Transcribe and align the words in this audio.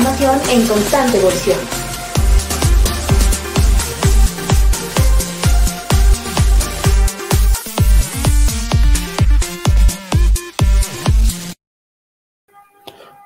información 0.00 0.40
en 0.50 0.66
constante 0.66 1.18
evolución. 1.18 1.58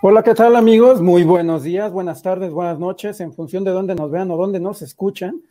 Hola, 0.03 0.25
¿qué 0.25 0.35
tal 0.35 0.57
amigos? 0.57 1.01
Muy 1.01 1.23
buenos 1.23 1.63
días, 1.63 1.93
buenas 1.93 2.23
tardes, 2.23 2.51
buenas 2.51 2.81
noches, 2.81 3.21
en 3.21 3.33
función 3.33 3.63
de 3.63 3.71
dónde 3.71 3.95
nos 3.95 4.11
vean 4.11 4.33
o 4.33 4.37
dónde 4.37 4.59
nos 4.59 4.83
escuchan. 4.83 5.43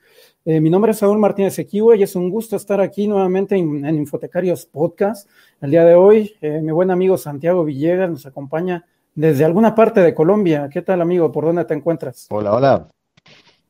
Eh, 0.44 0.60
mi 0.60 0.70
nombre 0.70 0.92
es 0.92 0.98
Saúl 0.98 1.20
Martínez 1.20 1.58
Equiwa 1.58 1.96
y 1.96 2.04
es 2.04 2.18
un 2.18 2.30
gusto 2.30 2.58
estar 2.58 2.82
aquí 2.82 3.08
nuevamente 3.08 3.55
en, 3.55 3.86
Infotecarios 3.96 4.66
Podcast. 4.66 5.30
El 5.62 5.71
día 5.71 5.86
de 5.86 5.96
hoy, 5.96 6.36
eh, 6.42 6.60
mi 6.62 6.74
buen 6.74 6.92
amigo 6.92 7.18
Santiago 7.18 7.64
Villegas 7.64 8.10
nos 8.10 8.26
acompaña 8.26 8.86
desde 9.16 9.45
alguna 9.45 9.75
parte 9.75 10.02
de 10.02 10.14
Colombia. 10.14 10.70
¿Qué 10.71 10.82
tal, 10.82 11.02
amigo? 11.02 11.32
¿Por 11.32 11.45
dónde 11.45 11.66
te 11.66 11.73
encuentras? 11.73 12.27
Hola, 12.30 12.54
hola. 12.54 12.88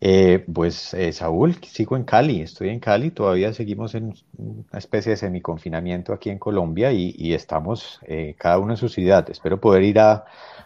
Eh, 0.06 0.46
pues 0.54 0.94
Saúl, 1.14 1.56
sigo 1.64 1.96
en 1.96 2.04
Cali, 2.04 2.42
estoy 2.42 2.68
en 2.70 2.82
Cali, 2.82 3.12
todavía 3.12 3.54
seguimos 3.54 3.96
en 3.96 4.14
una 4.38 4.78
especie 4.78 5.12
de 5.12 5.18
semiconfinamiento 5.18 6.12
aquí 6.12 6.30
en 6.30 6.40
Colombia 6.40 6.92
y, 6.92 7.16
y 7.18 7.34
estamos 7.34 8.02
cada 8.38 8.60
uno 8.60 8.74
en 8.74 8.78
su 8.78 8.90
ciudad. 8.90 9.30
Espero 9.30 9.62
poder 9.62 9.84
ir 9.84 10.00
a, 10.00 10.26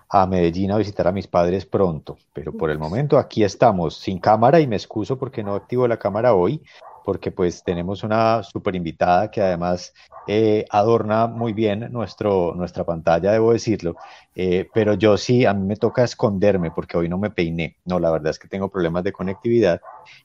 a 0.09 0.25
Medellín 0.25 0.71
a 0.71 0.77
visitar 0.77 1.07
a 1.07 1.11
mis 1.11 1.27
padres 1.27 1.65
pronto, 1.65 2.17
pero 2.33 2.51
por 2.53 2.71
el 2.71 2.79
momento 2.79 3.17
aquí 3.17 3.43
estamos 3.43 3.97
sin 3.97 4.19
cámara 4.19 4.59
y 4.59 4.67
me 4.67 4.75
excuso 4.75 5.19
porque 5.19 5.43
no 5.43 5.53
activo 5.53 5.87
la 5.87 5.99
cámara 5.99 6.33
hoy, 6.33 6.63
porque 7.07 7.31
pues 7.31 7.63
tenemos 7.63 8.03
una 8.03 8.43
super 8.43 8.75
invitada 8.75 9.31
que 9.31 9.41
además 9.41 9.93
eh, 10.27 10.65
adorna 10.69 11.27
muy 11.27 11.53
bien 11.53 11.87
nuestro, 11.89 12.53
nuestra 12.53 12.83
pantalla, 12.83 13.31
debo 13.31 13.53
decirlo, 13.53 13.95
eh, 14.35 14.67
pero 14.73 14.93
yo 14.93 15.15
sí, 15.15 15.45
a 15.45 15.53
mí 15.53 15.65
me 15.65 15.77
toca 15.77 16.03
esconderme 16.03 16.69
porque 16.69 16.97
hoy 16.97 17.07
no 17.07 17.17
me 17.17 17.29
peiné, 17.29 17.77
no, 17.85 17.97
la 17.97 18.11
verdad 18.11 18.31
es 18.31 18.39
que 18.39 18.49
tengo 18.49 18.69
problemas 18.69 19.05
de 19.05 19.13
conectividad 19.13 19.79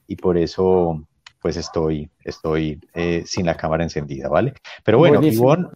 y 0.09 0.17
por 0.17 0.37
eso 0.37 1.07
pues 1.41 1.57
estoy, 1.57 2.11
estoy 2.25 2.81
eh, 2.95 3.23
sin 3.27 3.47
la 3.47 3.57
cámara 3.57 3.85
encendida, 3.85 4.29
¿vale? 4.29 4.53
Pero 4.83 4.99
bueno, 4.99 5.23
Ivonne, 5.23 5.69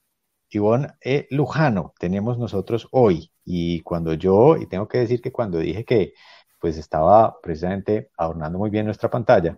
Ivonne 0.51 0.89
Lujano 1.31 1.95
tenemos 2.01 2.37
nosotros 2.37 2.89
hoy. 2.91 3.31
Y 3.45 3.81
cuando 3.83 4.15
yo, 4.15 4.57
y 4.57 4.67
tengo 4.67 4.89
que 4.89 4.98
decir 4.98 5.20
que 5.23 5.31
cuando 5.31 5.59
dije 5.59 5.85
que 5.85 6.15
pues 6.59 6.79
estaba 6.79 7.41
precisamente 7.41 8.11
adornando 8.17 8.59
muy 8.59 8.70
bien 8.70 8.87
nuestra 8.87 9.09
pantalla, 9.09 9.57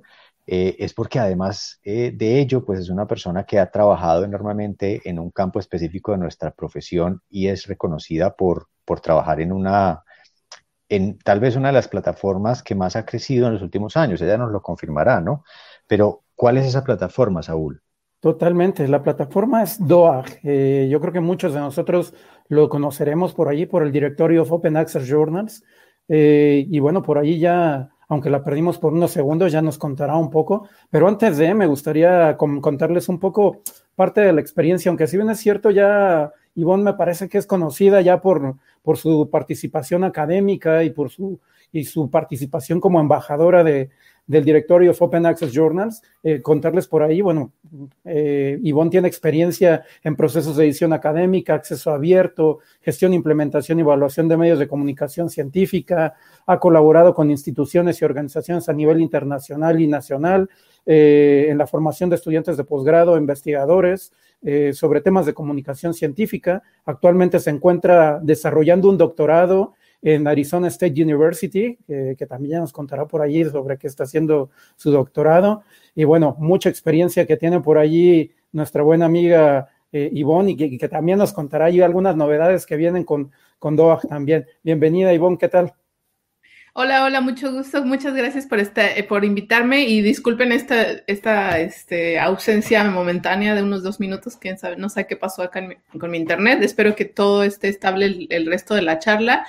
eh, 0.51 0.77
es 0.79 0.95
porque 0.95 1.19
además 1.19 1.79
eh, 1.85 2.11
de 2.17 2.41
ello, 2.41 2.65
pues 2.65 2.81
es 2.81 2.89
una 2.89 3.07
persona 3.07 3.45
que 3.45 3.59
ha 3.59 3.71
trabajado 3.71 4.25
enormemente 4.25 5.03
en 5.05 5.19
un 5.19 5.31
campo 5.31 5.59
específico 5.59 6.13
de 6.13 6.19
nuestra 6.19 6.53
profesión 6.53 7.21
y 7.29 7.49
es 7.49 7.67
reconocida 7.67 8.35
por, 8.35 8.69
por 8.87 9.01
trabajar 9.01 9.43
en 9.43 9.53
una, 9.53 10.05
en 10.89 11.19
tal 11.19 11.41
vez 11.41 11.55
una 11.55 11.69
de 11.69 11.75
las 11.75 11.89
plataformas 11.89 12.63
que 12.63 12.75
más 12.75 12.97
ha 12.97 13.05
crecido 13.05 13.47
en 13.47 13.53
los 13.53 13.63
últimos 13.63 13.99
años. 13.99 14.23
Ella 14.23 14.39
nos 14.39 14.51
lo 14.51 14.63
confirmará, 14.63 15.21
¿no? 15.21 15.45
Pero, 15.87 16.23
¿cuál 16.35 16.57
es 16.57 16.65
esa 16.65 16.83
plataforma, 16.83 17.43
Saúl? 17.43 17.83
Totalmente, 18.19 18.89
la 18.89 19.03
plataforma 19.03 19.63
es 19.63 19.87
DOAG. 19.87 20.41
Eh, 20.45 20.89
yo 20.91 20.99
creo 21.03 21.13
que 21.13 21.21
muchos 21.21 21.53
de 21.53 21.61
nosotros 21.61 22.15
lo 22.49 22.71
conoceremos 22.71 23.35
por 23.35 23.51
allí, 23.51 23.67
por 23.67 23.83
el 23.83 23.93
directorio 23.93 24.41
of 24.41 24.53
Open 24.53 24.79
Access 24.79 25.07
Journals. 25.07 25.63
Y 26.11 26.79
bueno, 26.79 27.03
por 27.03 27.19
allí 27.19 27.39
ya, 27.39 27.91
aunque 28.09 28.31
la 28.31 28.43
perdimos 28.43 28.79
por 28.79 28.93
unos 28.93 29.11
segundos, 29.11 29.53
ya 29.53 29.63
nos 29.63 29.79
contará 29.79 30.17
un 30.17 30.31
poco. 30.31 30.69
Pero 30.91 31.07
antes 31.09 31.37
de, 31.37 31.55
me 31.55 31.67
gustaría 31.67 32.37
contarles 32.37 33.09
un 33.09 33.19
poco 33.19 33.63
parte 33.95 34.23
de 34.23 34.33
la 34.33 34.41
experiencia, 34.41 34.89
aunque 34.89 35.07
si 35.07 35.17
bien 35.17 35.29
es 35.31 35.39
cierto, 35.39 35.71
ya 35.71 36.33
Ivonne 36.59 36.83
me 36.83 36.95
parece 36.95 37.29
que 37.29 37.39
es 37.39 37.47
conocida 37.47 38.01
ya 38.01 38.21
por, 38.21 38.57
su 38.97 39.31
participación 39.31 40.03
académica 40.03 40.83
y 40.83 40.91
por 40.91 41.09
su, 41.09 41.39
participación 42.11 42.81
como 42.81 42.99
embajadora 42.99 43.63
de, 43.63 43.91
del 44.27 44.45
directorio 44.45 44.91
of 44.91 45.01
Open 45.01 45.25
Access 45.25 45.53
Journals. 45.53 46.03
Eh, 46.25 46.43
contarles 46.43 46.89
por 46.89 47.05
ahí, 47.05 47.21
bueno, 47.21 47.53
eh, 48.05 48.59
tiene 48.91 49.07
experiencia 49.07 49.85
en 50.03 50.17
procesos 50.17 50.57
de 50.57 50.65
edición 50.65 50.93
académica, 50.93 51.55
acceso 51.55 51.93
abierto, 51.93 52.59
gestión, 52.81 53.15
implementación 53.15 53.79
y 53.79 53.83
evaluación 53.83 54.27
de 54.27 54.37
medios 54.37 54.59
de 54.59 54.67
comunicación 54.67 55.31
científica, 55.31 56.15
ha 56.45 56.59
colaborado 56.59 57.15
con 57.15 57.31
instituciones 57.31 58.03
y 58.03 58.05
organizaciones 58.05 58.69
a 58.69 58.73
nivel 58.73 59.01
internacional 59.01 59.81
y 59.81 59.87
nacional 59.87 60.51
eh, 60.87 61.47
en 61.51 61.59
la 61.59 61.69
formación 61.69 62.11
de 62.11 62.17
estudiantes 62.17 62.57
de 62.57 62.65
posgrado, 62.65 63.17
investigadores, 63.17 64.13
sobre 64.73 65.01
temas 65.01 65.27
de 65.27 65.35
comunicación 65.35 65.95
científica. 65.95 66.63
Actualmente 66.85 67.41
se 67.41 67.51
encuentra 67.51 68.21
desarrollando 68.23 68.89
un 68.89 68.97
doctorado 68.97 69.75
en 70.01 70.27
Arizona 70.29 70.69
State 70.69 71.03
University, 71.03 71.77
que 71.87 72.27
también 72.29 72.53
ya 72.53 72.61
nos 72.61 72.73
contará 72.73 73.07
por 73.07 73.21
allí 73.21 73.45
sobre 73.45 73.77
qué 73.79 73.89
está 73.89 74.05
haciendo 74.05 74.51
su 74.77 74.91
doctorado. 74.93 75.63
Y 75.95 76.05
bueno, 76.05 76.37
mucha 76.39 76.69
experiencia 76.69 77.27
que 77.27 77.37
tiene 77.37 77.61
por 77.61 77.79
allí 77.79 78.31
nuestra 78.53 78.83
buena 78.83 79.07
amiga 79.07 79.69
eh, 79.93 80.11
y 80.13 80.79
que, 80.79 80.89
también 80.89 81.19
nos 81.19 81.33
contará 81.33 81.67
allí 81.67 81.81
algunas 81.81 82.15
novedades 82.17 82.67
que 82.67 82.77
vienen 82.77 83.05
con, 83.05 83.33
con 83.59 83.77
DOAG 83.77 84.09
también. 84.09 84.47
Bienvenida 84.63 85.15
Ivonne, 85.15 85.39
¿qué 85.39 85.49
tal? 85.49 85.75
Hola, 86.81 87.05
hola, 87.05 87.21
mucho 87.21 87.51
gusto. 87.51 87.85
Muchas 87.85 88.15
gracias 88.15 88.47
por 88.47 88.61
eh, 88.61 89.03
por 89.09 89.25
invitarme 89.25 89.89
y 89.89 90.01
disculpen 90.01 90.53
esta, 90.53 90.93
esta 91.09 91.59
este, 91.59 92.21
ausencia 92.21 92.85
momentánea 92.85 93.57
de 93.57 93.65
unos 93.65 93.83
dos 93.83 93.99
minutos. 93.99 94.37
Quién 94.37 94.59
sabe, 94.59 94.77
no 94.77 94.89
sé 94.89 95.09
qué 95.09 95.17
pasó 95.17 95.43
acá 95.43 95.69
con 95.99 96.09
mi 96.09 96.19
internet. 96.19 96.63
Espero 96.63 96.95
que 96.95 97.05
todo 97.05 97.43
esté 97.43 97.67
estable 97.67 98.29
el 98.31 98.47
resto 98.47 98.77
de 98.77 98.83
la 98.83 99.01
charla. 99.01 99.45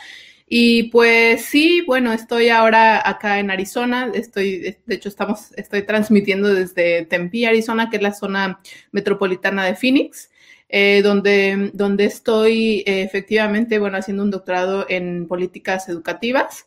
Y 0.47 0.85
pues 0.89 1.45
sí, 1.45 1.83
bueno, 1.85 2.13
estoy 2.13 2.49
ahora 2.49 3.07
acá 3.07 3.37
en 3.37 3.51
Arizona, 3.51 4.09
estoy, 4.15 4.77
de 4.87 4.95
hecho 4.95 5.09
estamos, 5.09 5.51
estoy 5.55 5.83
transmitiendo 5.83 6.51
desde 6.51 7.05
Tempe, 7.05 7.45
Arizona, 7.45 7.91
que 7.91 7.97
es 7.97 8.01
la 8.01 8.15
zona 8.15 8.59
metropolitana 8.91 9.65
de 9.65 9.75
Phoenix, 9.75 10.31
eh, 10.67 11.01
donde, 11.03 11.69
donde 11.73 12.05
estoy 12.05 12.79
eh, 12.87 13.03
efectivamente, 13.03 13.77
bueno, 13.77 13.97
haciendo 13.97 14.23
un 14.23 14.31
doctorado 14.31 14.87
en 14.89 15.27
políticas 15.27 15.89
educativas. 15.89 16.65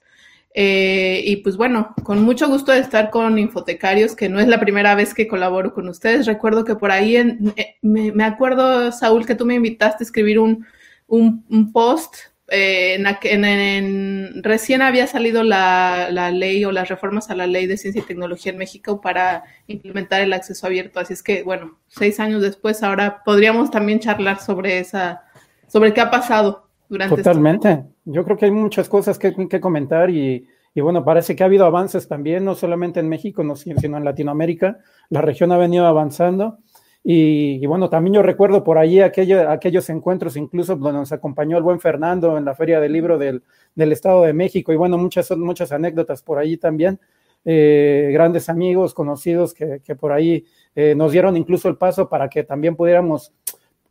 Eh, 0.54 1.22
y 1.24 1.36
pues 1.36 1.56
bueno, 1.56 1.94
con 2.02 2.22
mucho 2.22 2.46
gusto 2.48 2.72
de 2.72 2.80
estar 2.80 3.10
con 3.10 3.38
Infotecarios, 3.38 4.14
que 4.14 4.28
no 4.28 4.38
es 4.38 4.48
la 4.48 4.60
primera 4.60 4.94
vez 4.94 5.14
que 5.14 5.28
colaboro 5.28 5.72
con 5.72 5.88
ustedes. 5.88 6.26
Recuerdo 6.26 6.64
que 6.64 6.74
por 6.74 6.90
ahí, 6.90 7.16
en, 7.16 7.54
me, 7.80 8.12
me, 8.12 8.24
acuerdo, 8.24 8.92
Saúl, 8.92 9.24
que 9.26 9.34
tú 9.34 9.46
me 9.46 9.54
invitaste 9.54 10.04
a 10.04 10.06
escribir 10.06 10.38
un, 10.38 10.66
un, 11.06 11.72
post 11.72 12.16
eh, 12.48 13.02
en, 13.22 14.42
recién 14.42 14.82
había 14.82 15.06
salido 15.06 15.42
la, 15.42 16.10
ley 16.32 16.64
o 16.64 16.72
las 16.72 16.88
reformas 16.88 17.30
a 17.30 17.34
la 17.34 17.46
ley 17.46 17.66
de 17.66 17.78
ciencia 17.78 18.02
y 18.02 18.06
tecnología 18.06 18.52
en 18.52 18.58
México 18.58 19.00
para 19.00 19.44
implementar 19.66 20.20
el 20.20 20.34
acceso 20.34 20.66
abierto. 20.66 21.00
Así 21.00 21.14
es 21.14 21.22
que, 21.22 21.42
bueno, 21.42 21.78
seis 21.88 22.20
años 22.20 22.42
después, 22.42 22.82
ahora 22.82 23.22
podríamos 23.24 23.70
también 23.70 24.00
charlar 24.00 24.40
sobre 24.40 24.78
esa, 24.80 25.24
sobre 25.66 25.94
qué 25.94 26.02
ha 26.02 26.10
pasado 26.10 26.68
Totalmente. 27.08 27.84
Yo 28.04 28.24
creo 28.24 28.36
que 28.36 28.44
hay 28.46 28.50
muchas 28.50 28.88
cosas 28.88 29.18
que, 29.18 29.34
que 29.48 29.60
comentar 29.60 30.10
y, 30.10 30.46
y, 30.74 30.80
bueno, 30.80 31.04
parece 31.04 31.34
que 31.34 31.42
ha 31.42 31.46
habido 31.46 31.64
avances 31.64 32.08
también, 32.08 32.44
no 32.44 32.54
solamente 32.54 33.00
en 33.00 33.08
México, 33.08 33.42
sino 33.56 33.96
en 33.96 34.04
Latinoamérica. 34.04 34.78
La 35.08 35.20
región 35.20 35.52
ha 35.52 35.58
venido 35.58 35.86
avanzando. 35.86 36.58
Y, 37.04 37.66
bueno, 37.66 37.90
también 37.90 38.14
yo 38.14 38.22
recuerdo 38.22 38.62
por 38.62 38.78
allí 38.78 39.00
aquellos 39.00 39.90
encuentros, 39.90 40.36
incluso 40.36 40.76
donde 40.76 41.00
nos 41.00 41.12
acompañó 41.12 41.56
el 41.56 41.64
buen 41.64 41.80
Fernando 41.80 42.38
en 42.38 42.44
la 42.44 42.54
Feria 42.54 42.78
del 42.78 42.92
Libro 42.92 43.18
del, 43.18 43.42
Estado 43.74 44.22
de 44.22 44.32
México, 44.32 44.72
y 44.72 44.76
bueno, 44.76 44.98
muchas, 44.98 45.30
muchas 45.36 45.72
anécdotas 45.72 46.22
por 46.22 46.38
allí 46.38 46.58
también. 46.58 47.00
Eh, 47.44 48.10
grandes 48.12 48.48
amigos, 48.48 48.94
conocidos 48.94 49.52
que, 49.52 49.80
por 49.96 50.12
ahí 50.12 50.44
eh, 50.76 50.94
nos 50.94 51.10
dieron 51.10 51.36
incluso 51.36 51.68
el 51.68 51.76
paso 51.76 52.08
para 52.08 52.28
que 52.28 52.44
también 52.44 52.76
pudiéramos 52.76 53.32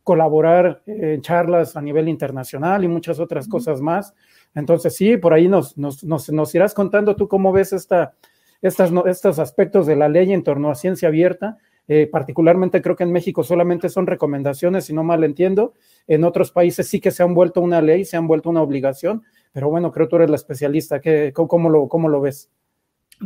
colaborar 0.02 0.82
en 0.86 1.20
charlas 1.20 1.76
a 1.76 1.82
nivel 1.82 2.08
internacional 2.08 2.84
y 2.84 2.88
muchas 2.88 3.18
otras 3.20 3.48
cosas 3.48 3.80
más. 3.80 4.14
Entonces, 4.54 4.96
sí, 4.96 5.16
por 5.16 5.32
ahí 5.32 5.48
nos, 5.48 5.76
nos, 5.78 6.04
nos, 6.04 6.54
irás 6.54 6.74
contando 6.74 7.16
tú 7.16 7.28
cómo 7.28 7.52
ves 7.52 7.72
esta, 7.72 8.14
estas, 8.60 8.92
estos 9.06 9.38
aspectos 9.38 9.86
de 9.86 9.96
la 9.96 10.08
ley 10.08 10.32
en 10.32 10.42
torno 10.42 10.70
a 10.70 10.74
ciencia 10.74 11.08
abierta 11.08 11.58
eh, 11.88 12.06
particularmente 12.06 12.80
creo 12.80 12.94
que 12.94 13.02
en 13.02 13.12
México 13.12 13.42
solamente 13.42 13.88
son 13.88 14.06
recomendaciones, 14.06 14.84
si 14.84 14.94
no 14.94 15.02
mal 15.02 15.24
entiendo. 15.24 15.74
En 16.06 16.24
otros 16.24 16.52
países 16.52 16.88
sí 16.88 17.00
que 17.00 17.10
se 17.10 17.22
han 17.22 17.34
vuelto 17.34 17.60
una 17.60 17.82
ley, 17.82 18.04
se 18.04 18.16
han 18.16 18.26
vuelto 18.26 18.50
una 18.50 18.62
obligación, 18.62 19.24
pero 19.52 19.68
bueno, 19.68 19.90
creo 19.92 20.06
que 20.06 20.10
tú 20.10 20.16
eres 20.16 20.30
la 20.30 20.36
especialista. 20.36 21.00
¿Qué, 21.00 21.32
cómo, 21.34 21.68
lo, 21.68 21.88
¿Cómo 21.88 22.08
lo 22.08 22.20
ves? 22.20 22.50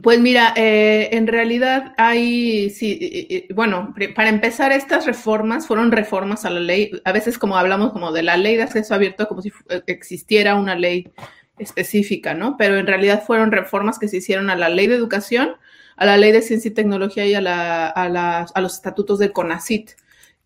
Pues 0.03 0.21
mira, 0.21 0.53
eh, 0.57 1.09
en 1.13 1.27
realidad 1.27 1.95
hay, 1.97 2.69
sí, 2.69 3.47
bueno, 3.55 3.95
para 4.15 4.29
empezar, 4.29 4.71
estas 4.73 5.07
reformas 5.07 5.67
fueron 5.67 5.91
reformas 5.91 6.45
a 6.45 6.51
la 6.51 6.61
ley. 6.61 6.91
A 7.05 7.13
veces 7.13 7.39
como 7.39 7.57
hablamos 7.57 7.93
como 7.93 8.13
de 8.13 8.23
la 8.23 8.37
ley 8.37 8.57
de 8.57 8.65
acceso 8.65 8.95
abierto, 8.95 9.27
como 9.27 9.41
si 9.41 9.51
existiera 9.87 10.55
una 10.55 10.75
ley 10.75 11.11
específica, 11.59 12.35
¿no? 12.35 12.57
Pero 12.59 12.77
en 12.79 12.87
realidad 12.87 13.25
fueron 13.25 13.53
reformas 13.53 13.99
que 13.99 14.09
se 14.09 14.19
hicieron 14.19 14.51
a 14.51 14.57
la 14.57 14.69
ley 14.69 14.87
de 14.87 14.97
educación, 14.97 15.57
a 15.97 16.05
la 16.05 16.19
Ley 16.19 16.31
de 16.33 16.43
Ciencia 16.43 16.71
y 16.71 16.75
Tecnología 16.75 17.25
y 17.27 17.35
a, 17.35 17.41
la, 17.41 17.87
a, 17.89 18.47
a 18.55 18.61
los 18.61 18.75
estatutos 18.75 19.19
del 19.19 19.33
CONACIT 19.33 19.93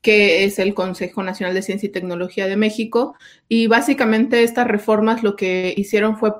que 0.03 0.45
es 0.45 0.59
el 0.59 0.75
Consejo 0.75 1.23
Nacional 1.23 1.55
de 1.55 1.63
Ciencia 1.63 1.87
y 1.87 1.93
Tecnología 1.93 2.47
de 2.47 2.57
México. 2.57 3.17
Y 3.49 3.67
básicamente 3.67 4.43
estas 4.43 4.67
reformas 4.67 5.23
lo 5.23 5.37
que 5.37 5.75
hicieron 5.77 6.17
fue 6.17 6.33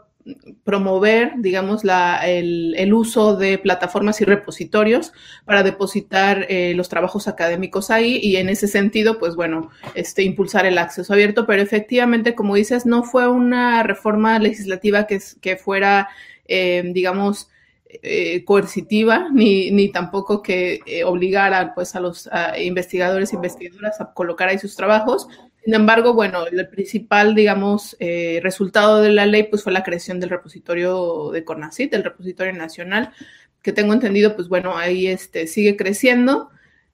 promover, 0.65 1.33
digamos, 1.39 1.85
la, 1.85 2.21
el, 2.29 2.75
el, 2.77 2.93
uso 2.93 3.37
de 3.37 3.59
plataformas 3.59 4.21
y 4.21 4.25
repositorios 4.25 5.13
para 5.45 5.63
depositar 5.63 6.47
eh, 6.49 6.75
los 6.75 6.89
trabajos 6.89 7.27
académicos 7.27 7.91
ahí 7.91 8.21
y 8.23 8.37
en 8.37 8.49
ese 8.49 8.69
sentido, 8.69 9.19
pues 9.19 9.35
bueno, 9.35 9.71
este, 9.95 10.23
impulsar 10.23 10.67
el 10.67 10.79
acceso 10.79 11.13
abierto, 11.13 11.47
pero 11.47 11.63
efectivamente, 11.63 12.35
como 12.35 12.55
dices, 12.55 12.87
no 12.87 13.03
fue 13.03 13.29
una 13.29 13.83
reforma 13.83 14.39
legislativa 14.39 15.07
que, 15.07 15.21
que 15.41 15.57
fuera, 15.57 16.09
eh, 16.47 16.83
digamos, 16.93 17.49
eh, 17.89 18.45
coercitiva, 18.45 19.29
ni, 19.33 19.71
ni, 19.71 19.91
tampoco 19.91 20.43
que 20.43 20.81
eh, 20.87 21.03
obligara 21.03 21.75
pues, 21.75 21.97
a 21.97 22.01
los 22.01 22.29
investigadores 22.59 23.33
e 23.33 23.37
investigadoras 23.37 24.01
a 24.01 24.13
colocar 24.13 24.49
ahí 24.49 24.59
sus 24.59 24.77
trabajos, 24.77 25.27
sin 25.65 25.75
embargo, 25.75 26.15
bueno, 26.15 26.47
el 26.47 26.69
principal, 26.69 27.35
digamos, 27.35 27.97
eh, 28.01 28.41
resultado 28.43 29.03
de 29.03 29.11
la 29.11 29.27
ley 29.27 29.45
pues 29.45 29.63
fue 29.63 29.73
la 29.73 29.83
creación 29.83 30.19
del 30.19 30.31
repositorio 30.31 31.31
de 31.33 31.45
CONACYT, 31.45 31.93
del 31.93 32.05
repositorio 32.05 32.53
nacional, 32.55 33.13
que 33.63 33.73
tengo 33.73 33.93
entendido, 33.93 34.35
pues 34.37 34.49
bueno, 34.49 34.77
ahí 34.77 35.07
este, 35.07 35.47
sigue 35.47 35.77
creciendo. 35.77 36.51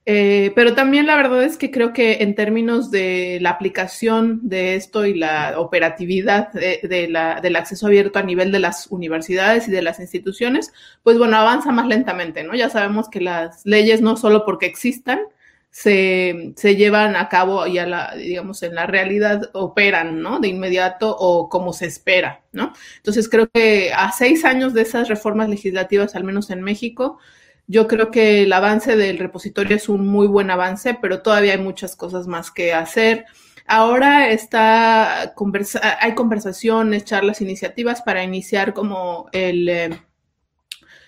Eh, 0.09 0.53
pero 0.55 0.73
también 0.73 1.05
la 1.05 1.17
verdad 1.17 1.43
es 1.43 1.57
que 1.57 1.69
creo 1.69 1.91
que 1.91 2.23
en 2.23 2.33
términos 2.33 2.91
de 2.91 3.39
la 3.41 3.49
aplicación 3.49 4.39
de 4.41 4.75
esto 4.75 5.05
y 5.05 5.13
la 5.13 5.59
operatividad 5.59 6.51
de, 6.53 6.79
de 6.83 7.09
la, 7.09 7.41
del 7.41 7.57
acceso 7.57 7.87
abierto 7.87 8.17
a 8.17 8.23
nivel 8.23 8.53
de 8.53 8.59
las 8.59 8.87
universidades 8.87 9.67
y 9.67 9.71
de 9.71 9.81
las 9.81 9.99
instituciones, 9.99 10.71
pues 11.03 11.17
bueno, 11.17 11.35
avanza 11.35 11.73
más 11.73 11.87
lentamente, 11.87 12.43
¿no? 12.45 12.55
Ya 12.55 12.69
sabemos 12.69 13.09
que 13.09 13.19
las 13.19 13.65
leyes 13.65 13.99
no 13.99 14.15
solo 14.15 14.45
porque 14.45 14.65
existan, 14.65 15.19
se, 15.77 16.53
se, 16.55 16.75
llevan 16.75 17.15
a 17.15 17.29
cabo 17.29 17.67
y 17.67 17.77
a 17.77 17.85
la, 17.85 18.15
digamos, 18.15 18.63
en 18.63 18.73
la 18.73 18.87
realidad 18.87 19.51
operan, 19.53 20.23
¿no? 20.23 20.39
De 20.39 20.47
inmediato 20.47 21.15
o 21.15 21.49
como 21.49 21.71
se 21.71 21.85
espera, 21.85 22.41
¿no? 22.51 22.73
Entonces 22.95 23.29
creo 23.29 23.47
que 23.47 23.93
a 23.93 24.11
seis 24.11 24.43
años 24.43 24.73
de 24.73 24.81
esas 24.81 25.07
reformas 25.07 25.49
legislativas, 25.49 26.15
al 26.15 26.23
menos 26.23 26.49
en 26.49 26.63
México, 26.63 27.19
yo 27.67 27.87
creo 27.87 28.09
que 28.09 28.41
el 28.41 28.53
avance 28.53 28.95
del 28.95 29.19
repositorio 29.19 29.75
es 29.75 29.87
un 29.87 30.07
muy 30.07 30.25
buen 30.25 30.49
avance, 30.49 30.97
pero 30.99 31.21
todavía 31.21 31.51
hay 31.53 31.59
muchas 31.59 31.95
cosas 31.95 32.25
más 32.25 32.49
que 32.49 32.73
hacer. 32.73 33.25
Ahora 33.67 34.31
está 34.31 35.33
conversa 35.35 35.99
hay 36.01 36.15
conversaciones, 36.15 37.05
charlas, 37.05 37.39
iniciativas 37.41 38.01
para 38.01 38.23
iniciar 38.23 38.73
como 38.73 39.27
el, 39.31 39.69
eh, 39.69 39.89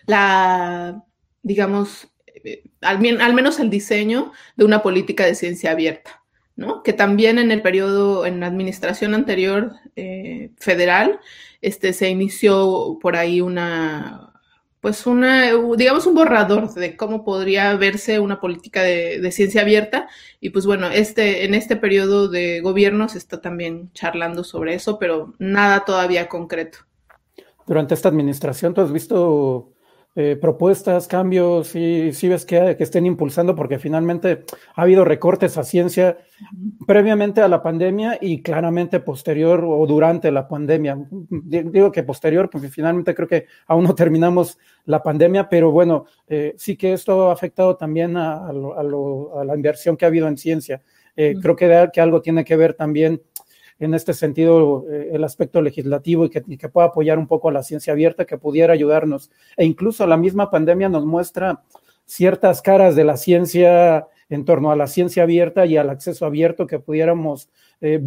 la, 0.05 1.03
digamos, 1.41 2.07
al, 2.81 2.99
menos 2.99 3.59
el 3.59 3.69
diseño 3.69 4.31
de 4.55 4.65
una 4.65 4.81
política 4.81 5.25
de 5.25 5.35
ciencia 5.35 5.71
abierta, 5.71 6.23
¿no? 6.55 6.83
Que 6.83 6.93
también 6.93 7.39
en 7.39 7.51
el 7.51 7.61
periodo, 7.61 8.25
en 8.25 8.39
la 8.39 8.47
administración 8.47 9.13
anterior 9.13 9.73
eh, 9.95 10.51
federal, 10.57 11.19
este, 11.61 11.93
se 11.93 12.09
inició 12.09 12.97
por 13.01 13.15
ahí 13.15 13.41
una, 13.41 14.33
pues 14.81 15.05
una, 15.05 15.51
digamos 15.77 16.05
un 16.05 16.15
borrador 16.15 16.73
de 16.73 16.95
cómo 16.95 17.25
podría 17.25 17.75
verse 17.75 18.19
una 18.19 18.39
política 18.39 18.81
de, 18.81 19.19
de, 19.19 19.31
ciencia 19.31 19.61
abierta. 19.61 20.07
Y 20.39 20.51
pues 20.51 20.65
bueno, 20.65 20.87
este, 20.87 21.45
en 21.45 21.53
este 21.53 21.75
periodo 21.75 22.27
de 22.27 22.61
gobierno 22.61 23.09
se 23.09 23.17
está 23.17 23.41
también 23.41 23.91
charlando 23.93 24.43
sobre 24.43 24.75
eso, 24.75 24.99
pero 24.99 25.33
nada 25.39 25.85
todavía 25.85 26.29
concreto. 26.29 26.79
Durante 27.67 27.93
esta 27.93 28.09
administración, 28.09 28.73
¿tú 28.73 28.81
has 28.81 28.91
visto 28.91 29.73
eh, 30.21 30.35
propuestas, 30.35 31.07
cambios, 31.07 31.69
si 31.69 32.11
sí 32.11 32.27
ves 32.27 32.45
que, 32.45 32.75
que, 32.77 32.83
estén 32.83 33.05
impulsando, 33.05 33.55
porque 33.55 33.79
finalmente 33.79 34.43
ha 34.75 34.81
habido 34.81 35.05
recortes 35.05 35.57
a 35.57 35.63
ciencia 35.63 36.17
previamente 36.85 37.39
a 37.39 37.47
la 37.47 37.63
pandemia 37.63 38.17
y 38.19 38.41
claramente 38.41 38.99
posterior 38.99 39.63
o 39.65 39.87
durante 39.87 40.29
la 40.29 40.45
pandemia. 40.45 40.97
Digo 41.29 41.89
que 41.93 42.03
posterior, 42.03 42.49
porque 42.49 42.67
finalmente 42.67 43.15
creo 43.15 43.29
que 43.29 43.45
aún 43.67 43.85
no 43.85 43.95
terminamos 43.95 44.57
la 44.83 45.01
pandemia, 45.01 45.47
pero 45.47 45.71
bueno, 45.71 46.03
eh, 46.27 46.53
sí 46.57 46.75
que 46.75 46.91
esto 46.91 47.29
ha 47.29 47.33
afectado 47.33 47.77
también 47.77 48.17
a, 48.17 48.49
a, 48.49 48.51
lo, 48.51 49.39
a, 49.39 49.45
la 49.45 49.55
inversión 49.55 49.95
que 49.95 50.03
ha 50.03 50.09
habido 50.09 50.27
en 50.27 50.35
ciencia. 50.35 50.81
Eh, 51.15 51.35
creo 51.41 51.55
que, 51.55 51.89
que 51.93 52.01
algo 52.01 52.21
tiene 52.21 52.43
que 52.43 52.57
ver 52.57 52.73
también 52.73 53.21
en 53.79 53.93
este 53.93 54.13
sentido 54.13 54.85
eh, 54.91 55.09
el 55.13 55.23
aspecto 55.23 55.61
legislativo 55.61 56.25
y 56.25 56.29
que, 56.29 56.43
y 56.47 56.57
que, 56.57 56.69
pueda 56.69 56.87
apoyar 56.87 57.17
un 57.17 57.27
poco 57.27 57.49
a 57.49 57.51
la 57.51 57.63
ciencia 57.63 57.93
abierta, 57.93 58.25
que 58.25 58.37
pudiera 58.37 58.73
ayudarnos. 58.73 59.31
E 59.55 59.65
incluso 59.65 60.05
la 60.05 60.17
misma 60.17 60.51
pandemia 60.51 60.89
nos 60.89 61.05
muestra 61.05 61.63
ciertas 62.05 62.61
caras 62.61 62.95
de 62.95 63.03
la 63.05 63.17
ciencia 63.17 64.07
en 64.29 64.45
torno 64.45 64.71
a 64.71 64.75
la 64.75 64.87
ciencia 64.87 65.23
abierta 65.23 65.65
y 65.65 65.77
al 65.77 65.89
acceso 65.89 66.25
abierto 66.25 66.67
que 66.67 66.79
pudiéramos, 66.79 67.49
eh, 67.81 68.01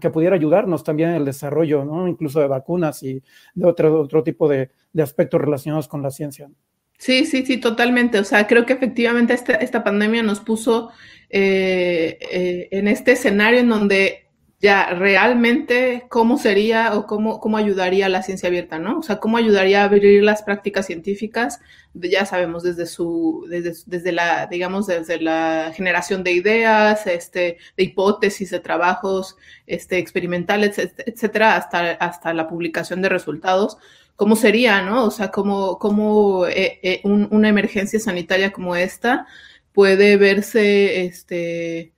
que 0.00 0.10
pudiera 0.10 0.36
ayudarnos 0.36 0.84
también 0.84 1.10
en 1.10 1.16
el 1.16 1.24
desarrollo, 1.24 1.84
¿no? 1.84 2.06
incluso 2.06 2.40
de 2.40 2.46
vacunas 2.46 3.02
y 3.02 3.22
de 3.54 3.66
otro, 3.66 4.00
otro 4.00 4.22
tipo 4.22 4.48
de, 4.48 4.70
de 4.92 5.02
aspectos 5.02 5.40
relacionados 5.40 5.88
con 5.88 6.02
la 6.02 6.10
ciencia. 6.10 6.48
Sí, 6.96 7.24
sí, 7.26 7.46
sí, 7.46 7.58
totalmente. 7.58 8.18
O 8.18 8.24
sea, 8.24 8.46
creo 8.46 8.66
que 8.66 8.72
efectivamente 8.72 9.32
esta, 9.32 9.54
esta 9.54 9.84
pandemia 9.84 10.22
nos 10.22 10.40
puso 10.40 10.90
eh, 11.30 12.68
en 12.72 12.88
este 12.88 13.12
escenario 13.12 13.60
en 13.60 13.68
donde 13.68 14.27
ya 14.60 14.90
realmente 14.90 16.06
cómo 16.08 16.36
sería 16.36 16.94
o 16.96 17.06
cómo, 17.06 17.38
cómo 17.38 17.56
ayudaría 17.58 18.08
la 18.08 18.22
ciencia 18.24 18.48
abierta, 18.48 18.78
¿no? 18.80 18.98
O 18.98 19.02
sea, 19.04 19.18
cómo 19.20 19.36
ayudaría 19.36 19.82
a 19.82 19.84
abrir 19.84 20.22
las 20.24 20.42
prácticas 20.42 20.86
científicas, 20.86 21.60
ya 21.94 22.26
sabemos, 22.26 22.64
desde 22.64 22.86
su, 22.86 23.46
desde, 23.48 23.74
desde 23.86 24.10
la, 24.10 24.46
digamos, 24.46 24.88
desde 24.88 25.20
la 25.20 25.72
generación 25.74 26.24
de 26.24 26.32
ideas, 26.32 27.06
este, 27.06 27.58
de 27.76 27.84
hipótesis, 27.84 28.50
de 28.50 28.58
trabajos, 28.58 29.36
este, 29.66 29.98
experimentales, 29.98 30.76
etcétera, 30.78 31.56
hasta, 31.56 31.92
hasta 31.92 32.34
la 32.34 32.48
publicación 32.48 33.00
de 33.00 33.10
resultados. 33.10 33.78
¿Cómo 34.16 34.34
sería, 34.34 34.82
no? 34.82 35.04
O 35.04 35.10
sea, 35.12 35.30
cómo, 35.30 35.78
cómo 35.78 36.46
eh, 36.48 36.80
eh, 36.82 37.00
un, 37.04 37.28
una 37.30 37.48
emergencia 37.48 38.00
sanitaria 38.00 38.52
como 38.52 38.74
esta 38.74 39.26
puede 39.72 40.16
verse, 40.16 41.04
este, 41.04 41.92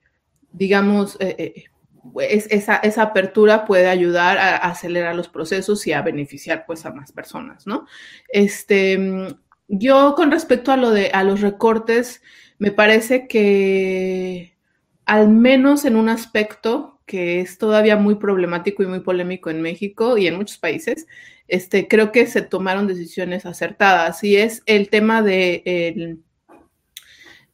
digamos, 0.51 1.17
eh, 1.19 1.70
es, 2.19 2.47
esa, 2.51 2.77
esa, 2.77 3.03
apertura 3.03 3.65
puede 3.65 3.87
ayudar 3.87 4.37
a, 4.37 4.57
acelerar 4.57 5.15
los 5.15 5.29
procesos 5.29 5.85
y 5.87 5.93
a 5.93 6.01
beneficiar 6.01 6.65
pues 6.65 6.85
a 6.85 6.93
más 6.93 7.11
personas, 7.11 7.67
¿no? 7.67 7.85
Este, 8.29 8.99
yo 9.67 10.15
con 10.15 10.31
respecto 10.31 10.71
a 10.71 10.77
lo 10.77 10.91
de 10.91 11.11
a 11.13 11.23
los 11.23 11.41
recortes, 11.41 12.21
me 12.59 12.71
parece 12.71 13.27
que 13.27 14.57
al 15.05 15.29
menos 15.29 15.85
en 15.85 15.95
un 15.95 16.09
aspecto 16.09 16.99
que 17.05 17.41
es 17.41 17.57
todavía 17.57 17.97
muy 17.97 18.15
problemático 18.15 18.83
y 18.83 18.87
muy 18.87 19.01
polémico 19.01 19.49
en 19.49 19.61
México 19.61 20.17
y 20.17 20.27
en 20.27 20.37
muchos 20.37 20.57
países, 20.57 21.07
este, 21.47 21.87
creo 21.87 22.11
que 22.11 22.25
se 22.27 22.41
tomaron 22.41 22.87
decisiones 22.87 23.45
acertadas 23.45 24.23
y 24.23 24.37
es 24.37 24.63
el 24.65 24.89
tema 24.89 25.21
de 25.21 26.17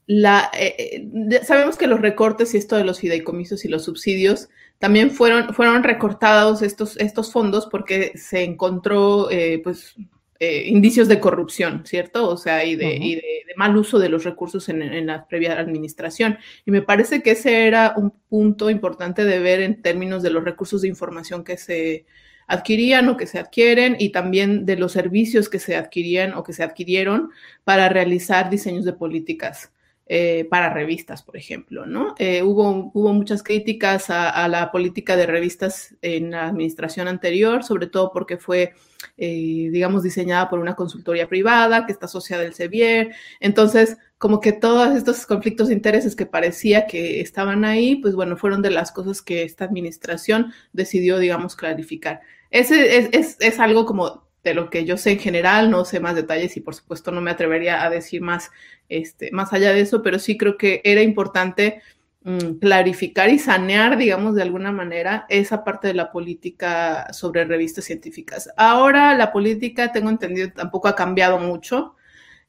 la, 0.08 0.50
eh, 0.54 1.06
eh 1.12 1.42
sabemos 1.44 1.78
que 1.78 1.86
los 1.86 2.00
recortes 2.00 2.54
y 2.54 2.58
esto 2.58 2.78
de 2.78 2.86
los 2.86 3.00
fideicomisos 3.02 3.66
y 3.66 3.68
los 3.68 3.84
subsidios 3.84 4.50
también 4.80 5.12
fueron, 5.12 5.54
fueron 5.54 5.84
recortados 5.84 6.62
estos, 6.62 6.98
estos 6.98 7.32
fondos 7.32 7.68
porque 7.70 8.14
se 8.18 8.44
encontró 8.44 9.30
eh, 9.30 9.60
pues, 9.64 9.96
eh, 10.40 10.64
indicios 10.68 11.08
de 11.08 11.20
corrupción, 11.20 11.84
¿cierto? 11.86 12.30
O 12.30 12.38
sea, 12.38 12.64
y, 12.64 12.76
de, 12.76 12.86
uh 12.86 12.90
-huh. 12.90 13.04
y 13.04 13.16
de, 13.16 13.22
de, 13.48 13.56
mal 13.58 13.76
uso 13.76 14.00
de 14.00 14.10
los 14.10 14.24
recursos 14.24 14.70
en, 14.70 14.82
en, 14.82 15.08
la 15.08 15.28
previa 15.28 15.60
administración. 15.60 16.38
Y 16.66 16.72
me 16.72 16.84
parece 16.84 17.22
que 17.22 17.32
ese 17.32 17.68
era 17.68 17.94
un 17.98 18.12
punto 18.30 18.70
importante 18.70 19.26
de 19.26 19.40
ver 19.40 19.62
en 19.62 19.82
términos 19.82 20.24
de 20.24 20.30
los 20.30 20.44
recursos 20.44 20.84
de 20.84 20.88
información 20.88 21.44
que 21.44 21.58
se 21.58 22.06
adquirían 22.46 23.10
o 23.10 23.18
que 23.18 23.28
se 23.28 23.40
adquieren 23.40 23.98
y 24.00 24.12
también 24.12 24.66
de 24.66 24.78
los 24.78 24.94
servicios 24.94 25.50
que 25.50 25.60
se 25.60 25.76
adquirían 25.76 26.34
o 26.34 26.44
que 26.44 26.54
se 26.54 26.64
adquirieron 26.64 27.32
para 27.66 27.90
realizar 27.90 28.50
diseños 28.50 28.86
de 28.86 28.94
políticas 28.94 29.72
eh, 30.10 30.48
para 30.50 30.74
revistas, 30.74 31.22
por 31.22 31.36
ejemplo, 31.36 31.86
¿no? 31.86 32.16
Eh, 32.18 32.42
hubo, 32.42 32.92
hubo 32.94 33.12
muchas 33.12 33.44
críticas 33.44 34.10
a, 34.10 34.48
la 34.48 34.72
política 34.72 35.18
de 35.18 35.26
revistas 35.26 35.96
en 36.02 36.32
la 36.32 36.48
administración 36.48 37.10
anterior, 37.10 37.66
sobre 37.66 37.88
todo 37.88 38.14
porque 38.14 38.38
fue, 38.38 38.74
eh, 39.18 39.68
digamos, 39.70 40.04
diseñada 40.04 40.50
por 40.50 40.60
una 40.60 40.76
consultoría 40.76 41.28
privada 41.28 41.86
que 41.86 41.92
está 41.92 42.06
asociada 42.06 42.44
al 42.44 42.54
Sevier. 42.54 43.16
Entonces, 43.42 43.98
como 44.18 44.40
que 44.40 44.54
todos 44.54 44.96
estos 44.96 45.26
conflictos 45.26 45.68
de 45.68 45.74
intereses 45.74 46.16
que 46.16 46.26
parecía 46.26 46.88
que 46.88 47.20
estaban 47.20 47.66
ahí, 47.66 47.98
pues 47.98 48.16
bueno, 48.16 48.38
fueron 48.38 48.62
de 48.62 48.72
las 48.72 48.94
cosas 48.94 49.22
que 49.22 49.44
esta 49.44 49.66
administración 49.66 50.54
decidió, 50.72 51.20
digamos, 51.20 51.58
clarificar. 51.58 52.22
Ese 52.50 52.98
es, 52.98 53.10
es, 53.12 53.38
es 53.42 53.60
algo 53.60 53.86
como 53.86 54.27
de 54.44 54.54
lo 54.54 54.70
que 54.70 54.86
yo 54.86 54.98
sé 54.98 55.12
en 55.12 55.20
general, 55.20 55.70
no 55.70 55.86
sé 55.86 56.00
más 56.00 56.16
detalles 56.16 56.58
y 56.58 56.62
por 56.62 56.76
supuesto 56.76 57.12
no 57.12 57.22
me 57.22 57.32
atrevería 57.32 57.84
a 57.84 57.90
decir 57.90 58.22
más, 58.22 58.52
este, 58.90 59.32
más 59.32 59.54
allá 59.54 59.74
de 59.74 59.82
eso, 59.82 60.02
pero 60.02 60.20
sí 60.20 60.38
creo 60.38 60.58
que 60.58 60.82
era 60.84 61.02
importante 61.02 61.82
mmm, 62.24 62.60
clarificar 62.60 63.30
y 63.30 63.40
sanear, 63.40 63.98
digamos, 63.98 64.36
de 64.36 64.44
alguna 64.44 64.72
manera 64.72 65.26
esa 65.30 65.64
parte 65.64 65.88
de 65.88 65.94
la 65.96 66.12
política 66.12 67.12
sobre 67.14 67.46
revistas 67.46 67.86
científicas. 67.86 68.50
Ahora 68.58 69.16
la 69.16 69.32
política, 69.32 69.92
tengo 69.92 70.10
entendido, 70.10 70.52
tampoco 70.54 70.88
ha 70.88 70.96
cambiado 70.96 71.40
mucho. 71.40 71.96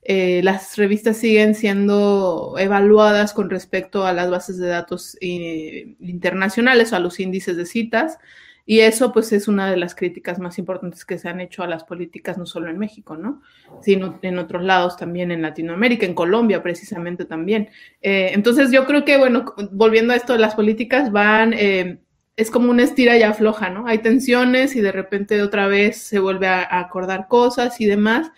Eh, 0.02 0.40
las 0.45 0.76
revistas 0.76 1.16
siguen 1.16 1.54
siendo 1.54 2.54
evaluadas 2.59 3.35
con 3.35 3.50
respecto 3.50 4.07
a 4.07 4.12
las 4.12 4.30
bases 4.30 4.57
de 4.59 4.68
datos 4.68 5.18
eh, 5.21 5.97
internacionales 6.00 6.92
o 6.92 6.97
a 6.97 7.00
los 7.00 7.21
índices 7.21 7.57
de 7.57 7.66
citas 7.66 8.18
Y 8.70 8.80
eso 8.80 9.14
pues 9.14 9.32
es 9.32 9.48
una 9.48 9.70
de 9.70 9.78
las 9.78 9.94
críticas 9.94 10.38
más 10.38 10.58
importantes 10.58 11.06
que 11.06 11.16
se 11.16 11.26
han 11.30 11.40
hecho 11.40 11.62
a 11.62 11.66
las 11.66 11.84
políticas, 11.84 12.37
no 12.37 12.44
solo 12.44 12.68
en 12.68 12.78
México, 12.78 13.16
¿no? 13.16 13.40
Sino 13.80 14.18
en 14.20 14.38
otros 14.38 14.62
lados 14.62 14.98
también, 14.98 15.30
en 15.30 15.40
Latinoamérica, 15.40 16.04
en 16.04 16.12
Colombia 16.12 16.62
precisamente 16.62 17.25
también. 17.25 17.70
Eh, 18.02 18.32
entonces 18.34 18.70
yo 18.70 18.84
creo 18.84 19.06
que, 19.06 19.16
bueno, 19.16 19.46
volviendo 19.72 20.12
a 20.12 20.16
esto 20.16 20.37
las 20.37 20.54
políticas, 20.54 21.10
van, 21.10 21.54
eh, 21.54 22.00
es 22.37 22.50
como 22.50 22.70
una 22.70 22.82
estira 22.82 23.16
y 23.16 23.22
afloja, 23.22 23.70
¿no? 23.70 23.87
Hay 23.87 24.00
tensiones 24.00 24.76
y 24.76 24.82
de 24.82 24.92
repente 24.92 25.40
otra 25.40 25.66
vez 25.66 26.02
se 26.02 26.18
vuelve 26.18 26.48
a, 26.48 26.78
acordar 26.78 27.26
cosas 27.26 27.80
y 27.80 27.87
demás. 27.87 28.30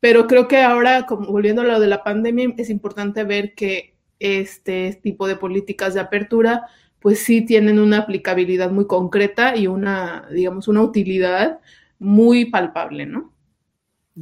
Pero 0.00 0.26
creo 0.26 0.48
que 0.48 0.62
ahora, 0.62 1.04
como 1.04 1.30
volviendo 1.30 1.60
a 1.60 1.66
lo 1.66 1.78
de 1.78 1.88
la 1.88 2.02
pandemia, 2.02 2.54
es 2.56 2.70
importante 2.70 3.22
ver 3.24 3.52
que 3.54 3.94
este 4.18 4.98
tipo 5.02 5.26
de 5.26 5.36
políticas 5.36 5.92
de 5.92 6.00
apertura 6.00 6.68
pues 7.04 7.22
sí 7.22 7.44
tienen 7.44 7.78
una 7.78 7.98
aplicabilidad 7.98 8.70
muy 8.70 8.86
concreta 8.86 9.54
y 9.54 9.66
una, 9.66 10.26
digamos, 10.32 10.68
una 10.68 10.80
utilidad 10.80 11.58
muy 11.98 12.46
palpable, 12.46 13.04
¿no? 13.04 13.30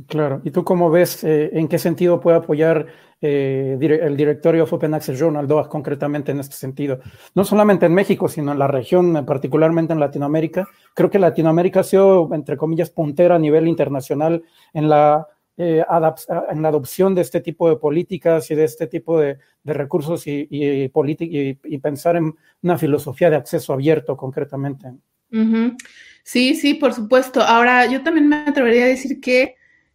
Claro. 0.09 0.41
¿Y 0.43 0.51
tú 0.51 0.65
cómo 0.65 0.91
ves 0.91 1.23
eh, 1.23 1.51
en 1.53 1.69
qué 1.69 1.79
sentido 1.79 2.19
puede 2.19 2.39
apoyar 2.39 2.89
eh, 3.21 3.79
el 3.81 4.17
directorio 4.17 4.65
of 4.65 4.73
Open 4.73 4.95
Access 4.95 5.17
Journal, 5.17 5.47
DOAG, 5.47 5.69
concretamente 5.69 6.33
en 6.33 6.41
este 6.41 6.57
sentido? 6.57 6.99
No 7.37 7.45
solamente 7.45 7.87
en 7.87 7.95
México, 7.95 8.27
sino 8.27 8.51
en 8.51 8.59
la 8.59 8.67
región, 8.67 9.25
particularmente 9.25 9.93
en 9.93 10.01
Latinoamérica. 10.01 10.67
Creo 10.93 11.09
que 11.09 11.21
Latinoamérica 11.21 11.81
ha 11.81 11.85
sido, 11.85 12.35
entre 12.35 12.57
comillas, 12.57 12.91
puntera 12.91 13.37
a 13.37 13.39
nivel 13.39 13.69
internacional 13.69 14.43
en 14.75 14.89
la 14.89 15.29
eh, 15.65 15.85
en 16.51 16.63
la 16.63 16.69
adopción 16.69 17.15
de 17.15 17.21
este 17.21 17.41
tipo 17.41 17.69
de 17.69 17.77
políticas 17.77 18.51
y 18.51 18.57
de 18.57 18.65
este 18.65 18.89
tipo 18.89 19.21
de, 19.21 19.39
recursos 19.65 20.25
y, 20.27 20.89
pensar 21.81 22.17
en 22.17 22.35
una 22.63 22.77
filosofía 22.77 23.31
de 23.31 23.37
acceso 23.37 23.73
abierto 23.73 24.17
concretamente. 24.17 24.93
Sí, 26.25 26.57
sí, 26.57 26.75
por 26.75 26.95
supuesto. 26.95 27.41
Ahora, 27.43 27.87
yo 27.87 28.03
también 28.03 28.29
me 28.29 28.37
atrevería 28.37 28.87
a 28.87 28.89
decir 28.89 29.21
que 29.21 29.55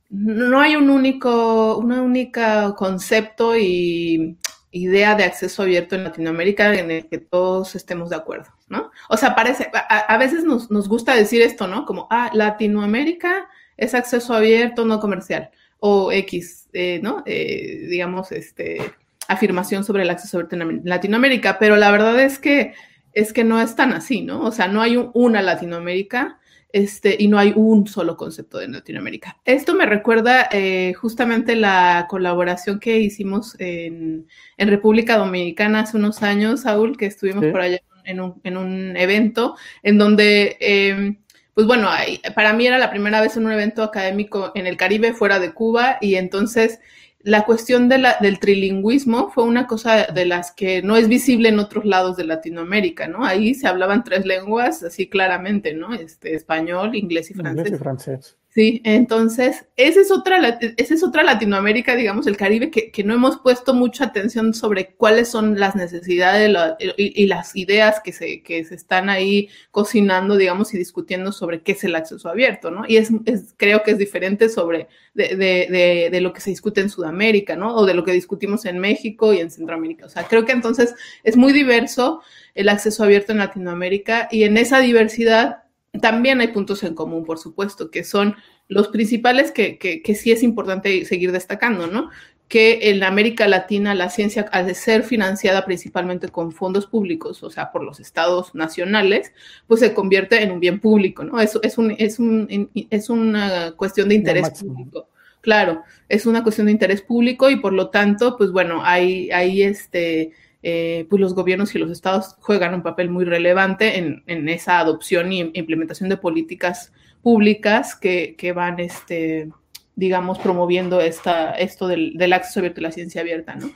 no 0.10 0.62
hay 0.62 0.78
un 0.78 0.90
único, 0.90 1.78
una 1.78 2.02
única 2.02 2.74
concepto 2.76 3.58
y 3.58 4.38
idea 4.72 5.16
de 5.16 5.26
acceso 5.26 5.64
abierto 5.64 5.96
en 5.96 6.06
Latinoamérica 6.06 6.74
en 6.76 6.92
el 6.92 7.10
que 7.10 7.18
todos 7.18 7.76
estemos 7.76 8.10
de 8.10 8.16
acuerdo, 8.16 8.52
¿no? 8.70 8.92
O 9.10 9.18
sea, 9.18 9.36
parece, 9.36 9.70
a, 9.74 10.18
veces 10.18 10.46
nos, 10.46 10.72
nos, 10.72 10.88
gusta 10.88 11.14
decir 11.14 11.42
esto, 11.42 11.68
¿no? 11.68 11.86
Como, 11.86 12.08
ah, 12.10 12.30
Latinoamérica 12.34 13.50
es 13.76 13.94
acceso 13.94 14.34
abierto, 14.34 14.86
no 14.86 15.00
comercial, 15.00 15.52
o 15.80 16.12
X, 16.12 16.70
eh, 16.74 17.00
¿no? 17.02 17.24
Eh, 17.26 17.88
digamos, 17.90 18.32
este, 18.32 18.82
afirmación 19.28 19.84
sobre 19.84 20.04
el 20.04 20.10
acceso 20.10 20.48
en 20.52 20.82
Latinoamérica, 20.84 21.60
pero 21.60 21.78
la 21.78 21.92
verdad 21.92 22.20
es 22.20 22.40
que, 22.40 22.74
es 23.14 23.34
que 23.34 23.44
no 23.44 23.62
es 23.62 23.76
tan 23.76 23.94
así, 23.94 24.22
¿no? 24.22 24.42
O 24.42 24.52
sea, 24.52 24.68
no 24.68 24.82
hay 24.82 24.98
una 25.14 25.42
Latinoamérica. 25.42 26.40
Este, 26.74 27.16
y 27.18 27.30
no 27.30 27.40
hay 27.40 27.54
un 27.56 27.88
solo 27.88 28.18
concepto 28.18 28.58
de 28.58 28.68
Latinoamérica. 28.68 29.38
Esto 29.46 29.74
me 29.74 29.86
recuerda 29.86 30.50
eh, 30.52 30.94
justamente 30.96 31.56
la 31.56 32.08
colaboración 32.10 32.80
que 32.80 33.00
hicimos 33.00 33.56
en, 33.58 34.28
República 34.58 35.18
Dominicana 35.18 35.80
hace 35.80 35.96
unos 35.96 36.24
años, 36.24 36.62
Saúl, 36.62 36.98
que 36.98 37.06
estuvimos 37.06 37.46
por 37.46 37.62
allá 37.62 37.80
en 38.04 38.20
un, 38.20 38.42
en 38.44 38.58
un, 38.58 38.98
evento 38.98 39.56
en 39.82 39.98
donde 39.98 40.58
em, 40.60 41.18
pues 41.58 41.66
bueno, 41.66 41.90
para 42.36 42.54
mí 42.54 42.68
era 42.68 42.78
la 42.78 42.92
primera 42.92 43.20
vez 43.20 43.36
en 43.36 43.48
un 43.48 43.52
evento 43.52 43.82
académico 43.82 44.52
en 44.54 44.68
el 44.68 44.78
Caribe 44.78 45.14
fuera 45.14 45.40
de 45.40 45.54
Cuba 45.54 45.98
y 46.00 46.14
entonces 46.14 46.80
la 47.22 47.46
cuestión 47.46 47.90
de 47.90 47.98
la, 47.98 48.16
del 48.22 48.38
trilingüismo 48.38 49.32
fue 49.32 49.44
una 49.44 49.66
cosa 49.66 50.06
de 50.06 50.26
las 50.28 50.52
que 50.52 50.84
no 50.84 50.98
es 50.98 51.08
visible 51.08 51.50
en 51.50 51.58
otros 51.58 51.84
lados 51.84 52.16
de 52.16 52.26
Latinoamérica, 52.26 53.08
¿no? 53.08 53.26
Ahí 53.26 53.56
se 53.56 53.68
hablaban 53.68 54.04
tres 54.04 54.24
lenguas 54.24 54.84
así 54.84 55.10
claramente, 55.10 55.74
¿no? 55.74 55.96
Este, 55.96 56.36
español, 56.36 56.96
inglés 56.96 57.32
y 57.32 57.34
francés. 57.34 57.66
Inglés 57.66 57.74
y 57.74 57.84
francés. 57.84 58.38
Sí, 58.50 58.82
entonces, 58.86 59.66
esa 59.76 60.02
es 60.02 60.10
otra, 60.10 60.58
esa 60.78 60.94
es 60.96 61.04
otra 61.04 61.22
Latinoamérica, 61.22 61.96
digamos, 61.96 62.26
el 62.26 62.38
Caribe, 62.38 62.72
que, 62.72 63.04
no 63.04 63.14
hemos 63.14 63.38
puesto 63.38 63.76
mucha 63.76 64.06
atención 64.06 64.56
sobre 64.56 64.96
cuáles 64.96 65.28
son 65.28 65.60
las 65.60 65.76
necesidades 65.76 66.50
y, 66.98 67.28
las 67.28 67.56
ideas 67.56 68.02
que 68.04 68.12
se, 68.14 68.42
que 68.42 68.66
se 68.66 68.74
están 68.74 69.10
ahí 69.10 69.50
cocinando, 69.70 70.38
digamos, 70.38 70.74
y 70.74 70.78
discutiendo 70.80 71.32
sobre 71.32 71.62
qué 71.62 71.74
es 71.74 71.84
el 71.84 71.96
acceso 71.96 72.30
abierto, 72.30 72.72
¿no? 72.72 72.84
Y 72.88 72.98
es, 72.98 73.12
creo 73.58 73.84
que 73.84 73.92
es 73.92 74.00
diferente 74.00 74.50
sobre 74.50 74.88
de, 75.14 75.36
de, 75.36 76.10
de, 76.12 76.22
lo 76.22 76.34
que 76.34 76.42
se 76.42 76.50
discute 76.50 76.82
en 76.82 76.90
Sudamérica, 76.90 77.56
¿no? 77.56 77.76
O 77.76 77.86
de 77.86 77.94
lo 77.94 78.04
que 78.04 78.12
discutimos 78.12 78.66
en 78.66 78.80
México 78.80 79.34
y 79.34 79.40
en 79.40 79.52
Centroamérica. 79.52 80.08
O 80.08 80.10
sea, 80.10 80.24
creo 80.24 80.46
que 80.46 80.54
entonces 80.54 80.96
es 81.24 81.38
muy 81.38 81.54
diverso 81.54 82.24
el 82.56 82.70
acceso 82.70 83.04
abierto 83.04 83.34
en 83.34 83.38
Latinoamérica 83.38 84.30
y 84.32 84.44
en 84.44 84.58
esa 84.58 84.80
diversidad 84.80 85.67
también 86.02 86.42
hay 86.42 86.50
puntos 86.50 86.84
en 86.84 86.96
común, 86.96 87.26
por 87.26 87.40
supuesto, 87.40 87.90
que 87.92 88.04
son 88.04 88.36
los 88.68 88.90
principales 88.90 89.52
que, 89.52 89.78
que, 89.78 90.16
sí 90.16 90.32
es 90.32 90.44
importante 90.44 91.06
seguir 91.06 91.32
destacando, 91.32 91.88
¿no? 91.88 92.10
Que 92.48 92.90
en 92.90 93.04
América 93.04 93.48
Latina 93.48 93.96
la 93.96 94.10
ciencia, 94.10 94.44
al 94.52 94.74
ser 94.76 95.04
financiada 95.04 95.66
principalmente 95.66 96.30
con 96.30 96.52
fondos 96.52 96.88
públicos, 96.88 97.44
o 97.44 97.50
sea, 97.50 97.72
por 97.72 97.84
los 97.84 98.00
estados 98.00 98.54
nacionales, 98.56 99.32
pues 99.68 99.80
se 99.80 99.94
convierte 99.94 100.42
en 100.42 100.52
un 100.52 100.60
bien 100.60 100.80
público, 100.80 101.24
¿no? 101.24 101.40
Es, 101.40 101.58
es, 101.64 101.78
un, 101.78 101.96
es, 101.98 102.20
un, 102.20 102.70
es 102.90 103.10
una 103.10 103.72
cuestión 103.76 104.10
de 104.10 104.16
interés 104.16 104.50
público. 104.50 105.10
Claro, 105.42 105.84
es 106.10 106.26
una 106.26 106.44
cuestión 106.44 106.66
de 106.66 106.74
interés 106.74 107.02
público 107.02 107.50
y 107.50 107.58
por 107.58 107.72
lo 107.72 107.90
tanto, 107.90 108.36
pues 108.38 108.52
bueno, 108.52 108.82
hay, 108.84 109.32
hay 109.32 109.64
este 109.64 110.34
eh, 110.64 111.06
pues 111.10 111.20
los 111.20 111.36
gobiernos 111.36 111.76
y 111.76 111.80
los 111.80 111.92
estados 111.92 112.36
juegan 112.40 112.74
un 112.74 112.82
papel 112.82 113.10
muy 113.10 113.26
relevante 113.26 114.00
en, 114.00 114.50
esa 114.50 114.80
adopción 114.80 115.32
y 115.32 115.52
implementación 115.54 116.10
de 116.10 116.18
políticas 116.18 116.92
públicas 117.22 117.96
que, 117.96 118.54
van, 118.56 118.80
este, 118.80 119.50
digamos, 119.96 120.40
promoviendo 120.40 121.00
esta, 121.00 121.52
esto 121.52 121.88
del, 121.88 122.34
acceso 122.34 122.60
abierto 122.60 122.80
y 122.80 122.84
la 122.84 122.92
ciencia 122.92 123.22
abierta, 123.22 123.56
¿no? 123.56 123.70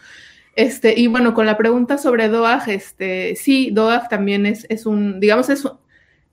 Este, 0.55 0.99
y 0.99 1.07
bueno, 1.07 1.33
con 1.33 1.45
la 1.45 1.57
pregunta 1.57 1.97
sobre 1.97 2.27
DOAG, 2.27 2.69
este, 2.69 3.35
sí, 3.35 3.69
DOAG 3.71 4.09
también 4.09 4.45
es, 4.45 4.65
es 4.69 4.85
un, 4.85 5.19
digamos, 5.19 5.49
es, 5.49 5.63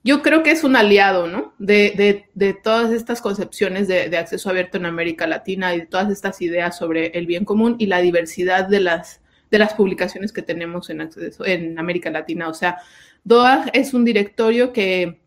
yo 0.02 0.22
creo 0.22 0.42
que 0.42 0.50
es 0.50 0.64
un 0.64 0.74
aliado, 0.76 1.28
¿no? 1.28 1.54
De, 1.58 2.24
todas 2.64 2.90
estas 2.92 3.20
concepciones 3.20 3.86
de, 3.86 4.08
de, 4.08 4.16
acceso 4.16 4.48
abierto 4.50 4.78
en 4.78 4.86
América 4.86 5.26
Latina 5.26 5.74
y 5.74 5.80
de 5.80 5.86
todas 5.86 6.10
estas 6.10 6.40
ideas 6.40 6.76
sobre 6.76 7.08
el 7.08 7.26
bien 7.26 7.44
común 7.44 7.76
y 7.78 7.86
la 7.86 8.00
diversidad 8.00 8.66
de 8.66 8.80
las, 8.80 9.20
de 9.50 9.58
las 9.58 9.74
publicaciones 9.74 10.32
que 10.32 10.42
tenemos 10.42 10.90
en, 10.90 11.08
en 11.44 11.78
América 11.78 12.10
Latina. 12.10 12.48
O 12.48 12.54
sea, 12.54 12.78
DOAG 13.24 13.70
es 13.72 13.94
un 13.94 14.04
directorio 14.04 14.72
que 14.72 15.20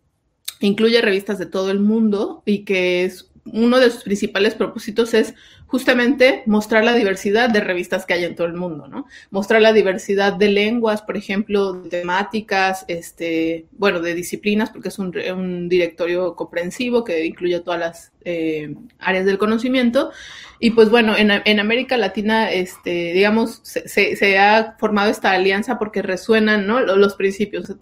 incluye 0.59 1.01
revistas 1.01 1.39
de 1.39 1.45
todo 1.45 1.71
el 1.71 1.79
mundo 1.79 2.43
y 2.45 2.63
que 2.65 3.03
es 3.03 3.31
uno 3.45 3.79
de 3.79 3.89
sus 3.89 4.03
principales 4.03 4.53
propósitos 4.53 5.13
es 5.13 5.33
justamente 5.71 6.43
mostrar 6.47 6.83
la 6.83 6.93
diversidad 6.93 7.49
de 7.49 7.61
revistas 7.61 8.05
que 8.05 8.13
hay 8.13 8.25
en 8.25 8.35
todo 8.35 8.45
el 8.45 8.53
mundo, 8.53 8.89
¿no? 8.89 9.05
Mostrar 9.29 9.61
la 9.61 9.71
diversidad 9.71 10.33
de 10.33 10.49
lenguas, 10.49 11.01
por 11.01 11.15
ejemplo, 11.15 11.71
de 11.71 11.89
temáticas, 11.89 12.83
este, 12.89 13.67
bueno, 13.71 14.01
de 14.01 14.13
disciplinas, 14.13 14.69
porque 14.69 14.89
es 14.89 14.99
un, 14.99 15.17
un 15.33 15.69
directorio 15.69 16.35
comprensivo 16.35 17.05
que 17.05 17.25
incluye 17.25 17.61
todas 17.61 17.79
las 17.79 18.11
eh, 18.23 18.75
áreas 18.99 19.25
del 19.25 19.39
conocimiento. 19.39 20.11
Y 20.59 20.71
pues 20.71 20.91
bueno, 20.91 21.17
en, 21.17 21.31
en 21.31 21.59
América 21.59 21.97
Latina, 21.97 22.51
este, 22.51 23.13
digamos, 23.13 23.61
se, 23.63 24.37
ha 24.37 24.75
formado 24.77 25.09
esta 25.09 25.31
alianza 25.31 25.79
porque 25.79 26.03
resuenan 26.03 26.67
¿no? 26.67 26.81
los, 26.81 27.15
principios. 27.15 27.75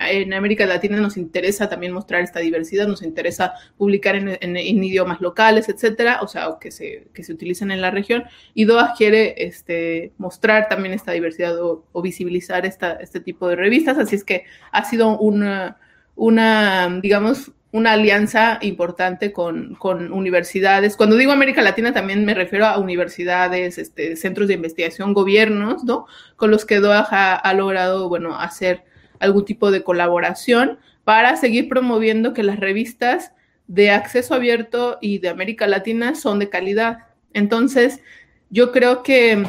En, 0.00 0.32
América 0.32 0.64
Latina 0.64 0.96
nos 0.96 1.18
interesa 1.18 1.68
también 1.68 1.92
mostrar 1.92 2.22
esta 2.22 2.40
diversidad, 2.40 2.88
nos 2.88 3.02
interesa 3.02 3.52
publicar 3.76 4.16
en, 4.16 4.38
en, 4.40 4.56
idiomas 4.56 5.20
locales, 5.20 5.68
etcétera, 5.68 6.20
o 6.22 6.28
sea, 6.28 6.48
que 6.58 6.70
se, 6.70 7.08
se 7.24 7.32
utilizan 7.32 7.70
en 7.70 7.80
la 7.80 7.90
región. 7.90 8.24
Y 8.54 8.64
DOA 8.64 8.94
quiere 8.96 9.34
este, 9.38 10.12
mostrar 10.18 10.68
también 10.68 10.94
esta 10.94 11.12
diversidad 11.12 11.56
o, 11.60 12.02
visibilizar 12.02 12.64
esta, 12.66 12.92
este 12.94 13.20
tipo 13.20 13.48
de 13.48 13.56
revistas. 13.56 13.98
Así 13.98 14.14
es 14.14 14.24
que 14.24 14.44
ha 14.70 14.84
sido 14.84 15.18
una, 15.18 15.78
una 16.14 17.00
digamos, 17.02 17.52
una 17.74 17.94
alianza 17.94 18.60
importante 18.62 19.32
con, 19.32 19.76
universidades. 20.12 20.96
Cuando 20.96 21.16
digo 21.16 21.32
América 21.32 21.60
Latina 21.60 21.92
también 21.92 22.24
me 22.24 22.32
refiero 22.32 22.66
a 22.66 22.78
universidades, 22.78 23.78
este, 23.78 24.14
centros 24.14 24.46
de 24.46 24.54
investigación, 24.54 25.12
gobiernos, 25.12 25.82
¿no? 25.82 26.06
Con 26.36 26.52
los 26.52 26.64
que 26.64 26.78
DOAJ 26.78 27.08
ha, 27.42 27.54
logrado, 27.54 28.08
bueno, 28.08 28.38
hacer 28.38 28.84
algún 29.18 29.44
tipo 29.44 29.72
de 29.72 29.82
colaboración 29.82 30.78
para 31.02 31.34
seguir 31.34 31.68
promoviendo 31.68 32.32
que 32.32 32.44
las 32.44 32.60
revistas 32.60 33.32
de 33.66 33.90
acceso 33.90 34.34
abierto 34.34 34.98
y 35.00 35.18
de 35.18 35.30
América 35.30 35.66
Latina 35.66 36.14
son 36.14 36.38
de 36.38 36.50
calidad. 36.50 36.98
Entonces, 37.34 38.00
yo 38.48 38.72
creo 38.72 39.02
que 39.02 39.44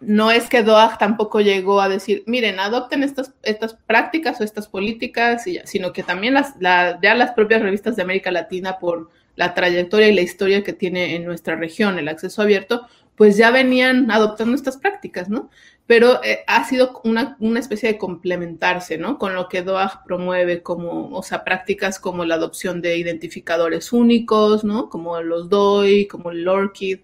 no 0.00 0.30
es 0.30 0.48
que 0.48 0.62
DOAG 0.62 0.98
tampoco 0.98 1.40
llegó 1.40 1.80
a 1.80 1.88
decir, 1.88 2.24
miren, 2.26 2.58
adopten 2.58 3.02
estas, 3.02 3.32
estas 3.42 3.74
prácticas 3.74 4.40
o 4.40 4.44
estas 4.44 4.68
políticas, 4.68 5.44
sino 5.64 5.92
que 5.92 6.02
también 6.02 6.34
las, 6.34 6.54
ya 6.60 7.14
las 7.14 7.32
propias 7.32 7.62
revistas 7.62 7.96
de 7.96 8.02
América 8.02 8.30
Latina, 8.30 8.78
por 8.78 9.10
la 9.36 9.54
trayectoria 9.54 10.08
y 10.08 10.14
la 10.14 10.20
historia 10.20 10.62
que 10.62 10.72
tiene 10.72 11.14
en 11.14 11.24
nuestra 11.24 11.56
región 11.56 11.98
el 11.98 12.08
acceso 12.08 12.42
abierto, 12.42 12.86
pues 13.16 13.36
ya 13.36 13.50
venían 13.50 14.10
adoptando 14.10 14.54
estas 14.56 14.76
prácticas, 14.76 15.28
¿no? 15.28 15.48
Pero 15.86 16.22
eh, 16.22 16.44
ha 16.46 16.64
sido 16.64 17.00
una, 17.04 17.36
una, 17.40 17.60
especie 17.60 17.92
de 17.92 17.98
complementarse, 17.98 18.98
¿no? 18.98 19.18
Con 19.18 19.34
lo 19.34 19.48
que 19.48 19.62
DOAG 19.62 20.04
promueve 20.04 20.62
como, 20.62 21.10
o 21.10 21.22
sea, 21.22 21.44
prácticas 21.44 21.98
como 21.98 22.24
la 22.24 22.36
adopción 22.36 22.80
de 22.80 22.96
identificadores 22.96 23.92
únicos, 23.92 24.64
¿no? 24.64 24.88
Como 24.88 25.20
los 25.20 25.48
DOI, 25.48 26.06
como 26.06 26.30
el 26.30 26.46
ORCID, 26.46 27.00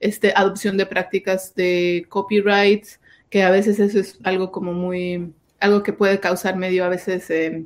este, 0.00 0.32
adopción 0.36 0.76
de 0.76 0.86
prácticas 0.86 1.54
de 1.54 2.06
copyright, 2.08 2.86
que 3.30 3.42
a 3.42 3.50
veces 3.50 3.78
eso 3.80 3.98
es 4.00 4.18
algo 4.24 4.50
como 4.52 4.72
muy, 4.72 5.32
algo 5.60 5.82
que 5.82 5.92
puede 5.92 6.20
causar 6.20 6.56
medio 6.56 6.84
a 6.84 6.88
veces 6.88 7.30
eh, 7.30 7.64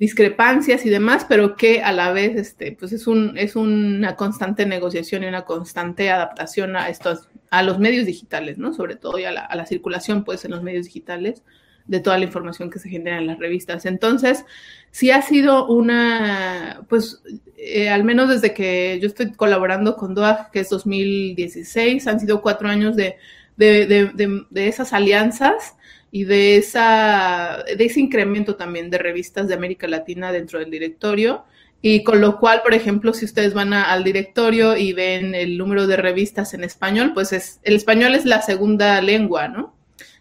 discrepancias 0.00 0.86
y 0.86 0.90
demás, 0.90 1.26
pero 1.28 1.56
que 1.56 1.82
a 1.82 1.92
la 1.92 2.10
vez 2.10 2.34
este, 2.34 2.72
pues 2.72 2.90
es, 2.92 3.06
un, 3.06 3.36
es 3.36 3.54
una 3.54 4.16
constante 4.16 4.64
negociación 4.64 5.22
y 5.22 5.26
una 5.26 5.44
constante 5.44 6.10
adaptación 6.10 6.74
a 6.74 6.88
estos, 6.88 7.28
a 7.50 7.62
los 7.62 7.78
medios 7.78 8.06
digitales, 8.06 8.56
¿no? 8.56 8.72
Sobre 8.72 8.96
todo 8.96 9.18
y 9.18 9.24
a 9.24 9.30
la, 9.30 9.42
a 9.42 9.54
la 9.56 9.66
circulación, 9.66 10.24
pues, 10.24 10.42
en 10.46 10.52
los 10.52 10.62
medios 10.62 10.86
digitales 10.86 11.42
de 11.86 12.00
toda 12.00 12.16
la 12.16 12.24
información 12.24 12.70
que 12.70 12.78
se 12.78 12.88
genera 12.88 13.18
en 13.18 13.26
las 13.26 13.38
revistas. 13.38 13.84
Entonces, 13.84 14.46
sí 14.90 15.10
ha 15.10 15.20
sido 15.20 15.66
una, 15.66 16.80
pues, 16.88 17.22
eh, 17.58 17.90
al 17.90 18.02
menos 18.02 18.30
desde 18.30 18.54
que 18.54 18.98
yo 19.02 19.06
estoy 19.06 19.32
colaborando 19.32 19.96
con 19.96 20.14
DOAG, 20.14 20.50
que 20.50 20.60
es 20.60 20.70
2016, 20.70 22.06
han 22.06 22.20
sido 22.20 22.40
cuatro 22.40 22.70
años 22.70 22.96
de, 22.96 23.16
de, 23.58 23.86
de, 23.86 24.46
de 24.48 24.68
esas 24.68 24.94
alianzas 24.94 25.74
y 26.10 26.24
de, 26.24 26.56
esa, 26.56 27.64
de 27.76 27.84
ese 27.84 28.00
incremento 28.00 28.56
también 28.56 28.90
de 28.90 28.98
revistas 28.98 29.48
de 29.48 29.54
América 29.54 29.86
Latina 29.86 30.32
dentro 30.32 30.58
del 30.58 30.70
directorio. 30.70 31.44
Y 31.82 32.04
con 32.04 32.20
lo 32.20 32.38
cual, 32.38 32.60
por 32.62 32.74
ejemplo, 32.74 33.14
si 33.14 33.24
ustedes 33.24 33.54
van 33.54 33.72
al 33.72 34.04
directorio 34.04 34.76
y 34.76 34.92
ven 34.92 35.34
el 35.34 35.56
número 35.56 35.86
de 35.86 35.96
revistas 35.96 36.52
en 36.52 36.62
español, 36.62 37.12
pues 37.14 37.32
es, 37.32 37.60
el 37.62 37.74
español 37.74 38.14
es 38.14 38.26
la 38.26 38.42
segunda 38.42 39.00
lengua, 39.00 39.48
¿no? 39.48 39.74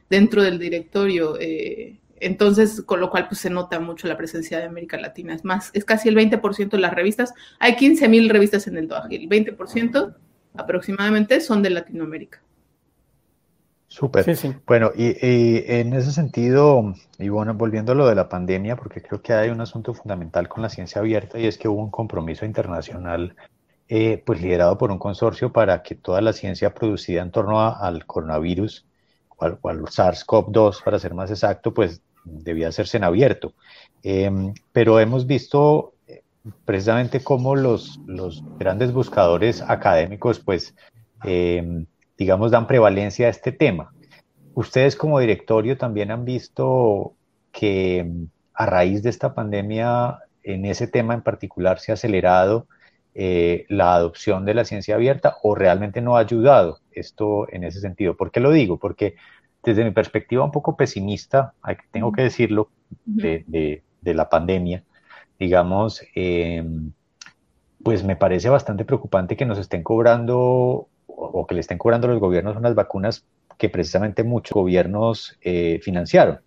Dentro 0.09 0.41
del 0.41 0.57
directorio. 0.57 1.37
Eh, 1.39 1.99
entonces, 2.21 2.81
con 2.81 3.01
lo 3.01 3.09
cual, 3.09 3.27
pues 3.27 3.41
se 3.41 3.49
nota 3.49 3.79
mucho 3.79 4.07
la 4.07 4.15
presencia 4.15 4.59
de 4.59 4.65
América 4.65 4.97
Latina. 4.97 5.33
Es 5.33 5.43
más, 5.43 5.71
es 5.73 5.83
casi 5.83 6.07
el 6.07 6.15
20% 6.15 6.69
de 6.69 6.77
las 6.79 6.93
revistas. 6.93 7.33
Hay 7.59 7.75
15 7.75 8.07
mil 8.07 8.29
revistas 8.29 8.67
en 8.67 8.77
el 8.77 8.87
DOAG 8.87 9.11
el 9.11 9.27
20% 9.27 10.15
aproximadamente 10.55 11.41
son 11.41 11.61
de 11.61 11.69
Latinoamérica. 11.69 12.41
Súper. 13.89 14.23
Bueno, 14.67 14.91
y, 14.95 15.15
en 15.19 15.93
ese 15.93 16.11
sentido, 16.11 16.93
y 17.17 17.29
bueno, 17.29 17.55
volviendo 17.55 17.91
a 17.91 17.95
lo 17.95 18.07
de 18.07 18.13
la 18.13 18.29
pandemia, 18.29 18.75
porque 18.75 19.01
creo 19.01 19.19
que 19.23 19.33
hay 19.33 19.49
un 19.49 19.61
asunto 19.61 19.95
fundamental 19.95 20.47
con 20.47 20.61
la 20.61 20.69
ciencia 20.69 21.01
abierta 21.01 21.39
y 21.39 21.47
es 21.47 21.57
que 21.57 21.67
hubo 21.67 21.81
un 21.81 21.89
compromiso 21.89 22.45
internacional, 22.45 23.35
eh, 23.87 24.21
pues 24.23 24.41
liderado 24.41 24.77
por 24.77 24.91
un 24.91 24.99
consorcio 24.99 25.51
para 25.51 25.81
que 25.81 25.95
toda 25.95 26.21
la 26.21 26.33
ciencia 26.33 26.75
producida 26.75 27.23
en 27.23 27.31
torno 27.31 27.59
al 27.59 28.05
coronavirus, 28.05 28.85
o 29.37 29.45
al, 29.45 29.57
SARS-CoV-2, 29.59 30.83
para 30.83 30.99
ser 30.99 31.15
más 31.15 31.31
exacto, 31.31 31.73
pues 31.73 32.03
debía 32.23 32.67
hacerse 32.67 32.97
en 32.97 33.05
abierto. 33.05 33.53
Em, 34.03 34.53
pero 34.71 34.99
hemos 34.99 35.25
visto 35.25 35.95
eh, 36.07 36.21
precisamente 36.63 37.23
cómo 37.23 37.55
los, 37.55 37.99
los 38.05 38.43
grandes 38.59 38.93
buscadores 38.93 39.63
académicos, 39.63 40.39
pues, 40.39 40.75
em, 41.23 41.87
digamos, 42.19 42.51
dan 42.51 42.67
prevalencia 42.67 43.27
a 43.27 43.29
este 43.29 43.53
tema. 43.53 43.93
Ustedes 44.53 44.97
como 44.97 45.19
directorio 45.19 45.77
también 45.77 46.11
han 46.11 46.25
visto 46.25 47.15
que 47.53 48.03
mm, 48.03 48.25
a 48.53 48.65
raíz 48.65 49.01
de 49.01 49.09
esta 49.09 49.33
pandemia, 49.33 50.19
en 50.43 50.65
ese 50.65 50.87
tema 50.87 51.13
en 51.13 51.21
particular, 51.21 51.79
se 51.79 51.91
ha 51.91 51.93
acelerado 51.93 52.67
eh, 53.15 53.65
la 53.69 53.95
adopción 53.95 54.45
de 54.45 54.53
la 54.53 54.65
ciencia 54.65 54.95
abierta 54.95 55.37
o 55.41 55.55
realmente 55.55 56.01
no 56.01 56.17
ha 56.17 56.19
ayudado 56.19 56.79
esto 56.91 57.47
en 57.51 57.63
ese 57.63 57.79
sentido. 57.79 58.17
¿Por 58.17 58.31
qué 58.31 58.41
lo 58.41 58.51
digo? 58.51 58.77
Porque 58.77 59.15
desde 59.63 59.85
mi 59.85 59.91
perspectiva 59.91 60.43
un 60.43 60.51
poco 60.51 60.75
pesimista, 60.75 61.53
tengo 61.91 62.11
que 62.11 62.23
decirlo, 62.23 62.69
de, 63.05 63.81
la 64.03 64.29
pandemia, 64.29 64.83
digamos, 65.37 66.01
em, 66.15 66.91
pues 67.83 68.03
me 68.03 68.15
parece 68.15 68.49
bastante 68.49 68.85
preocupante 68.85 69.37
que 69.37 69.45
nos 69.45 69.57
estén 69.59 69.83
cobrando 69.83 70.87
o 71.19 71.45
que 71.45 71.55
le 71.55 71.61
estén 71.61 71.77
cobrando 71.77 72.07
los 72.07 72.19
gobiernos 72.19 72.55
unas 72.55 72.75
vacunas 72.75 73.25
que 73.57 73.69
precisamente 73.69 74.23
muchos 74.23 74.53
gobiernos 74.53 75.37
eh, 75.41 75.79
financiaron. 75.83 76.39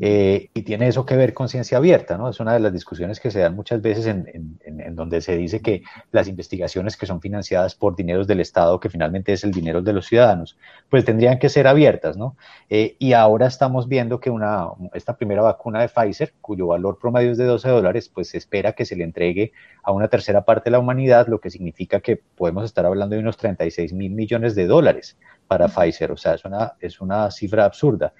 Eh, 0.00 0.50
y 0.52 0.62
tiene 0.62 0.88
eso 0.88 1.06
que 1.06 1.14
ver 1.14 1.32
con 1.32 1.48
ciencia 1.48 1.78
abierta, 1.78 2.18
¿no? 2.18 2.28
Es 2.28 2.40
una 2.40 2.52
de 2.52 2.58
las 2.58 2.72
discusiones 2.72 3.20
que 3.20 3.30
se 3.30 3.38
dan 3.38 3.54
muchas 3.54 3.80
veces 3.80 4.06
en, 4.06 4.58
donde 4.96 5.20
se 5.20 5.36
dice 5.36 5.62
que 5.62 5.84
las 6.10 6.26
investigaciones 6.26 6.96
que 6.96 7.06
son 7.06 7.20
financiadas 7.20 7.76
por 7.76 7.94
dineros 7.94 8.26
del 8.26 8.40
Estado, 8.40 8.80
que 8.80 8.90
finalmente 8.90 9.32
es 9.32 9.44
el 9.44 9.52
dinero 9.52 9.82
de 9.82 9.92
los 9.92 10.06
ciudadanos, 10.06 10.58
pues 10.90 11.04
tendrían 11.04 11.38
que 11.38 11.48
ser 11.48 11.68
abiertas, 11.68 12.16
¿no? 12.16 12.36
Eh, 12.68 12.96
y 12.98 13.12
ahora 13.12 13.46
estamos 13.46 13.86
viendo 13.86 14.18
que 14.18 14.28
una, 14.28 14.66
esta 14.92 15.16
primera 15.16 15.42
vacuna 15.42 15.80
de 15.80 15.88
Pfizer, 15.88 16.34
cuyo 16.40 16.66
valor 16.66 16.98
promedio 16.98 17.30
es 17.30 17.38
de 17.38 17.44
12 17.44 17.68
dólares, 17.68 18.10
pues 18.12 18.30
se 18.30 18.38
espera 18.38 18.72
que 18.72 18.84
se 18.84 18.96
le 18.96 19.04
entregue 19.04 19.52
a 19.84 19.92
una 19.92 20.08
tercera 20.08 20.44
parte 20.44 20.64
de 20.64 20.72
la 20.72 20.80
humanidad, 20.80 21.28
lo 21.28 21.40
que 21.40 21.50
significa 21.50 22.00
que 22.00 22.16
podemos 22.16 22.64
estar 22.64 22.84
hablando 22.86 23.14
de 23.14 23.20
unos 23.20 23.36
36 23.36 23.92
mil 23.92 24.12
millones 24.12 24.56
de 24.56 24.66
dólares 24.66 25.16
para 25.46 25.68
Pfizer, 25.68 26.10
o 26.10 26.16
sea, 26.16 26.34
es 26.34 26.44
una, 26.44 26.72
es 26.80 27.00
una 27.00 27.30
cifra 27.30 27.64
absurda 27.64 28.12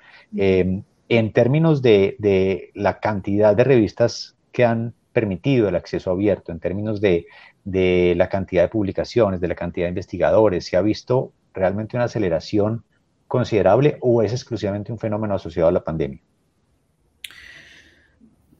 en 1.09 1.33
términos 1.33 1.83
de, 1.83 2.71
la 2.75 3.01
cantidad 3.01 3.57
de 3.57 3.65
revistas 3.65 4.37
que 4.53 4.65
han 4.65 4.95
permitido 5.13 5.69
el 5.69 5.77
acceso 5.77 6.11
abierto, 6.11 6.53
en 6.53 6.61
términos 6.61 7.01
de, 7.01 7.27
la 7.65 8.29
cantidad 8.29 8.63
de 8.63 8.69
publicaciones, 8.69 9.41
de 9.41 9.49
la 9.49 9.55
cantidad 9.55 9.87
de 9.87 9.91
investigadores, 9.91 10.67
¿se 10.67 10.77
ha 10.77 10.83
visto 10.83 11.33
realmente 11.55 11.97
una 11.97 12.05
aceleración 12.05 12.85
considerable 13.27 13.97
o 14.01 14.23
es 14.23 14.33
exclusivamente 14.33 14.93
un 14.93 14.99
fenómeno 14.99 15.35
asociado 15.35 15.69
a 15.69 15.73
la 15.73 15.83
pandemia? 15.83 16.21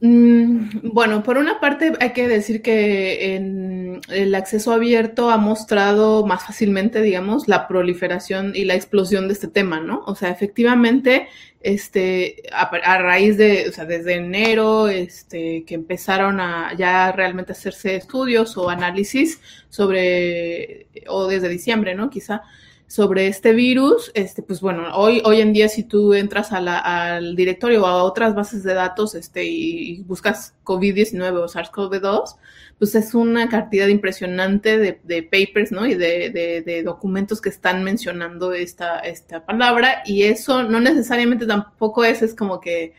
Mm, 0.01 0.91
bueno, 0.93 1.23
por 1.23 1.37
una 1.37 1.59
parte 1.59 1.93
hay 1.99 2.13
que 2.13 2.27
decir 2.27 2.61
que 2.61 3.35
en 3.35 3.76
el 4.09 4.35
acceso 4.35 4.71
abierto 4.71 5.29
ha 5.29 5.37
mostrado 5.37 6.25
más 6.25 6.45
fácilmente, 6.45 7.01
digamos, 7.01 7.47
la 7.47 7.67
proliferación 7.67 8.53
y 8.55 8.65
la 8.65 8.75
explosión 8.75 9.27
de 9.27 9.33
este 9.33 9.47
tema, 9.47 9.79
¿no? 9.79 10.03
O 10.05 10.15
sea, 10.15 10.29
efectivamente, 10.29 11.27
este, 11.61 12.43
a, 12.51 12.97
raíz 12.97 13.37
de, 13.37 13.67
o 13.69 13.71
sea, 13.71 13.85
desde 13.85 14.15
enero, 14.15 14.87
este, 14.87 15.63
que 15.65 15.75
empezaron 15.75 16.39
a 16.39 16.73
ya 16.77 17.11
realmente 17.11 17.51
hacerse 17.51 17.95
estudios 17.95 18.57
o 18.57 18.69
análisis 18.69 19.41
sobre, 19.69 20.87
o 21.07 21.27
desde 21.27 21.49
diciembre, 21.49 21.95
¿no? 21.95 22.09
Quizá, 22.09 22.43
sobre 22.87 23.27
este 23.27 23.51
virus, 23.51 24.11
este, 24.13 24.41
pues 24.41 24.61
bueno, 24.61 24.95
hoy, 24.95 25.21
hoy 25.25 25.41
en 25.41 25.51
día 25.51 25.67
si 25.67 25.83
tú 25.83 26.13
entras 26.13 26.53
al 26.53 27.35
directorio 27.35 27.83
o 27.83 27.85
a 27.85 28.03
otras 28.03 28.33
bases 28.33 28.63
de 28.63 28.73
datos 28.73 29.13
este, 29.13 29.43
y, 29.43 30.01
buscas 30.03 30.55
COVID-19 30.63 31.37
o 31.37 31.47
SARS-CoV-2, 31.47 32.37
pues 32.79 32.95
es 32.95 33.13
una 33.13 33.49
cantidad 33.49 33.87
impresionante 33.87 34.77
de, 34.77 34.99
de 35.03 35.23
papers, 35.23 35.71
¿no? 35.71 35.87
Y 35.87 35.95
de, 35.95 36.29
de, 36.29 36.61
de, 36.61 36.83
documentos 36.83 37.41
que 37.41 37.49
están 37.49 37.83
mencionando 37.83 38.53
esta, 38.53 38.99
esta 38.99 39.45
palabra 39.45 40.03
y 40.05 40.23
eso 40.23 40.63
no 40.63 40.79
necesariamente 40.79 41.47
tampoco 41.47 42.03
es, 42.03 42.21
es 42.21 42.35
como 42.35 42.59
que 42.59 42.93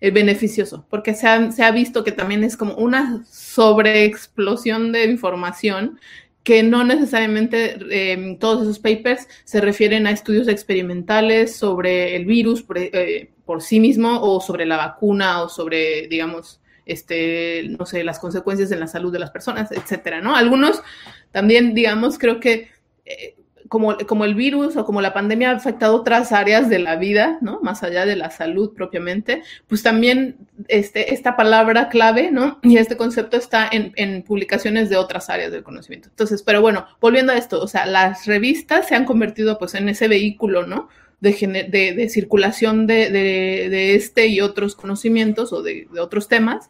es 0.00 0.12
beneficioso, 0.12 0.84
porque 0.90 1.14
se 1.14 1.28
ha, 1.28 1.52
se 1.52 1.62
ha 1.62 1.70
visto 1.70 2.02
que 2.04 2.12
también 2.12 2.42
es 2.44 2.56
como 2.56 2.74
una 2.74 3.24
sobreexplosión 3.30 4.90
de 4.92 5.04
información 5.04 5.98
que 6.42 6.62
no 6.62 6.84
necesariamente 6.84 7.78
eh, 7.90 8.36
todos 8.40 8.62
esos 8.62 8.78
papers 8.78 9.28
se 9.44 9.60
refieren 9.60 10.06
a 10.06 10.10
estudios 10.10 10.48
experimentales 10.48 11.56
sobre 11.56 12.16
el 12.16 12.24
virus 12.26 12.62
por, 12.62 12.78
eh, 12.78 13.30
por, 13.44 13.62
sí 13.62 13.78
mismo 13.78 14.20
o 14.20 14.40
sobre 14.40 14.66
la 14.66 14.76
vacuna 14.76 15.42
o 15.42 15.48
sobre, 15.48 16.08
digamos, 16.08 16.60
este, 16.92 17.64
no 17.78 17.86
sé, 17.86 18.04
las 18.04 18.18
consecuencias 18.18 18.70
en 18.72 18.80
la 18.80 18.86
salud 18.86 19.12
de 19.12 19.18
las 19.18 19.30
personas, 19.30 19.72
etcétera, 19.72 20.20
¿no? 20.20 20.36
Algunos 20.36 20.82
también, 21.30 21.74
digamos, 21.74 22.18
creo 22.18 22.40
que 22.40 22.70
eh, 23.04 23.34
como, 23.72 24.24
el 24.26 24.34
virus 24.34 24.76
o 24.76 24.84
como 24.84 25.00
la 25.00 25.14
pandemia 25.14 25.50
ha 25.50 25.56
afectado 25.56 25.96
otras 25.96 26.30
áreas 26.32 26.68
de 26.68 26.78
la 26.78 26.96
vida, 26.96 27.38
¿no? 27.40 27.58
Más 27.62 27.82
allá 27.82 28.04
de 28.04 28.16
la 28.16 28.30
salud 28.30 28.74
propiamente, 28.74 29.42
pues 29.66 29.82
también 29.82 30.36
este, 30.68 31.14
esta 31.14 31.36
palabra 31.36 31.88
clave, 31.88 32.30
¿no? 32.30 32.58
Y 32.62 32.76
este 32.76 32.98
concepto 32.98 33.38
está 33.38 33.70
en, 33.72 34.22
publicaciones 34.24 34.90
de 34.90 34.98
otras 34.98 35.30
áreas 35.30 35.52
del 35.52 35.62
conocimiento. 35.62 36.10
Entonces, 36.10 36.42
pero 36.42 36.60
bueno, 36.60 36.86
volviendo 37.00 37.32
a 37.32 37.38
esto, 37.38 37.62
o 37.62 37.66
sea, 37.66 37.86
las 37.86 38.26
revistas 38.26 38.88
se 38.88 38.94
han 38.94 39.06
convertido 39.06 39.58
pues 39.58 39.74
en 39.74 39.88
ese 39.88 40.06
vehículo, 40.06 40.66
¿no? 40.66 40.90
De, 41.22 42.08
circulación 42.10 42.86
de, 42.86 43.94
este 43.94 44.26
y 44.26 44.40
otros 44.40 44.74
conocimientos 44.74 45.52
o 45.52 45.62
de 45.62 45.86
otros 45.98 46.28
temas. 46.28 46.68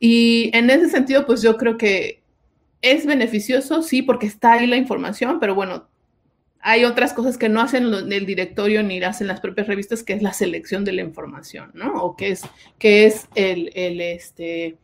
Y 0.00 0.50
en 0.52 0.70
ese 0.70 0.88
sentido, 0.88 1.26
pues 1.26 1.42
yo 1.42 1.56
creo 1.56 1.76
que 1.76 2.20
es 2.82 3.06
beneficioso, 3.06 3.82
sí, 3.82 4.02
porque 4.02 4.26
está 4.26 4.54
ahí 4.54 4.66
la 4.66 4.76
información, 4.76 5.38
pero 5.38 5.54
bueno, 5.54 5.86
hay 6.60 6.84
otras 6.86 7.12
cosas 7.12 7.36
que 7.36 7.50
no 7.50 7.60
hacen 7.60 7.92
el 8.10 8.26
directorio 8.26 8.82
ni 8.82 9.02
hacen 9.02 9.26
las 9.26 9.40
propias 9.40 9.66
revistas, 9.66 10.02
que 10.02 10.14
es 10.14 10.22
la 10.22 10.32
selección 10.32 10.84
de 10.84 10.92
la 10.92 11.02
información, 11.02 11.70
¿no? 11.74 11.94
O 12.02 12.16
que 12.16 12.30
es, 12.30 12.42
que 12.78 13.04
es 13.04 13.28
el, 13.34 13.70
el, 13.74 14.00
este, 14.00 14.76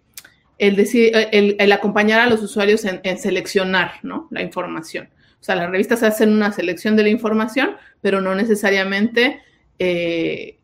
el, 0.58 0.76
decir, 0.76 1.12
el, 1.14 1.56
el, 1.58 1.72
acompañar 1.72 2.20
a 2.20 2.26
los 2.26 2.42
usuarios 2.42 2.84
en, 2.84 3.00
en, 3.02 3.18
seleccionar, 3.18 3.94
¿no? 4.02 4.28
La 4.30 4.42
información. 4.42 5.08
O 5.40 5.44
sea, 5.44 5.54
las 5.54 5.70
revistas 5.70 6.02
hacen 6.02 6.32
una 6.32 6.52
selección 6.52 6.96
de 6.96 7.04
la 7.04 7.08
información, 7.08 7.76
pero 8.00 8.20
no 8.20 8.34
necesariamente 8.34 9.40
eh, 9.78 10.58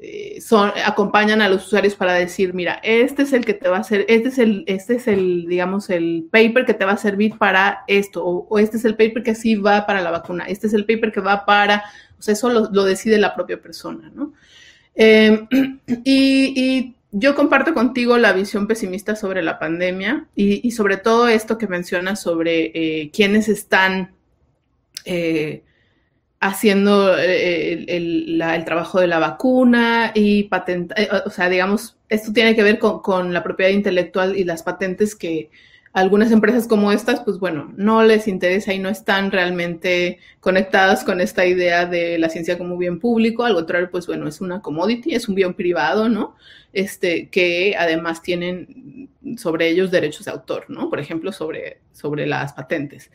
eh, 0.00 0.40
son, 0.40 0.70
acompañan 0.84 1.42
a 1.42 1.48
los 1.48 1.66
usuarios 1.66 1.96
para 1.96 2.12
decir, 2.12 2.54
mira, 2.54 2.78
este 2.84 3.22
es 3.22 3.32
el 3.32 3.44
que 3.44 3.54
te 3.54 3.68
va 3.68 3.78
a 3.78 3.80
hacer, 3.80 4.04
este 4.08 4.28
es 4.28 4.38
el, 4.38 4.62
este 4.68 4.94
es 4.94 5.08
el, 5.08 5.46
digamos, 5.48 5.90
el 5.90 6.28
paper 6.30 6.64
que 6.66 6.74
te 6.74 6.84
va 6.84 6.92
a 6.92 6.96
servir 6.96 7.36
para 7.36 7.82
esto, 7.88 8.24
o, 8.24 8.58
este 8.60 8.76
es 8.76 8.84
el 8.84 8.94
paper 8.94 9.24
que 9.24 9.34
sí 9.34 9.56
va 9.56 9.86
para 9.86 10.00
la 10.00 10.12
vacuna, 10.12 10.44
este 10.44 10.68
es 10.68 10.74
el 10.74 10.86
paper 10.86 11.10
que 11.10 11.20
va 11.20 11.44
para, 11.44 11.82
o 12.16 12.22
sea, 12.22 12.34
eso 12.34 12.48
lo, 12.48 12.84
decide 12.84 13.18
la 13.18 13.34
propia 13.34 13.60
persona, 13.60 14.12
¿no? 14.14 14.34
Em, 14.94 15.48
y, 16.04 16.94
yo 17.10 17.34
comparto 17.34 17.72
contigo 17.72 18.18
la 18.18 18.34
visión 18.34 18.66
pesimista 18.66 19.16
sobre 19.16 19.42
la 19.42 19.58
pandemia 19.58 20.26
y, 20.34 20.70
sobre 20.72 20.98
todo 20.98 21.26
esto 21.26 21.56
que 21.56 21.66
mencionas 21.66 22.20
sobre 22.20 22.70
eh, 22.74 23.10
quiénes 23.10 23.48
están 23.48 24.17
eh, 25.04 25.62
haciendo 26.40 27.18
eh, 27.18 27.84
el, 27.88 28.64
trabajo 28.64 29.00
de 29.00 29.08
la 29.08 29.18
vacuna 29.18 30.12
y 30.14 30.44
patentar, 30.44 31.00
eh, 31.00 31.08
o 31.26 31.30
sea, 31.30 31.48
digamos, 31.48 31.96
esto 32.08 32.32
tiene 32.32 32.54
que 32.54 32.62
ver 32.62 32.78
con, 32.78 33.32
la 33.32 33.42
propiedad 33.42 33.70
intelectual 33.70 34.36
y 34.36 34.44
las 34.44 34.62
patentes 34.62 35.16
que 35.16 35.50
algunas 35.92 36.30
empresas 36.30 36.68
como 36.68 36.92
estas, 36.92 37.20
pues 37.20 37.38
bueno, 37.38 37.72
no 37.76 38.04
les 38.04 38.28
interesa 38.28 38.72
y 38.72 38.78
no 38.78 38.88
están 38.88 39.32
realmente 39.32 40.18
conectadas 40.38 41.02
con 41.02 41.20
esta 41.20 41.44
idea 41.44 41.86
de 41.86 42.18
la 42.18 42.28
ciencia 42.28 42.56
como 42.56 42.76
bien 42.76 43.00
público, 43.00 43.44
al 43.44 43.54
contrario, 43.54 43.90
pues 43.90 44.06
bueno, 44.06 44.28
es 44.28 44.40
una 44.40 44.60
commodity, 44.60 45.14
es 45.14 45.28
un 45.28 45.34
bien 45.34 45.54
privado, 45.54 46.08
¿no? 46.08 46.36
Este, 46.72 47.28
que 47.30 47.74
además 47.76 48.22
tienen 48.22 49.08
sobre 49.38 49.68
ellos 49.68 49.90
derechos 49.90 50.26
de 50.26 50.30
autor, 50.30 50.66
¿no? 50.68 50.88
Por 50.88 51.00
ejemplo, 51.00 51.32
sobre, 51.32 51.78
sobre 51.92 52.26
las 52.26 52.52
patentes. 52.52 53.10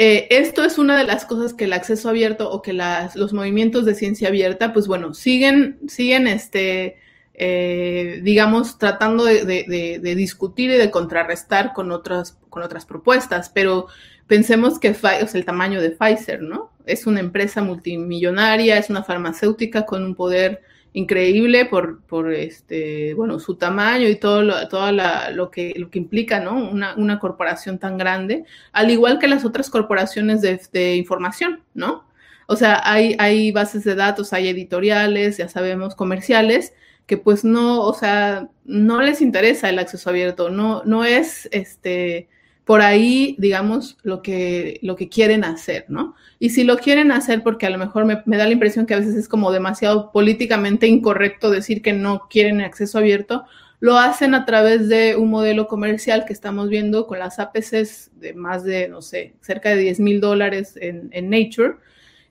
Eh, 0.00 0.28
esto 0.30 0.62
es 0.62 0.78
una 0.78 0.96
de 0.96 1.02
las 1.02 1.24
cosas 1.24 1.54
que 1.54 1.64
el 1.64 1.72
acceso 1.72 2.08
abierto 2.08 2.50
o 2.52 2.62
que 2.62 2.72
los 2.72 3.32
movimientos 3.32 3.84
de 3.84 3.96
ciencia 3.96 4.28
abierta, 4.28 4.72
pues 4.72 4.86
bueno, 4.86 5.12
siguen, 5.12 5.80
siguen 5.88 6.28
este, 6.28 6.98
eh, 7.34 8.20
digamos, 8.22 8.78
tratando 8.78 9.24
de, 9.24 10.14
discutir 10.16 10.70
y 10.70 10.74
de 10.74 10.92
contrarrestar 10.92 11.72
con 11.72 11.90
otras, 11.90 12.38
con 12.48 12.62
otras 12.62 12.86
propuestas, 12.86 13.50
pero 13.50 13.88
pensemos 14.28 14.78
que 14.78 14.90
o 14.90 15.34
el 15.36 15.44
tamaño 15.44 15.80
de 15.82 15.90
Pfizer, 15.90 16.42
¿no? 16.42 16.70
Es 16.86 17.06
una 17.08 17.18
empresa 17.18 17.60
multimillonaria, 17.62 18.78
es 18.78 18.90
una 18.90 19.02
farmacéutica 19.02 19.84
con 19.84 20.04
un 20.04 20.14
poder 20.14 20.62
increíble 20.92 21.66
por, 21.66 22.00
por 22.02 22.32
este, 22.32 23.14
bueno, 23.14 23.38
su 23.38 23.56
tamaño 23.56 24.08
y 24.08 24.16
todo 24.16 24.42
lo, 24.42 24.68
todo 24.68 24.90
lo, 24.92 25.50
que, 25.50 25.74
lo 25.76 25.90
que 25.90 25.98
implica, 25.98 26.40
¿no? 26.40 26.56
Una, 26.56 26.94
una, 26.96 27.18
corporación 27.18 27.78
tan 27.78 27.98
grande, 27.98 28.44
al 28.72 28.90
igual 28.90 29.18
que 29.18 29.28
las 29.28 29.44
otras 29.44 29.70
corporaciones 29.70 30.40
de, 30.40 30.60
de, 30.72 30.96
información, 30.96 31.62
¿no? 31.74 32.04
O 32.46 32.56
sea, 32.56 32.80
hay, 32.84 33.14
hay 33.18 33.52
bases 33.52 33.84
de 33.84 33.94
datos, 33.94 34.32
hay 34.32 34.48
editoriales, 34.48 35.36
ya 35.36 35.48
sabemos, 35.48 35.94
comerciales, 35.94 36.72
que 37.06 37.16
pues 37.16 37.44
no, 37.44 37.82
o 37.82 37.94
sea, 37.94 38.48
no 38.64 39.02
les 39.02 39.20
interesa 39.20 39.68
el 39.68 39.78
acceso 39.78 40.10
abierto, 40.10 40.50
no, 40.50 40.82
no 40.84 41.04
es, 41.04 41.48
este, 41.52 42.28
por 42.68 42.82
ahí, 42.82 43.34
digamos, 43.38 43.96
lo 44.02 44.20
que, 44.20 44.78
lo 44.82 44.94
que 44.94 45.08
quieren 45.08 45.42
hacer, 45.42 45.86
¿no? 45.88 46.14
Y 46.38 46.50
si 46.50 46.64
lo 46.64 46.76
quieren 46.76 47.10
hacer, 47.12 47.42
porque 47.42 47.64
a 47.64 47.70
lo 47.70 47.78
mejor 47.78 48.04
me, 48.04 48.36
da 48.36 48.44
la 48.44 48.52
impresión 48.52 48.84
que 48.84 48.92
a 48.92 48.98
veces 48.98 49.14
es 49.14 49.26
como 49.26 49.50
demasiado 49.52 50.12
políticamente 50.12 50.86
incorrecto 50.86 51.50
decir 51.50 51.80
que 51.80 51.94
no 51.94 52.28
quieren 52.28 52.60
acceso 52.60 52.98
abierto, 52.98 53.46
lo 53.80 53.96
hacen 53.96 54.34
a 54.34 54.44
través 54.44 54.86
de 54.90 55.16
un 55.16 55.30
modelo 55.30 55.66
comercial 55.66 56.26
que 56.26 56.34
estamos 56.34 56.68
viendo 56.68 57.06
con 57.06 57.20
las 57.20 57.38
APCs 57.38 58.10
de 58.20 58.34
más 58.34 58.64
de, 58.64 58.86
no 58.86 59.00
sé, 59.00 59.32
cerca 59.40 59.70
de 59.70 59.76
10 59.76 60.00
mil 60.00 60.20
dólares 60.20 60.74
en, 60.78 61.30
Nature, 61.30 61.76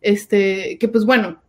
este, 0.02 0.78
que 0.78 0.88
pues 0.88 1.04
bueno, 1.04 1.41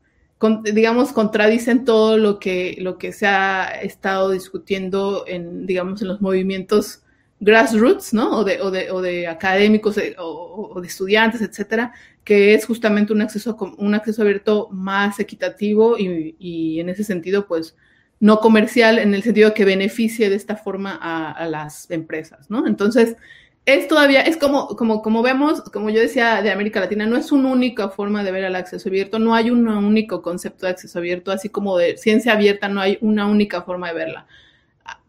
digamos, 0.72 1.12
contradicen 1.12 1.84
todo 1.84 2.16
lo 2.16 2.38
que, 2.38 2.78
lo 2.80 2.96
que 2.96 3.12
se 3.12 3.26
ha 3.26 3.66
estado 3.82 4.30
discutiendo 4.30 5.24
en, 5.26 5.66
digamos, 5.66 6.00
en 6.00 6.08
los 6.08 6.22
movimientos 6.22 7.02
grassroots, 7.40 8.12
¿no? 8.14 8.38
O 8.38 8.44
de, 8.44 8.60
o 8.60 8.70
de, 8.70 8.90
o 8.90 9.00
de 9.00 9.26
académicos 9.26 9.96
eh, 9.98 10.16
o, 10.18 10.78
de 10.80 10.86
estudiantes, 10.86 11.40
etcétera, 11.40 11.92
que 12.24 12.54
es 12.54 12.66
justamente 12.66 13.12
un 13.12 13.22
acceso, 13.22 13.56
un 13.78 13.94
acceso 13.94 14.22
abierto 14.22 14.68
más 14.70 15.20
equitativo 15.20 15.96
y, 15.98 16.80
en 16.80 16.88
ese 16.88 17.04
sentido, 17.04 17.46
pues, 17.46 17.76
no 18.20 18.40
comercial, 18.40 18.98
en 18.98 19.14
el 19.14 19.22
sentido 19.22 19.54
que 19.54 19.64
beneficie 19.64 20.28
de 20.28 20.36
esta 20.36 20.56
forma 20.56 20.98
a, 21.00 21.46
las 21.46 21.90
empresas, 21.90 22.50
¿no? 22.50 22.66
Entonces, 22.66 23.16
es 23.64 23.86
todavía, 23.86 24.22
es 24.22 24.36
como, 24.36 24.68
como, 24.68 25.02
como 25.02 25.22
vemos, 25.22 25.60
como 25.62 25.90
yo 25.90 26.00
decía 26.00 26.42
de 26.42 26.50
América 26.50 26.80
Latina, 26.80 27.06
no 27.06 27.16
es 27.16 27.30
una 27.30 27.50
única 27.50 27.90
forma 27.90 28.24
de 28.24 28.32
ver 28.32 28.44
el 28.44 28.56
acceso 28.56 28.88
abierto, 28.88 29.18
no 29.18 29.34
hay 29.34 29.50
un 29.50 29.68
único 29.68 30.22
concepto 30.22 30.66
de 30.66 30.72
acceso 30.72 30.98
abierto, 30.98 31.30
así 31.30 31.50
como 31.50 31.76
de 31.76 31.96
ciencia 31.98 32.32
abierta, 32.32 32.68
no 32.68 32.80
hay 32.80 32.98
una 33.02 33.26
única 33.26 33.62
forma 33.62 33.88
de 33.88 33.94
verla. 33.94 34.26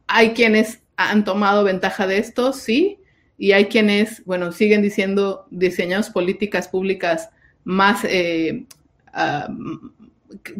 Hay 0.08 0.34
quienes 0.34 0.82
han 1.00 1.24
tomado 1.24 1.64
ventaja 1.64 2.08
de 2.08 2.18
esto, 2.18 2.52
sí, 2.52 3.00
y 3.38 3.54
hay 3.54 3.66
quienes, 3.66 4.24
bueno, 4.26 4.52
siguen 4.52 4.82
diciendo 4.82 5.46
diseñamos 5.50 6.10
políticas 6.10 6.68
públicas 6.68 7.30
más 7.64 8.04
eh, 8.04 8.66
ah, 9.14 9.48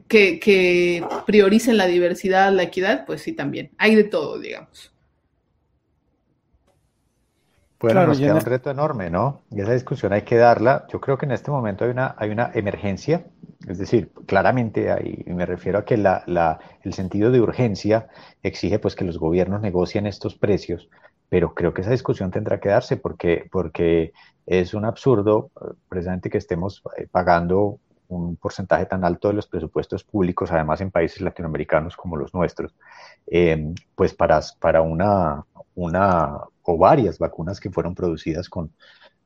que, 0.08 0.40
que, 0.40 1.06
prioricen 1.26 1.76
la 1.76 1.88
diversidad, 1.88 2.54
la 2.54 2.64
equidad, 2.64 3.06
pues 3.06 3.22
sí, 3.22 3.34
también. 3.34 3.72
Hay 3.78 3.96
de 3.96 4.06
todo, 4.06 4.40
digamos. 4.40 4.94
Bueno, 7.82 8.08
nos 8.08 8.18
queda 8.18 8.36
un 8.36 8.42
reto 8.42 8.72
enorme, 8.72 9.10
¿no? 9.10 9.42
Y 9.52 9.60
esa 9.60 9.74
discusión 9.74 10.14
hay 10.14 10.22
que 10.22 10.38
darla. 10.38 10.86
Yo 10.92 11.02
creo 11.02 11.18
que 11.18 11.26
en 11.26 11.34
este 11.34 11.52
momento 11.52 11.84
hay 11.84 11.92
una, 11.92 12.16
hay 12.18 12.30
una 12.30 12.52
emergencia, 12.54 13.26
es 13.68 13.78
decir, 13.78 14.12
claramente 14.26 14.92
hay, 14.92 15.24
me 15.28 15.46
refiero 15.46 15.80
a 15.80 15.86
que 15.86 15.98
la, 15.98 16.60
el 16.82 16.94
sentido 16.94 17.32
de 17.32 17.42
urgencia 17.42 18.08
exige 18.42 18.80
pues 18.80 18.96
que 18.96 19.04
los 19.04 19.18
gobiernos 19.18 19.62
negocien 19.62 20.08
estos 20.08 20.36
precios, 20.36 20.90
pero 21.28 21.54
creo 21.54 21.74
que 21.74 21.82
esa 21.82 21.92
discusión 21.92 22.32
tendrá 22.32 22.60
que 22.60 22.70
darse 22.70 22.96
porque, 22.98 23.48
porque 23.52 24.14
es 24.46 24.74
un 24.74 24.86
absurdo 24.86 25.52
eh, 25.62 25.74
precisamente 25.90 26.30
que 26.30 26.38
estemos 26.38 26.82
eh, 26.98 27.08
pagando 27.12 27.80
un 28.08 28.38
porcentaje 28.38 28.86
tan 28.86 29.04
alto 29.04 29.28
de 29.28 29.36
los 29.36 29.48
presupuestos 29.48 30.04
públicos, 30.04 30.52
además 30.52 30.82
en 30.82 30.90
países 30.90 31.22
latinoamericanos 31.22 31.96
como 31.96 32.16
los 32.18 32.34
nuestros, 32.34 32.74
eh, 33.28 33.74
pues 33.94 34.16
para, 34.16 34.40
para 34.60 34.82
una, 34.82 35.44
una 35.76 36.40
o 36.64 36.78
varias 36.78 37.20
vacunas 37.20 37.60
que 37.60 37.70
fueron 37.70 37.94
producidas 37.94 38.50
con, 38.50 38.72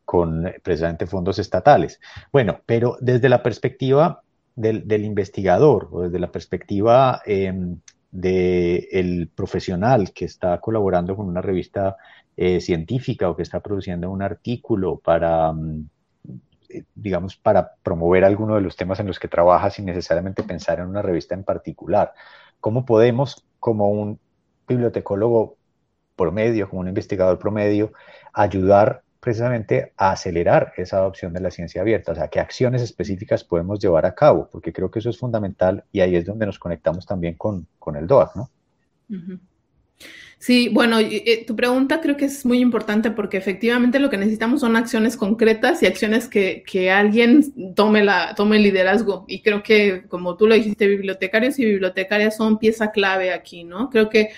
con 0.04 0.52
precisamente 0.62 1.08
fondos 1.08 1.39
estatales. 1.39 2.00
Bueno, 2.32 2.60
pero 2.65 2.98
desde 3.00 3.30
la 3.30 3.41
perspectiva 3.41 4.23
del, 4.56 5.04
investigador 5.04 5.89
o 5.92 6.02
desde 6.02 6.20
la 6.20 6.32
perspectiva 6.32 7.22
em, 7.26 7.80
del 8.12 9.30
profesional 9.36 10.12
que 10.13 10.26
está 10.26 10.60
colaborando 10.60 11.16
con 11.16 11.28
una 11.28 11.42
revista 11.42 11.98
eh, 12.38 12.62
científica 12.62 13.30
o 13.30 13.36
que 13.36 13.44
está 13.44 13.60
produciendo 13.60 14.10
un 14.10 14.22
artículo 14.22 14.98
para, 14.98 15.52
mm, 15.52 15.89
eh, 16.70 16.84
digamos, 16.96 17.36
para 17.36 17.74
promover 17.84 18.26
alguno 18.26 18.56
de 18.56 18.62
los 18.62 18.76
temas 18.76 19.00
en 19.00 19.08
los 19.08 19.20
que 19.20 19.28
trabaja 19.28 19.70
sin 19.70 19.86
necesariamente 19.86 20.44
pensar 20.44 20.80
en 20.80 20.88
una 20.88 21.02
revista 21.02 21.36
en 21.36 21.44
particular. 21.44 22.13
¿Cómo 22.60 22.86
podemos, 22.86 23.46
como 23.60 23.89
un 23.89 24.20
bibliotecólogo 24.68 25.58
promedio, 26.16 26.70
como 26.70 26.82
un 26.82 26.88
investigador 26.88 27.39
promedio, 27.39 27.94
ayudar 28.34 29.03
precisamente 29.24 29.94
a 29.96 30.12
acelerar 30.12 30.74
esa 30.76 30.98
adopción 30.98 31.32
de 31.32 31.40
la 31.40 31.50
ciencia 31.50 31.82
abierta, 31.82 32.12
o 32.12 32.16
sea, 32.16 32.28
qué 32.28 32.42
acciones 32.42 32.82
específicas 32.82 33.46
podemos 33.46 33.80
llevar 33.80 34.06
a 34.06 34.14
cabo, 34.14 34.50
porque 34.52 34.74
creo 34.74 34.92
que 34.92 35.00
eso 35.00 35.10
es 35.10 35.18
fundamental 35.18 35.86
y 35.94 36.02
ahí 36.02 36.18
es 36.18 36.26
donde 36.26 36.46
nos 36.46 36.60
conectamos 36.60 37.06
también 37.06 37.36
con, 37.36 37.66
con 37.80 37.96
el 37.96 38.06
DOAC, 38.06 38.36
¿no? 38.36 38.50
Sí, 40.40 40.68
bueno, 40.68 41.00
eh, 41.00 41.46
tu 41.48 41.56
pregunta 41.56 42.02
creo 42.02 42.18
que 42.18 42.26
es 42.26 42.46
muy 42.46 42.60
importante 42.60 43.12
porque 43.12 43.38
efectivamente 43.38 43.98
lo 44.00 44.10
que 44.10 44.18
necesitamos 44.18 44.60
son 44.60 44.76
acciones 44.76 45.16
concretas 45.16 45.82
y 45.82 45.86
acciones 45.86 46.28
que, 46.28 46.66
que 46.68 46.92
alguien 46.92 47.74
tome, 47.76 48.04
la, 48.04 48.36
tome 48.36 48.58
el 48.58 48.64
liderazgo. 48.64 49.24
Y 49.30 49.42
creo 49.42 49.64
que, 49.64 50.04
como 50.10 50.36
tú 50.36 50.48
lo 50.48 50.56
dijiste, 50.56 50.86
bibliotecarios 50.86 51.60
y 51.60 51.66
bibliotecarias 51.66 52.36
son 52.36 52.60
pieza 52.60 52.92
clave 52.92 53.32
aquí, 53.32 53.64
¿no? 53.64 53.90
Creo 53.90 54.10
que 54.10 54.32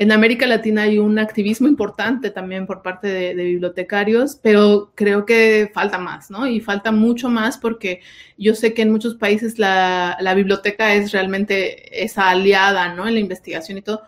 en 0.00 0.12
América 0.12 0.46
Latina 0.46 0.84
hay 0.84 0.98
un 0.98 1.18
activismo 1.18 1.68
importante 1.68 2.30
también 2.30 2.66
por 2.66 2.80
parte 2.80 3.06
de, 3.06 3.34
bibliotecarios, 3.34 4.34
pero 4.42 4.92
creo 4.94 5.26
que 5.26 5.70
falta 5.74 5.98
más, 5.98 6.30
¿no? 6.30 6.46
Y 6.46 6.60
falta 6.60 6.90
mucho 6.90 7.28
más 7.28 7.58
porque 7.58 8.00
yo 8.38 8.54
sé 8.54 8.72
que 8.72 8.80
en 8.80 8.92
muchos 8.92 9.16
países 9.16 9.58
la, 9.58 10.16
biblioteca 10.34 10.94
es 10.94 11.12
realmente 11.12 12.02
esa 12.02 12.30
aliada, 12.30 12.94
¿no? 12.94 13.06
En 13.06 13.12
la 13.12 13.20
investigación 13.20 13.76
y 13.76 13.82
todo. 13.82 14.00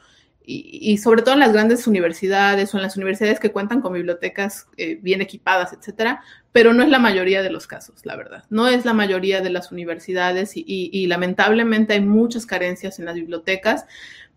Y, 0.45 0.97
sobre 0.99 1.23
todo 1.23 1.35
en 1.35 1.41
las 1.41 1.53
grandes 1.53 1.87
universidades 1.87 2.75
o 2.75 2.79
en 2.79 2.83
las 2.83 2.97
universidades 2.97 3.39
que 3.39 3.53
cuentan 3.53 3.81
con 3.81 3.93
bibliotecas 3.93 4.67
eh, 4.77 4.99
bien 5.01 5.21
equipadas, 5.21 5.73
etcétera, 5.73 6.21
pero 6.51 6.73
no 6.73 6.83
es 6.83 6.89
la 6.89 6.99
mayoría 6.99 7.43
de 7.43 7.51
los 7.51 7.67
casos, 7.67 8.05
la 8.05 8.17
verdad. 8.17 8.45
No 8.51 8.67
es 8.67 8.85
la 8.85 8.93
mayoría 8.93 9.41
de 9.41 9.51
las 9.51 9.71
universidades 9.71 10.53
y 10.55 11.07
lamentablemente 11.07 11.93
hay 11.93 12.01
muchas 12.01 12.45
carencias 12.45 12.99
en 12.99 13.05
las 13.05 13.15
bibliotecas. 13.15 13.85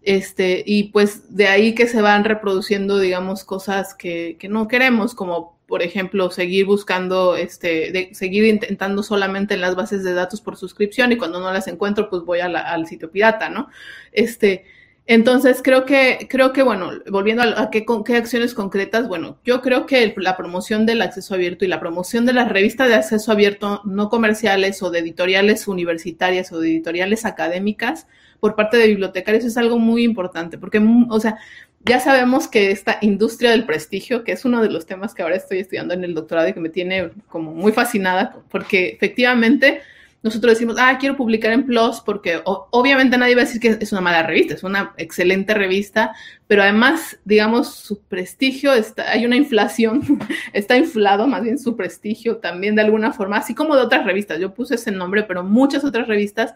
Este, 0.05 0.63
y 0.65 0.85
pues 0.91 1.35
de 1.35 1.47
ahí 1.47 1.75
que 1.75 1.87
se 1.87 2.01
van 2.01 2.23
reproduciendo, 2.23 2.99
digamos, 2.99 3.43
cosas 3.43 3.95
que, 3.95 4.37
que 4.39 4.47
no 4.47 4.67
queremos, 4.67 5.15
como 5.15 5.55
por 5.67 5.81
ejemplo, 5.81 6.29
seguir 6.29 6.65
buscando, 6.65 7.35
este, 7.35 8.13
seguir 8.13 8.45
intentando 8.45 9.01
solamente 9.01 9.55
en 9.55 9.61
las 9.61 9.75
bases 9.75 10.03
de 10.03 10.13
datos 10.13 10.41
por 10.41 10.57
suscripción 10.57 11.11
y 11.11 11.17
cuando 11.17 11.39
no 11.39 11.51
las 11.51 11.67
encuentro, 11.67 12.07
pues 12.09 12.23
voy 12.23 12.39
al 12.39 12.85
sitio 12.87 13.09
pirata, 13.09 13.49
¿no? 13.49 13.69
Este, 14.11 14.65
entonces, 15.07 15.61
creo 15.63 15.85
que, 15.85 16.27
creo 16.29 16.53
que, 16.53 16.63
bueno, 16.63 16.91
volviendo 17.09 17.43
a, 17.43 17.69
qué, 17.71 17.85
qué, 18.05 18.15
acciones 18.15 18.53
concretas, 18.53 19.07
bueno, 19.07 19.37
yo 19.43 19.61
creo 19.61 19.85
que 19.85 20.13
la 20.17 20.37
promoción 20.37 20.85
del 20.85 21.01
acceso 21.01 21.35
abierto 21.35 21.65
y 21.65 21.67
la 21.67 21.79
promoción 21.79 22.25
de 22.25 22.33
las 22.33 22.49
revistas 22.49 22.87
de 22.87 22.95
acceso 22.95 23.31
abierto 23.31 23.81
no 23.85 24.09
comerciales 24.09 24.81
o 24.83 24.91
de 24.91 24.99
editoriales 24.99 25.67
universitarias 25.67 26.51
o 26.51 26.59
de 26.59 26.69
editoriales 26.69 27.25
académicas 27.25 28.07
por 28.45 28.53
parte 28.53 28.77
de 28.77 28.86
bibliotecarios 28.86 29.43
es 29.43 29.58
algo 29.58 29.79
muy 29.79 30.03
importante, 30.03 30.60
porque, 30.60 30.79
o 31.10 31.19
sea, 31.19 31.39
ya 31.84 31.99
sabemos 31.99 32.47
que 32.47 32.69
esta 32.69 32.99
industria 33.01 33.49
del 33.49 33.65
prestigio, 33.65 34.23
que 34.23 34.34
es 34.34 34.45
uno 34.45 34.62
de 34.62 34.69
los 34.69 34.86
temas 34.86 35.15
que 35.15 35.23
ahora 35.23 35.36
estoy 35.36 35.58
estudiando 35.58 35.95
en 35.95 36.03
el 36.03 36.13
doctorado 36.13 36.47
y 36.47 36.53
que 36.53 36.60
me 36.60 36.69
tiene 36.69 37.10
como 37.27 37.55
muy 37.55 37.71
fascinada, 37.71 38.38
porque 38.51 38.89
efectivamente 38.89 39.81
nosotros 40.21 40.53
decimos, 40.53 40.75
ah, 40.77 40.95
quiero 40.99 41.17
publicar 41.17 41.53
en 41.53 41.65
PLOS 41.65 42.01
porque 42.01 42.39
obviamente 42.45 43.17
nadie 43.17 43.34
va 43.34 43.41
a 43.41 43.45
decir 43.45 43.60
que 43.60 43.79
es 43.81 43.91
una 43.91 44.01
mala 44.01 44.21
revista, 44.21 44.53
es 44.53 44.63
una 44.63 44.93
excelente 44.97 45.55
revista, 45.55 46.13
pero 46.45 46.62
además, 46.62 47.17
digamos, 47.25 47.73
su 47.73 47.99
prestigio, 48.03 48.73
está, 48.73 49.10
hay 49.10 49.25
una 49.25 49.38
inflación, 49.38 50.03
está 50.53 50.77
inflado 50.77 51.25
más 51.25 51.41
bien 51.41 51.58
su 51.58 51.75
prestigio 51.75 52.38
también 52.38 52.75
de 52.75 52.84
alguna 52.84 53.12
forma, 53.12 53.38
así 53.38 53.55
como 53.55 53.75
de 53.75 53.81
otras 53.81 54.05
revistas. 54.05 54.39
Yo 54.39 54.53
puse 54.53 54.75
ese 54.75 54.91
nombre, 54.91 55.23
pero 55.23 55.43
muchas 55.43 55.84
otras 55.84 56.08
revistas, 56.08 56.53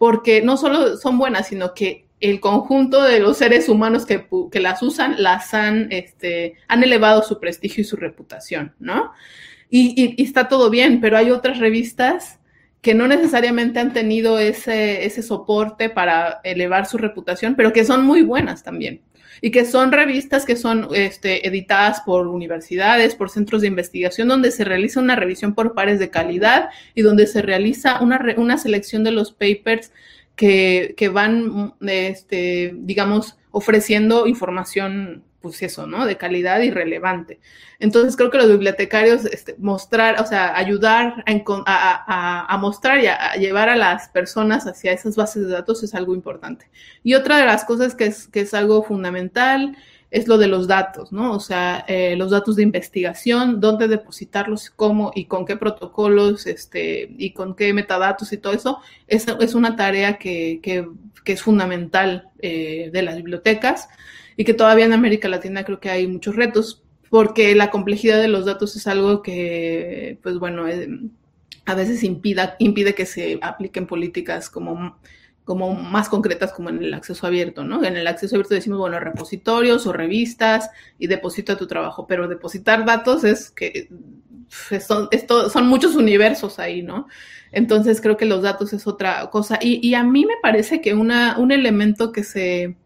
porque 0.00 0.40
no 0.40 0.56
solo 0.56 0.96
son 0.96 1.18
buenas, 1.18 1.48
sino 1.48 1.74
que 1.74 2.06
el 2.20 2.40
conjunto 2.40 3.02
de 3.02 3.20
los 3.20 3.36
seres 3.36 3.68
humanos 3.68 4.06
que, 4.06 4.26
que 4.50 4.58
las 4.58 4.82
usan 4.82 5.22
las 5.22 5.52
han, 5.52 5.92
este, 5.92 6.54
han 6.68 6.82
elevado 6.82 7.22
su 7.22 7.38
prestigio 7.38 7.82
y 7.82 7.84
su 7.84 7.96
reputación, 7.96 8.74
¿no? 8.78 9.12
Y, 9.68 10.14
y 10.16 10.22
está 10.22 10.48
todo 10.48 10.70
bien, 10.70 11.02
pero 11.02 11.18
hay 11.18 11.30
otras 11.30 11.58
revistas 11.58 12.39
que 12.80 12.94
no 12.94 13.06
necesariamente 13.06 13.78
han 13.78 13.92
tenido 13.92 14.38
ese, 14.38 15.04
ese 15.04 15.22
soporte 15.22 15.90
para 15.90 16.40
elevar 16.44 16.86
su 16.86 16.96
reputación, 16.96 17.54
pero 17.54 17.72
que 17.72 17.84
son 17.84 18.04
muy 18.04 18.22
buenas 18.22 18.62
también. 18.62 19.02
Y 19.42 19.50
que 19.50 19.64
son 19.64 19.90
revistas 19.92 20.44
que 20.44 20.56
son 20.56 20.88
este, 20.94 21.46
editadas 21.46 22.02
por 22.02 22.26
universidades, 22.26 23.14
por 23.14 23.30
centros 23.30 23.62
de 23.62 23.68
investigación, 23.68 24.28
donde 24.28 24.50
se 24.50 24.64
realiza 24.64 25.00
una 25.00 25.16
revisión 25.16 25.54
por 25.54 25.74
pares 25.74 25.98
de 25.98 26.10
calidad 26.10 26.68
y 26.94 27.02
donde 27.02 27.26
se 27.26 27.40
realiza 27.40 28.02
una, 28.02 28.20
una 28.36 28.58
selección 28.58 29.02
de 29.02 29.12
los 29.12 29.32
papers 29.32 29.92
que, 30.36 30.94
que 30.96 31.08
van, 31.08 31.74
este, 31.80 32.72
digamos, 32.74 33.38
ofreciendo 33.50 34.26
información 34.26 35.22
pues 35.40 35.62
eso, 35.62 35.86
¿no? 35.86 36.06
De 36.06 36.16
calidad 36.16 36.60
y 36.60 36.70
relevante. 36.70 37.40
Entonces 37.78 38.16
creo 38.16 38.30
que 38.30 38.38
los 38.38 38.48
bibliotecarios 38.48 39.24
este, 39.24 39.56
mostrar, 39.58 40.20
o 40.20 40.26
sea, 40.26 40.56
ayudar 40.56 41.24
a, 41.26 42.58
mostrar 42.60 43.00
y 43.00 43.06
a, 43.06 43.34
llevar 43.36 43.68
a 43.68 43.76
las 43.76 44.08
personas 44.08 44.66
hacia 44.66 44.92
esas 44.92 45.16
bases 45.16 45.46
de 45.46 45.52
datos 45.52 45.82
es 45.82 45.94
algo 45.94 46.14
importante. 46.14 46.70
Y 47.02 47.14
otra 47.14 47.38
de 47.38 47.46
las 47.46 47.64
cosas 47.64 47.94
que 47.94 48.04
es, 48.06 48.54
algo 48.54 48.82
fundamental 48.82 49.76
es 50.10 50.26
lo 50.26 50.38
de 50.38 50.48
los 50.48 50.66
datos, 50.66 51.12
¿no? 51.12 51.32
O 51.32 51.40
sea, 51.40 51.84
eh, 51.86 52.16
los 52.16 52.32
datos 52.32 52.56
de 52.56 52.64
investigación, 52.64 53.60
dónde 53.60 53.86
depositarlos, 53.86 54.68
cómo 54.70 55.12
y 55.14 55.26
con 55.26 55.46
qué 55.46 55.56
protocolos, 55.56 56.46
este, 56.48 57.14
y 57.16 57.32
con 57.32 57.54
qué 57.54 57.72
metadatos 57.72 58.32
y 58.32 58.38
todo 58.38 58.52
eso, 58.52 58.80
es, 59.06 59.54
una 59.54 59.76
tarea 59.76 60.18
que 60.18 60.60
es 61.24 61.42
fundamental 61.42 62.28
eh, 62.40 62.90
de 62.92 63.02
las 63.02 63.16
bibliotecas 63.16 63.88
y 64.40 64.44
que 64.44 64.54
todavía 64.54 64.86
en 64.86 64.94
América 64.94 65.28
Latina 65.28 65.64
creo 65.64 65.80
que 65.80 65.90
hay 65.90 66.06
muchos 66.06 66.34
retos, 66.34 66.82
porque 67.10 67.54
la 67.54 67.68
complejidad 67.68 68.18
de 68.22 68.28
los 68.28 68.46
datos 68.46 68.74
es 68.74 68.86
algo 68.86 69.20
que, 69.20 70.18
pues 70.22 70.38
bueno, 70.38 70.66
eh, 70.66 70.88
a 71.66 71.74
veces 71.74 72.02
impida, 72.04 72.56
impide 72.58 72.94
que 72.94 73.04
se 73.04 73.38
apliquen 73.42 73.86
políticas 73.86 74.48
como, 74.48 74.98
como 75.44 75.74
más 75.74 76.08
concretas 76.08 76.54
como 76.54 76.70
en 76.70 76.82
el 76.82 76.94
acceso 76.94 77.26
abierto, 77.26 77.64
¿no? 77.64 77.84
En 77.84 77.98
el 77.98 78.06
acceso 78.06 78.34
abierto 78.34 78.54
decimos, 78.54 78.78
bueno, 78.78 78.98
repositorios 78.98 79.86
o 79.86 79.92
revistas 79.92 80.70
y 80.98 81.06
deposita 81.06 81.58
tu 81.58 81.66
trabajo, 81.66 82.06
pero 82.06 82.26
depositar 82.26 82.86
datos 82.86 83.24
es 83.24 83.50
que 83.50 83.90
son, 84.80 85.08
esto, 85.10 85.50
son 85.50 85.66
muchos 85.66 85.96
universos 85.96 86.58
ahí, 86.58 86.80
¿no? 86.80 87.08
Entonces 87.52 88.00
creo 88.00 88.16
que 88.16 88.24
los 88.24 88.40
datos 88.40 88.72
es 88.72 88.86
otra 88.86 89.28
cosa. 89.28 89.58
Y, 89.60 89.86
y 89.86 89.92
a 89.92 90.02
mí 90.02 90.24
me 90.24 90.36
parece 90.40 90.80
que 90.80 90.94
una, 90.94 91.36
un 91.38 91.52
elemento 91.52 92.10
que 92.10 92.24
se 92.24 92.76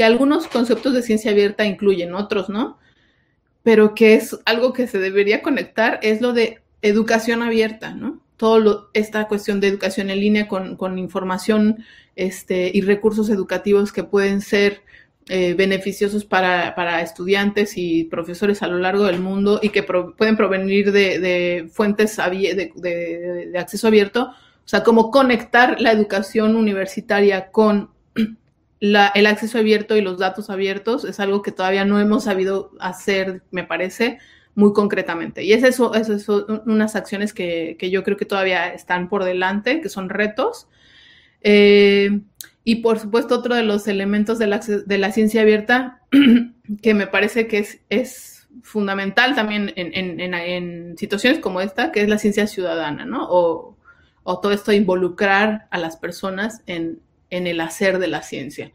que 0.00 0.04
algunos 0.04 0.46
conceptos 0.46 0.94
de 0.94 1.02
ciencia 1.02 1.30
abierta 1.30 1.66
incluyen, 1.66 2.14
otros 2.14 2.48
no, 2.48 2.78
pero 3.62 3.94
que 3.94 4.14
es 4.14 4.34
algo 4.46 4.72
que 4.72 4.86
se 4.86 4.98
debería 4.98 5.42
conectar, 5.42 6.00
es 6.00 6.22
lo 6.22 6.32
de 6.32 6.62
educación 6.80 7.42
abierta, 7.42 7.92
¿no? 7.92 8.18
Todo 8.38 8.88
esta 8.94 9.28
cuestión 9.28 9.60
de 9.60 9.68
educación 9.68 10.08
en 10.08 10.20
línea 10.20 10.48
con, 10.48 10.96
información 10.98 11.84
este, 12.16 12.70
y 12.72 12.80
recursos 12.80 13.28
educativos 13.28 13.92
que 13.92 14.02
pueden 14.02 14.40
ser 14.40 14.80
eh, 15.28 15.52
beneficiosos 15.52 16.24
para, 16.24 17.02
estudiantes 17.02 17.74
y 17.76 18.04
profesores 18.04 18.62
a 18.62 18.68
lo 18.68 18.78
largo 18.78 19.04
del 19.04 19.20
mundo 19.20 19.60
y 19.62 19.68
que 19.68 19.82
pueden 19.82 20.38
provenir 20.38 20.92
de, 20.92 21.68
fuentes 21.70 22.16
de, 22.16 22.72
de, 22.74 23.58
acceso 23.58 23.88
abierto, 23.88 24.30
o 24.30 24.68
sea, 24.70 24.82
cómo 24.82 25.10
conectar 25.10 25.78
la 25.78 25.92
educación 25.92 26.56
universitaria 26.56 27.50
con 27.50 27.90
el 28.80 29.26
acceso 29.26 29.58
abierto 29.58 29.96
y 29.96 30.00
los 30.00 30.18
datos 30.18 30.48
abiertos 30.48 31.04
es 31.04 31.20
algo 31.20 31.42
que 31.42 31.52
todavía 31.52 31.84
no 31.84 32.00
hemos 32.00 32.24
sabido 32.24 32.72
hacer, 32.80 33.42
me 33.50 33.64
parece, 33.64 34.18
muy 34.54 34.72
concretamente. 34.72 35.44
Y 35.44 35.52
es 35.52 35.62
eso, 35.62 35.94
eso 35.94 36.18
son 36.18 36.62
unas 36.66 36.96
acciones 36.96 37.32
que, 37.34 37.76
yo 37.90 38.02
creo 38.02 38.16
que 38.16 38.24
todavía 38.24 38.72
están 38.72 39.08
por 39.08 39.24
delante, 39.24 39.80
que 39.80 39.88
son 39.90 40.08
retos. 40.08 40.66
Eh, 41.42 42.20
y 42.64 42.76
por 42.76 42.98
supuesto, 42.98 43.36
otro 43.36 43.54
de 43.54 43.62
los 43.62 43.86
elementos 43.86 44.38
de 44.38 44.46
la, 44.46 44.58
de 44.58 44.98
la 44.98 45.12
ciencia 45.12 45.42
abierta 45.42 46.02
que 46.82 46.94
me 46.94 47.06
parece 47.06 47.46
que 47.46 47.58
es, 47.58 47.80
es 47.90 48.48
fundamental 48.62 49.34
también 49.34 49.72
en, 49.76 50.20
en, 50.20 50.96
situaciones 50.98 51.38
como 51.38 51.60
esta, 51.60 51.92
que 51.92 52.02
es 52.02 52.08
la 52.08 52.18
ciencia 52.18 52.46
ciudadana, 52.46 53.04
¿no? 53.04 53.26
O, 53.30 53.76
o 54.22 54.40
todo 54.40 54.52
esto 54.52 54.70
de 54.70 54.78
involucrar 54.78 55.68
a 55.70 55.78
las 55.78 55.96
personas 55.96 56.62
en, 56.66 57.00
en 57.30 57.46
el 57.46 57.60
hacer 57.60 57.98
de 57.98 58.08
la 58.08 58.22
ciencia. 58.22 58.72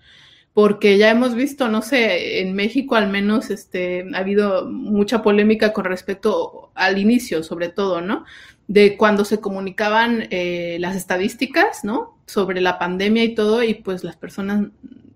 Porque 0.54 0.98
ya 0.98 1.10
hemos 1.12 1.36
visto, 1.36 1.68
no 1.68 1.82
sé, 1.82 2.39
en 2.39 2.54
México 2.54 2.96
al 2.96 3.10
menos 3.10 3.50
este, 3.50 4.06
ha 4.13 4.20
habido 4.20 4.65
mucha 4.70 5.22
polémica 5.22 5.74
con 5.74 5.84
respecto 5.84 6.72
al 6.76 6.98
inicio, 6.98 7.44
sobre 7.44 7.68
todo, 7.68 8.00
¿no? 8.00 8.24
De 8.68 8.96
cuando 8.96 9.26
se 9.26 9.41
comunicaban 9.41 10.28
eh, 10.32 10.78
las 10.80 10.96
estadísticas, 10.96 11.84
¿no? 11.84 12.18
Sobre 12.26 12.62
la 12.62 12.80
pandemia 12.80 13.26
y 13.26 13.36
todo, 13.36 13.63
y 13.63 13.74
pues 13.74 14.06
las 14.06 14.15
personas 14.15 14.68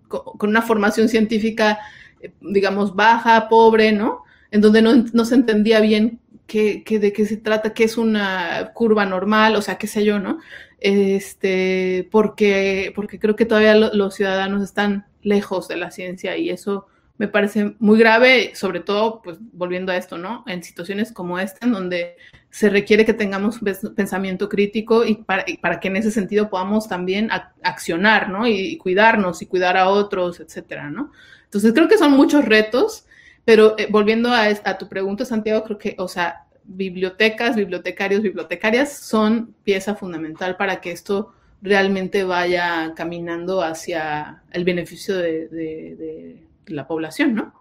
con, 0.10 0.50
una 0.50 0.62
formación 0.62 1.08
científica, 1.08 1.80
eh, 2.20 2.34
digamos, 2.42 2.94
baja, 2.94 3.48
pobre, 3.48 3.94
¿no? 3.94 4.24
En 4.52 4.60
donde 4.60 4.82
no, 4.82 5.26
se 5.26 5.36
entendía 5.36 5.80
bien 5.80 6.20
qué, 6.48 6.84
de 6.86 7.14
qué 7.14 7.26
se 7.26 7.38
trata, 7.38 7.74
qué 7.74 7.86
es 7.86 7.98
una 7.98 8.72
curva 8.74 9.06
normal, 9.06 9.56
o 9.56 9.62
sea, 9.62 9.78
qué 9.78 9.88
sé 9.88 10.04
yo, 10.04 10.20
¿no? 10.20 10.40
Este, 10.82 12.08
porque, 12.12 12.92
porque 12.96 13.20
creo 13.20 13.36
que 13.36 13.46
todavía 13.46 13.76
los 13.76 14.16
ciudadanos 14.16 14.64
están 14.64 15.08
lejos 15.22 15.68
de 15.68 15.78
la 15.78 15.92
ciencia 15.92 16.38
y 16.38 16.50
eso 16.50 16.88
me 17.20 17.28
parece 17.28 17.76
muy 17.80 18.00
grave, 18.00 18.56
sobre 18.56 18.80
todo, 18.80 19.22
pues 19.22 19.38
volviendo 19.52 19.92
a 19.92 19.98
esto, 19.98 20.18
¿no? 20.18 20.46
En 20.48 20.64
situaciones 20.64 21.12
como 21.12 21.38
esta, 21.38 21.66
en 21.66 21.74
donde 21.74 22.16
se 22.50 22.70
requiere 22.70 23.06
que 23.06 23.14
tengamos 23.14 23.60
pensamiento 23.94 24.48
crítico 24.48 25.04
y 25.04 25.16
para, 25.16 25.44
para 25.62 25.82
que 25.82 25.90
en 25.90 25.98
ese 25.98 26.12
sentido 26.12 26.50
podamos 26.50 26.88
también 26.88 27.30
accionar, 27.62 28.30
¿no? 28.30 28.48
Y, 28.48 28.78
cuidarnos 28.78 29.42
y 29.42 29.48
cuidar 29.48 29.76
a 29.76 29.90
otros, 29.90 30.40
etcétera, 30.40 30.90
¿no? 30.90 31.12
Entonces 31.44 31.74
creo 31.74 31.90
que 31.90 31.98
son 31.98 32.14
muchos 32.14 32.46
retos, 32.46 33.06
pero 33.44 33.78
eh, 33.78 33.88
volviendo 33.92 34.32
a, 34.32 34.46
a 34.46 34.78
tu 34.78 34.88
pregunta, 34.88 35.26
Santiago, 35.26 35.66
creo 35.66 35.78
que, 35.78 35.96
o 35.98 36.08
sea, 36.08 36.46
bibliotecas, 36.70 37.56
bibliotecarios, 37.56 38.22
bibliotecarias 38.22 38.94
son 38.94 39.56
pieza 39.64 39.96
fundamental 39.96 40.56
para 40.56 40.80
que 40.82 40.92
esto 40.92 41.34
realmente 41.62 42.24
vaya 42.24 42.94
caminando 42.96 43.62
hacia 43.62 44.44
el 44.52 44.64
beneficio 44.64 45.18
de, 45.18 46.46
la 46.68 46.88
población, 46.88 47.34
¿no? 47.34 47.54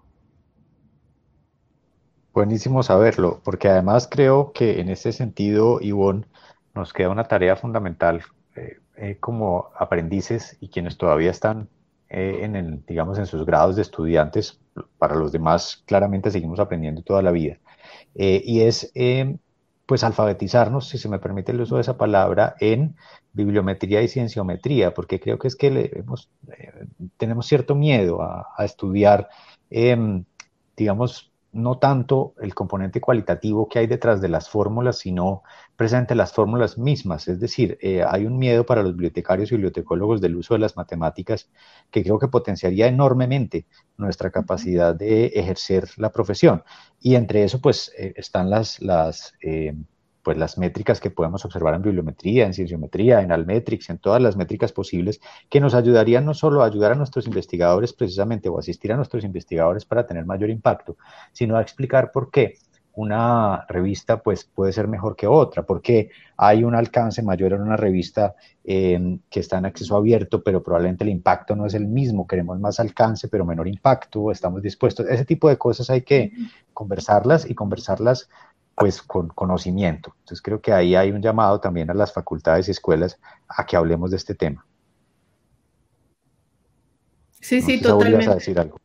Buenísimo 2.35 2.83
saberlo, 2.83 3.41
porque 3.43 3.69
además 3.69 4.07
creo 4.11 4.53
que 4.53 4.81
en 4.81 4.91
ese 4.91 5.13
sentido, 5.13 5.79
Ivonne, 5.81 6.27
nos 6.75 6.93
queda 6.93 7.09
una 7.09 7.25
tarea 7.25 7.57
fundamental 7.57 8.23
eh, 8.55 8.79
eh, 8.97 9.17
como 9.19 9.71
aprendices 9.77 10.59
y 10.61 10.69
quienes 10.69 10.99
todavía 10.99 11.31
están 11.31 11.71
eh, 12.11 12.41
en 12.43 12.55
el, 12.55 12.85
digamos, 12.85 13.19
en 13.19 13.25
sus 13.25 13.47
grados 13.47 13.77
de 13.77 13.83
estudiantes, 13.83 14.61
para 14.99 15.17
los 15.17 15.33
demás 15.33 15.83
claramente 15.87 16.31
seguimos 16.31 16.61
aprendiendo 16.61 17.03
toda 17.03 17.23
la 17.23 17.31
vida. 17.31 17.59
Eh, 18.15 18.43
y 18.45 18.61
es 18.63 18.91
eh, 18.95 19.37
pues 19.87 20.05
alfabetizarnos, 20.05 20.89
si 20.89 20.99
se 20.99 21.09
me 21.09 21.19
permite 21.19 21.53
el 21.53 21.63
uso 21.63 21.77
de 21.77 21.81
esa 21.81 21.97
palabra, 21.97 22.57
en 22.61 22.95
bibliometría 23.33 24.03
y 24.03 24.09
cienciometría, 24.09 24.93
porque 24.93 25.19
creo 25.19 25.39
que 25.39 25.49
es 25.49 25.57
que 25.57 25.71
le 25.71 25.91
hemos, 25.95 26.29
eh, 26.59 26.87
tenemos 27.17 27.47
cierto 27.47 27.75
miedo 27.75 28.21
a, 28.21 28.65
estudiar, 28.65 29.29
em, 29.71 30.25
digamos, 30.77 31.28
no 31.53 31.79
tanto 31.79 32.35
el 32.41 32.55
componente 32.55 33.01
cualitativo 33.01 33.69
que 33.69 33.79
hay 33.79 33.87
detrás 33.87 34.21
de 34.21 34.29
las 34.29 34.49
fórmulas, 34.49 34.99
sino 34.99 35.43
presente 35.77 36.15
las 36.15 36.33
fórmulas 36.33 36.79
mismas. 36.79 37.29
Es 37.29 37.41
decir, 37.41 37.79
eh, 37.81 38.05
hay 38.07 38.27
un 38.27 38.39
miedo 38.39 38.67
para 38.67 38.83
los 38.83 38.93
bibliotecarios 38.93 39.51
y 39.51 39.55
bibliotecólogos 39.55 40.21
del 40.21 40.37
uso 40.37 40.55
de 40.55 40.61
las 40.61 40.77
matemáticas 40.77 41.51
que 41.91 42.03
creo 42.03 42.19
que 42.19 42.29
potenciaría 42.29 42.87
enormemente 42.87 43.67
nuestra 43.97 44.31
capacidad 44.31 44.95
de 44.95 45.27
ejercer 45.27 45.89
la 45.97 46.13
profesión. 46.13 46.63
Y 47.01 47.15
entre 47.15 47.45
eso, 47.45 47.61
pues, 47.61 47.93
eh, 47.99 48.13
están 48.17 48.51
las, 48.51 48.81
las 48.81 49.35
eh, 49.41 49.75
pues 50.29 50.37
las 50.37 50.59
métricas 50.59 51.01
que 51.01 51.09
podemos 51.09 51.43
observar 51.47 51.73
en 51.73 51.81
bibliometría, 51.81 52.45
en 52.45 52.53
cienciometría, 52.53 53.23
en 53.23 53.33
Almetrics, 53.33 53.89
en 53.89 53.97
todas 53.97 54.21
las 54.21 54.37
métricas 54.37 54.73
posibles, 54.73 55.23
que 55.49 55.59
nos 55.59 55.73
ayudarían 55.73 56.27
no 56.27 56.35
solo 56.35 56.63
a 56.63 56.67
ayudar 56.67 56.93
a 56.93 56.97
nuestros 56.97 57.27
investigadores 57.27 57.95
precisamente 57.95 58.51
o 58.51 58.59
asistir 58.59 58.93
a 58.93 58.97
nuestros 58.97 59.25
investigadores 59.25 59.87
para 59.87 60.07
tener 60.07 60.27
mayor 60.27 60.51
impacto, 60.51 60.99
sino 61.33 61.57
a 61.57 61.63
explicar 61.63 62.13
por 62.13 62.31
qué 62.31 62.57
una 62.93 63.65
revista 63.69 64.23
pues 64.23 64.45
puede 64.45 64.73
ser 64.73 64.87
mejor 64.87 65.17
que 65.17 65.27
otra, 65.27 65.63
porque 65.63 66.11
hay 66.37 66.63
un 66.63 66.75
alcance 66.75 67.23
mayor 67.23 67.55
en 67.55 67.63
una 67.63 67.77
revista 67.77 68.35
em, 68.65 69.21
que 69.31 69.41
está 69.41 69.57
en 69.57 69.65
acceso 69.65 69.97
abierto, 69.97 70.43
pero 70.43 70.63
probablemente 70.63 71.05
el 71.05 71.11
impacto 71.11 71.57
no 71.57 71.65
es 71.65 71.73
el 71.73 71.87
mismo, 71.87 72.27
queremos 72.27 72.61
más 72.61 72.81
alcance, 72.81 73.29
pero 73.29 73.47
menor 73.47 73.67
impacto, 73.67 74.31
estamos 74.31 74.61
dispuestos. 74.61 75.07
Ese 75.09 75.25
tipo 75.25 75.49
de 75.49 75.57
cosas 75.57 75.89
hay 75.89 76.03
que 76.03 76.33
conversarlas 76.75 77.49
y 77.49 77.55
conversarlas 77.55 78.29
pues 78.79 79.03
con 79.03 79.29
conocimiento. 79.29 80.15
Entonces 80.21 80.41
creo 80.41 80.61
que 80.61 80.73
ahí 80.73 80.95
hay 80.95 81.11
un 81.11 81.21
llamado 81.21 81.61
también 81.61 81.91
a 81.91 81.95
las 81.95 82.13
facultades 82.13 82.69
y 82.69 82.71
escuelas 82.71 83.19
a 83.49 83.67
que 83.67 83.77
hablemos 83.77 84.11
de 84.11 84.17
este 84.17 84.35
tema. 84.35 84.65
Sí, 87.41 87.61
sí, 87.61 87.81
totalmente. 87.81 88.31
A 88.31 88.35
decir 88.35 88.59
algo. 88.59 88.79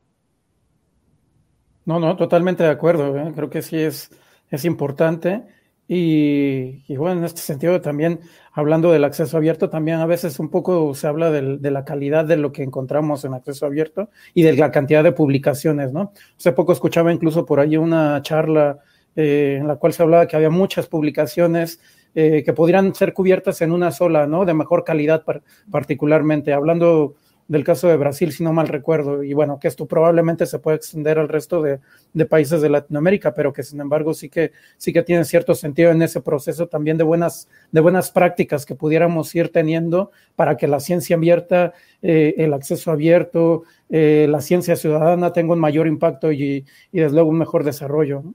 No, 1.86 2.00
no, 2.00 2.16
totalmente 2.16 2.64
de 2.64 2.70
acuerdo. 2.70 3.18
¿eh? 3.18 3.32
Creo 3.36 3.50
que 3.50 3.62
sí 3.62 3.78
es, 3.78 4.10
es 4.50 4.66
importante. 4.66 5.44
Y, 5.86 6.96
bueno, 6.96 7.20
en 7.20 7.26
este 7.26 7.42
sentido 7.42 7.80
también, 7.82 8.22
hablando 8.54 8.92
del 8.92 9.04
acceso 9.04 9.36
abierto, 9.38 9.70
también 9.70 10.00
a 10.00 10.06
veces 10.06 10.40
un 10.40 10.50
poco 10.50 10.96
se 10.96 11.08
habla 11.08 11.30
de 11.30 11.72
la 11.72 11.84
calidad 11.84 12.26
de 12.26 12.38
lo 12.38 12.52
que 12.52 12.64
encontramos 12.64 13.26
en 13.26 13.34
acceso 13.34 13.66
abierto 13.66 14.10
y 14.34 14.44
de 14.44 14.54
la 14.54 14.72
cantidad 14.72 15.04
de 15.04 15.12
publicaciones, 15.12 15.92
¿no? 15.92 16.14
Hace 16.38 16.54
poco 16.54 16.72
escuchaba 16.72 17.12
incluso 17.12 17.46
por 17.46 17.60
ahí 17.60 17.76
una 17.76 18.22
charla 18.22 18.80
eh, 19.16 19.58
en 19.60 19.68
la 19.68 19.76
cual 19.76 19.94
se 19.94 20.04
hablaba 20.04 20.28
que 20.28 20.36
había 20.36 20.50
muchas 20.50 20.88
publicaciones 20.88 21.80
eh, 22.16 22.44
que 22.44 22.54
podrían 22.54 22.94
ser 22.94 23.14
cubiertas 23.14 23.62
en 23.62 23.72
una 23.72 23.92
sola, 23.92 24.28
¿no? 24.28 24.46
De 24.46 24.54
mejor 24.54 24.84
calidad 24.84 25.24
particularmente, 25.72 26.54
hablando 26.54 27.16
del 27.48 27.64
caso 27.64 27.88
de 27.88 27.98
Brasil, 27.98 28.32
si 28.32 28.44
no 28.44 28.54
mal 28.54 28.68
recuerdo, 28.68 29.24
y 29.24 29.34
bueno, 29.34 29.60
que 29.60 29.68
esto 29.68 29.86
probablemente 29.86 30.46
se 30.46 30.60
puede 30.60 30.78
extender 30.78 31.20
al 31.20 31.28
resto 31.28 31.62
de, 31.62 31.80
países 32.26 32.62
de 32.62 32.70
Latinoamérica, 32.70 33.34
pero 33.34 33.52
que 33.52 33.64
sin 33.64 33.82
embargo 33.82 34.14
sí 34.14 34.30
que, 34.30 34.52
sí 34.78 34.94
que 34.94 35.04
tiene 35.04 35.26
cierto 35.26 35.54
sentido 35.54 35.92
en 35.92 36.02
ese 36.02 36.22
proceso 36.22 36.68
también 36.68 36.98
de 36.98 37.04
buenas, 37.04 37.50
de 37.72 37.82
buenas 37.82 38.12
prácticas 38.12 38.66
que 38.66 38.76
pudiéramos 38.76 39.34
ir 39.36 39.52
teniendo 39.52 40.12
para 40.36 40.56
que 40.56 40.68
la 40.68 40.80
ciencia 40.80 41.16
abierta, 41.16 41.74
eh, 42.02 42.36
el 42.38 42.54
acceso 42.54 42.92
abierto, 42.92 43.64
la 43.90 44.42
ciencia 44.42 44.76
ciudadana 44.76 45.34
tenga 45.34 45.54
un 45.54 45.60
mayor 45.60 45.86
impacto 45.86 46.32
y, 46.32 46.66
y 46.92 47.00
desde 47.00 47.14
luego 47.14 47.30
un 47.30 47.38
mejor 47.38 47.64
desarrollo. 47.64 48.22
¿no? 48.24 48.34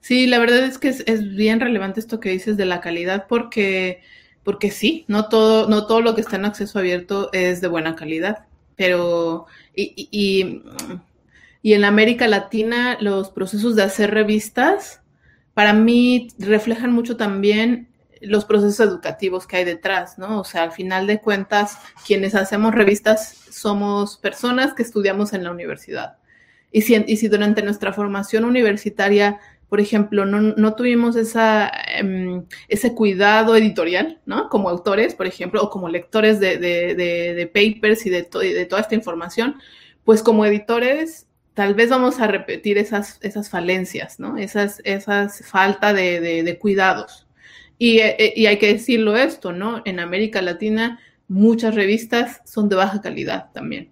Sí, 0.00 0.26
la 0.26 0.38
verdad 0.38 0.64
es 0.64 0.78
que 0.78 0.88
es, 0.88 1.34
bien 1.34 1.60
relevante 1.60 2.00
esto 2.00 2.20
que 2.20 2.30
dices 2.30 2.56
de 2.56 2.66
la 2.66 2.80
calidad 2.80 3.26
porque, 3.28 4.02
porque 4.44 4.70
sí, 4.70 5.04
no 5.08 5.28
todo, 5.28 5.68
no 5.68 5.86
todo 5.86 6.00
lo 6.00 6.14
que 6.14 6.20
está 6.20 6.36
en 6.36 6.44
acceso 6.44 6.78
abierto 6.78 7.30
es 7.32 7.60
de 7.60 7.68
buena 7.68 7.96
calidad, 7.96 8.46
pero 8.76 9.46
y, 9.74 10.08
y, 10.12 10.62
y 11.62 11.72
en 11.72 11.84
América 11.84 12.28
Latina 12.28 12.96
los 13.00 13.30
procesos 13.30 13.74
de 13.74 13.82
hacer 13.82 14.12
revistas 14.12 15.02
para 15.54 15.72
mí 15.72 16.28
reflejan 16.38 16.92
mucho 16.92 17.16
también 17.16 17.88
los 18.20 18.44
procesos 18.44 18.78
educativos 18.80 19.46
que 19.46 19.56
hay 19.56 19.64
detrás, 19.64 20.18
¿no? 20.18 20.40
O 20.40 20.44
sea, 20.44 20.62
al 20.62 20.72
final 20.72 21.06
de 21.08 21.20
cuentas, 21.20 21.78
quienes 22.06 22.34
hacemos 22.34 22.74
revistas 22.74 23.36
somos 23.50 24.18
personas 24.18 24.74
que 24.74 24.82
estudiamos 24.82 25.32
en 25.32 25.44
la 25.44 25.50
universidad 25.50 26.18
y 26.70 26.82
si, 26.82 27.02
y 27.06 27.16
si 27.16 27.28
durante 27.28 27.62
nuestra 27.62 27.92
formación 27.92 28.44
universitaria, 28.44 29.38
por 29.68 29.80
ejemplo, 29.80 30.24
no, 30.24 30.40
no 30.40 30.74
tuvimos 30.74 31.16
esa, 31.16 31.70
em, 31.94 32.44
ese 32.68 32.94
cuidado 32.94 33.56
editorial, 33.56 34.20
¿no? 34.26 34.48
Como 34.48 34.68
autores, 34.68 35.14
por 35.14 35.26
ejemplo, 35.26 35.62
o 35.62 35.70
como 35.70 35.88
lectores 35.88 36.40
de, 36.40 36.58
de, 36.58 36.94
de, 36.94 37.46
papers 37.46 38.06
y 38.06 38.10
de, 38.10 38.22
de 38.22 38.66
toda 38.66 38.80
esta 38.80 38.94
información, 38.94 39.56
pues 40.04 40.22
como 40.22 40.46
editores 40.46 41.26
tal 41.54 41.74
vez 41.74 41.90
vamos 41.90 42.20
a 42.20 42.28
repetir 42.28 42.78
esas, 42.78 43.18
esas 43.20 43.50
falencias, 43.50 44.20
¿no? 44.20 44.36
Esas, 44.38 44.80
esas 44.84 45.44
falta 45.46 45.92
de, 45.92 46.20
de 46.20 46.58
cuidados. 46.58 47.26
Y, 47.78 47.98
e, 47.98 48.32
y, 48.36 48.46
hay 48.46 48.58
que 48.58 48.72
decirlo 48.72 49.16
esto, 49.16 49.52
¿no? 49.52 49.82
En 49.84 50.00
América 50.00 50.40
Latina 50.42 51.00
muchas 51.28 51.74
revistas 51.74 52.40
son 52.44 52.68
de 52.68 52.76
baja 52.76 53.00
calidad 53.02 53.50
también 53.52 53.90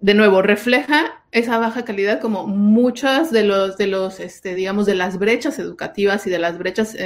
de 0.00 0.14
nuevo, 0.14 0.42
refleja 0.42 1.22
esa 1.32 1.58
baja 1.58 1.84
calidad 1.84 2.20
como 2.20 2.46
muchas 2.46 3.30
de 3.32 3.42
los, 3.42 3.76
de 3.76 3.86
los, 3.86 4.20
este, 4.20 4.54
digamos, 4.54 4.86
de 4.86 4.94
las 4.94 5.18
brechas 5.18 5.58
educativas 5.58 6.26
y 6.26 6.30
de 6.30 6.38
las 6.38 6.56
brechas, 6.56 6.96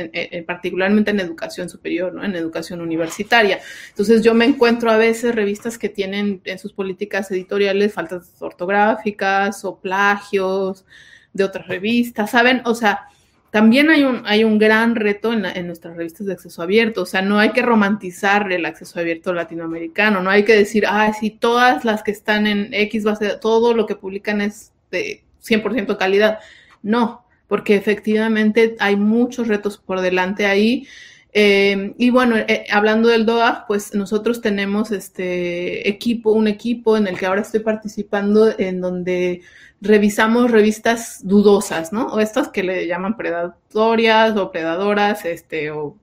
particularmente 0.46 1.10
en 1.10 1.20
educación 1.20 1.68
superior, 1.68 2.12
¿no? 2.12 2.22
En 2.22 2.36
educación 2.36 2.80
universitaria. 2.80 3.60
Entonces 3.88 4.22
yo 4.22 4.34
me 4.34 4.44
encuentro 4.44 4.90
a 4.90 4.96
veces 4.96 5.34
revistas 5.34 5.78
que 5.78 5.88
tienen 5.88 6.42
en 6.44 6.58
sus 6.58 6.72
políticas 6.72 7.30
editoriales 7.30 7.94
faltas 7.94 8.30
ortográficas 8.40 9.64
o 9.64 9.80
plagios 9.80 10.84
de 11.32 11.44
otras 11.44 11.66
revistas, 11.66 12.30
¿saben? 12.30 12.60
O 12.64 12.74
sea, 12.74 13.08
también 13.52 13.90
hay 13.90 14.02
un, 14.02 14.22
hay 14.24 14.44
un 14.44 14.56
gran 14.56 14.96
reto 14.96 15.30
en, 15.30 15.44
en, 15.44 15.66
nuestras 15.66 15.94
revistas 15.94 16.26
de 16.26 16.32
acceso 16.32 16.62
abierto, 16.62 17.02
o 17.02 17.06
sea, 17.06 17.20
no 17.20 17.38
hay 17.38 17.50
que 17.50 17.60
romantizar 17.60 18.50
el 18.50 18.64
acceso 18.64 18.98
abierto 18.98 19.34
latinoamericano, 19.34 20.22
no 20.22 20.30
hay 20.30 20.46
que 20.46 20.56
decir, 20.56 20.84
ah, 20.88 21.12
sí, 21.12 21.28
todas 21.28 21.84
las 21.84 22.02
que 22.02 22.12
están 22.12 22.46
en 22.46 22.72
X 22.72 23.04
base, 23.04 23.36
todo 23.38 23.74
lo 23.74 23.84
que 23.84 23.94
publican 23.94 24.40
es 24.40 24.72
de 24.90 25.22
100% 25.44 25.98
calidad. 25.98 26.38
No, 26.82 27.26
porque 27.46 27.76
efectivamente 27.76 28.74
hay 28.78 28.96
muchos 28.96 29.48
retos 29.48 29.76
por 29.76 30.00
delante 30.00 30.46
ahí. 30.46 30.88
Eh, 31.34 31.92
y 31.98 32.08
bueno, 32.08 32.36
eh, 32.38 32.64
hablando 32.70 33.10
del 33.10 33.26
DOA, 33.26 33.66
pues 33.68 33.94
nosotros 33.94 34.40
tenemos 34.40 34.92
este 34.92 35.86
equipo, 35.90 36.32
un 36.32 36.48
equipo 36.48 36.96
en 36.96 37.06
el 37.06 37.18
que 37.18 37.26
ahora 37.26 37.42
estoy 37.42 37.60
participando, 37.60 38.58
en 38.58 38.80
donde 38.80 39.42
revisamos 39.82 40.50
revistas 40.50 41.26
dudosas, 41.26 41.92
¿no? 41.92 42.06
O 42.06 42.20
estas 42.20 42.48
que 42.48 42.62
le 42.62 42.86
llaman 42.86 43.16
predatorias 43.16 44.36
o 44.36 44.52
predadoras, 44.52 45.24
este, 45.24 45.72
o 45.72 45.96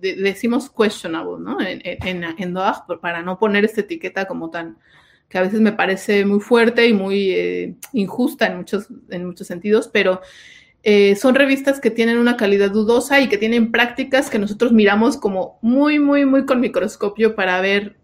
decimos 0.00 0.70
questionable, 0.70 1.38
¿no? 1.40 1.58
En, 1.60 1.80
en, 1.84 2.22
en 2.22 2.54
para 3.00 3.22
no 3.22 3.38
poner 3.38 3.64
esta 3.64 3.80
etiqueta 3.80 4.26
como 4.26 4.50
tan, 4.50 4.76
que 5.30 5.38
a 5.38 5.42
veces 5.42 5.60
me 5.60 5.72
parece 5.72 6.26
muy 6.26 6.40
fuerte 6.40 6.86
y 6.86 6.92
muy 6.92 7.30
eh, 7.30 7.74
injusta 7.94 8.46
en 8.46 8.58
muchos, 8.58 8.88
en 9.08 9.24
muchos 9.24 9.46
sentidos, 9.46 9.88
pero 9.90 10.20
eh, 10.82 11.16
son 11.16 11.34
revistas 11.34 11.80
que 11.80 11.90
tienen 11.90 12.18
una 12.18 12.36
calidad 12.36 12.70
dudosa 12.70 13.20
y 13.20 13.28
que 13.30 13.38
tienen 13.38 13.72
prácticas 13.72 14.28
que 14.28 14.38
nosotros 14.38 14.70
miramos 14.72 15.16
como 15.16 15.58
muy, 15.62 15.98
muy, 15.98 16.26
muy 16.26 16.44
con 16.44 16.60
microscopio 16.60 17.34
para 17.34 17.58
ver 17.62 17.96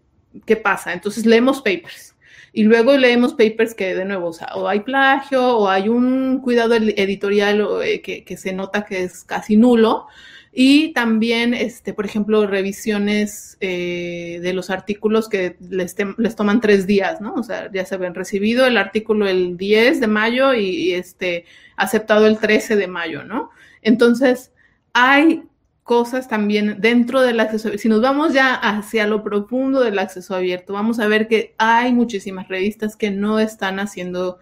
qué 0.47 0.55
pasa. 0.55 0.93
Entonces 0.93 1.27
leemos 1.27 1.57
papers 1.61 2.10
y 2.53 2.63
luego 2.63 2.97
leemos 2.97 3.33
papers 3.33 3.73
que, 3.73 3.95
de 3.95 4.03
nuevo, 4.03 4.31
o, 4.55 4.67
hay 4.67 4.81
plagio 4.81 5.57
o 5.57 5.69
hay 5.69 5.87
un 5.87 6.41
cuidado 6.41 6.75
editorial 6.75 7.65
eh, 7.83 8.01
que, 8.01 8.37
se 8.37 8.51
nota 8.51 8.85
que 8.85 9.03
es 9.03 9.23
casi 9.23 9.55
nulo. 9.55 10.07
Y 10.53 10.91
también, 10.91 11.53
este, 11.53 11.93
por 11.93 12.05
ejemplo, 12.05 12.45
revisiones 12.45 13.57
eh, 13.61 14.39
de 14.41 14.51
los 14.53 14.69
artículos 14.69 15.29
que 15.29 15.55
les, 15.61 15.95
les, 16.17 16.35
toman 16.35 16.59
tres 16.59 16.85
días, 16.85 17.21
¿no? 17.21 17.35
O 17.35 17.43
sea, 17.43 17.71
ya 17.71 17.85
se 17.85 17.95
habían 17.95 18.15
recibido 18.15 18.65
el 18.65 18.75
artículo 18.75 19.29
el 19.29 19.55
10 19.55 20.01
de 20.01 20.07
mayo 20.07 20.53
y, 20.53 20.65
y 20.65 20.93
este, 20.93 21.45
aceptado 21.77 22.27
el 22.27 22.37
13 22.37 22.75
de 22.75 22.87
mayo, 22.87 23.23
¿no? 23.23 23.49
Entonces, 23.81 24.51
hay 24.91 25.43
cosas 25.83 26.27
también 26.27 26.77
dentro 26.79 27.21
del 27.21 27.39
acceso 27.39 27.67
abierto. 27.67 27.81
Si 27.81 27.89
nos 27.89 28.01
vamos 28.01 28.33
ya 28.33 28.53
hacia 28.55 29.07
lo 29.07 29.23
profundo 29.23 29.81
del 29.81 29.99
acceso 29.99 30.35
abierto, 30.35 30.73
vamos 30.73 30.99
a 30.99 31.07
ver 31.07 31.27
que 31.27 31.55
hay 31.57 31.93
muchísimas 31.93 32.47
revistas 32.47 32.95
que 32.95 33.11
no 33.11 33.39
están 33.39 33.79
haciendo 33.79 34.39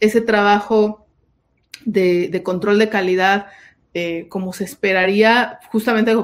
ese 0.00 0.20
trabajo 0.20 1.06
de, 1.84 2.40
control 2.44 2.78
de 2.78 2.88
calidad 2.88 3.46
eh, 3.94 4.26
como 4.28 4.52
se 4.52 4.64
esperaría, 4.64 5.58
justamente 5.70 6.14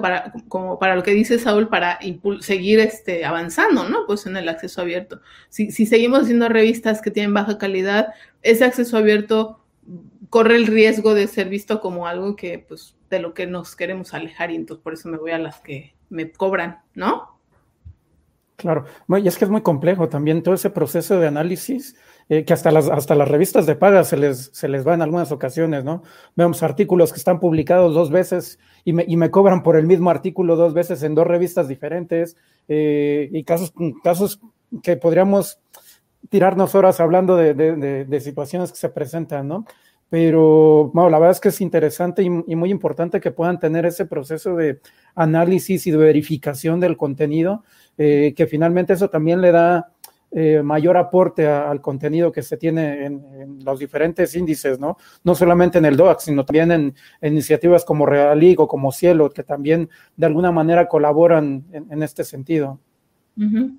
como 0.48 0.78
para, 0.78 0.96
lo 0.96 1.02
que 1.02 1.12
dice 1.12 1.38
Saúl, 1.38 1.68
para 1.68 1.98
seguir 2.40 2.80
este, 2.80 3.26
avanzando, 3.26 3.88
¿no? 3.88 4.06
Pues 4.06 4.26
en 4.26 4.36
el 4.36 4.48
acceso 4.48 4.80
abierto. 4.80 5.20
Si 5.50 5.70
seguimos 5.70 6.22
haciendo 6.22 6.48
revistas 6.48 7.02
que 7.02 7.10
tienen 7.10 7.34
baja 7.34 7.58
calidad, 7.58 8.08
ese 8.42 8.64
acceso 8.64 8.96
abierto 8.96 9.60
corre 10.30 10.56
el 10.56 10.66
riesgo 10.66 11.14
de 11.14 11.26
ser 11.26 11.48
visto 11.48 11.80
como 11.80 12.06
algo 12.06 12.36
que, 12.36 12.58
pues, 12.58 12.94
de 13.10 13.20
lo 13.20 13.34
que 13.34 13.46
nos 13.46 13.76
queremos 13.76 14.14
alejar 14.14 14.50
y 14.50 14.56
entonces 14.56 14.82
por 14.82 14.94
eso 14.94 15.08
me 15.08 15.18
voy 15.18 15.30
a 15.30 15.38
las 15.38 15.60
que 15.60 15.94
me 16.10 16.30
cobran, 16.30 16.80
¿no? 16.94 17.38
Claro, 18.56 18.86
y 19.22 19.28
es 19.28 19.38
que 19.38 19.44
es 19.44 19.50
muy 19.52 19.62
complejo 19.62 20.08
también 20.08 20.42
todo 20.42 20.54
ese 20.54 20.68
proceso 20.68 21.20
de 21.20 21.28
análisis 21.28 21.94
eh, 22.28 22.44
que 22.44 22.52
hasta 22.52 22.72
las, 22.72 22.88
hasta 22.88 23.14
las 23.14 23.28
revistas 23.28 23.66
de 23.66 23.76
paga 23.76 24.02
se 24.02 24.16
les, 24.16 24.50
se 24.52 24.66
les 24.66 24.84
va 24.84 24.94
en 24.94 25.02
algunas 25.02 25.30
ocasiones, 25.30 25.84
¿no? 25.84 26.02
Vemos 26.34 26.64
artículos 26.64 27.12
que 27.12 27.18
están 27.18 27.38
publicados 27.38 27.94
dos 27.94 28.10
veces 28.10 28.58
y 28.84 28.92
me, 28.94 29.04
y 29.06 29.16
me 29.16 29.30
cobran 29.30 29.62
por 29.62 29.76
el 29.76 29.86
mismo 29.86 30.10
artículo 30.10 30.56
dos 30.56 30.74
veces 30.74 31.04
en 31.04 31.14
dos 31.14 31.26
revistas 31.26 31.68
diferentes, 31.68 32.36
eh, 32.66 33.28
y 33.32 33.44
casos, 33.44 33.72
casos 34.02 34.40
que 34.82 34.96
podríamos 34.96 35.60
tirarnos 36.28 36.74
horas 36.74 37.00
hablando 37.00 37.36
de, 37.36 37.54
de, 37.54 38.04
de, 38.04 38.20
situaciones 38.20 38.72
que 38.72 38.78
se 38.78 38.88
presentan, 38.88 39.48
¿no? 39.48 39.64
Pero 40.10 40.90
bueno, 40.94 41.10
la 41.10 41.18
verdad 41.18 41.32
es 41.32 41.40
que 41.40 41.48
es 41.50 41.60
interesante 41.60 42.22
y, 42.22 42.30
muy 42.30 42.70
importante 42.70 43.20
que 43.20 43.30
puedan 43.30 43.58
tener 43.58 43.84
ese 43.84 44.06
proceso 44.06 44.56
de 44.56 44.80
análisis 45.14 45.86
y 45.86 45.90
de 45.90 45.98
verificación 45.98 46.80
del 46.80 46.96
contenido, 46.96 47.62
eh, 47.98 48.32
que 48.34 48.46
finalmente 48.46 48.94
eso 48.94 49.10
también 49.10 49.42
le 49.42 49.52
da 49.52 49.92
eh, 50.30 50.62
mayor 50.62 50.96
aporte 50.96 51.46
al 51.46 51.80
contenido 51.80 52.32
que 52.32 52.42
se 52.42 52.56
tiene 52.56 53.06
en, 53.06 53.58
los 53.64 53.78
diferentes 53.78 54.34
índices, 54.34 54.78
¿no? 54.78 54.96
No 55.24 55.34
solamente 55.34 55.78
en 55.78 55.84
el 55.84 55.96
DOAX, 55.96 56.24
sino 56.24 56.44
también 56.44 56.72
en, 56.72 56.94
iniciativas 57.22 57.84
como 57.84 58.06
Realig 58.06 58.58
o 58.60 58.68
como 58.68 58.92
Cielo, 58.92 59.30
que 59.30 59.42
también 59.42 59.90
de 60.16 60.26
alguna 60.26 60.52
manera 60.52 60.88
colaboran 60.88 61.64
en, 61.72 61.90
en 61.90 62.02
este 62.02 62.24
sentido. 62.24 62.78
Uh. 63.36 63.70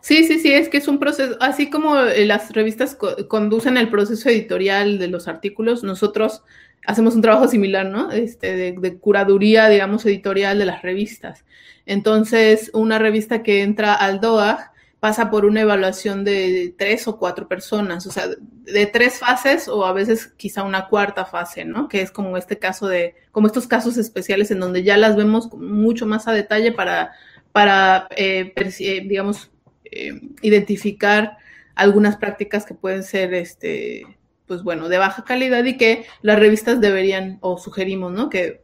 Sí, 0.00 0.24
sí, 0.24 0.38
sí, 0.38 0.52
es 0.52 0.68
que 0.68 0.78
es 0.78 0.88
un 0.88 0.98
proceso, 0.98 1.36
así 1.40 1.70
como 1.70 1.98
eh, 1.98 2.24
las 2.24 2.52
revistas 2.52 2.94
co 2.94 3.28
conducen 3.28 3.76
el 3.76 3.90
proceso 3.90 4.28
editorial 4.28 4.98
de 4.98 5.08
los 5.08 5.28
artículos, 5.28 5.82
nosotros 5.82 6.42
hacemos 6.86 7.14
un 7.14 7.22
trabajo 7.22 7.48
similar, 7.48 7.86
¿no? 7.86 8.10
Este, 8.12 8.56
de, 8.56 8.72
de, 8.72 8.98
curaduría, 8.98 9.68
digamos, 9.68 10.06
editorial 10.06 10.58
de 10.58 10.66
las 10.66 10.82
revistas. 10.82 11.44
Entonces, 11.86 12.70
una 12.74 12.98
revista 12.98 13.42
que 13.42 13.62
entra 13.62 13.94
al 13.94 14.20
DOAG 14.20 14.70
pasa 15.00 15.30
por 15.30 15.44
una 15.44 15.60
evaluación 15.60 16.24
de 16.24 16.74
tres 16.76 17.06
o 17.06 17.18
cuatro 17.18 17.46
personas, 17.46 18.06
o 18.06 18.10
sea, 18.10 18.26
de 18.28 18.86
tres 18.86 19.18
fases 19.18 19.68
o 19.68 19.86
a 19.86 19.92
veces 19.92 20.26
quizá 20.36 20.64
una 20.64 20.88
cuarta 20.88 21.24
fase, 21.24 21.64
¿no? 21.64 21.88
Que 21.88 22.02
es 22.02 22.10
como 22.10 22.36
este 22.36 22.58
caso 22.58 22.88
de, 22.88 23.14
como 23.30 23.46
estos 23.46 23.68
casos 23.68 23.96
especiales 23.96 24.50
en 24.50 24.60
donde 24.60 24.82
ya 24.82 24.96
las 24.96 25.16
vemos 25.16 25.52
mucho 25.54 26.06
más 26.06 26.26
a 26.26 26.32
detalle 26.32 26.72
para, 26.72 27.12
para 27.52 28.08
eh, 28.16 28.52
digamos, 29.06 29.50
eh, 29.90 30.20
identificar 30.42 31.38
algunas 31.74 32.16
prácticas 32.16 32.64
que 32.66 32.74
pueden 32.74 33.02
ser, 33.02 33.34
este, 33.34 34.04
pues 34.46 34.62
bueno, 34.62 34.88
de 34.88 34.98
baja 34.98 35.24
calidad 35.24 35.64
y 35.64 35.76
que 35.76 36.06
las 36.22 36.38
revistas 36.38 36.80
deberían 36.80 37.38
o 37.40 37.58
sugerimos, 37.58 38.12
¿no? 38.12 38.28
Que, 38.30 38.62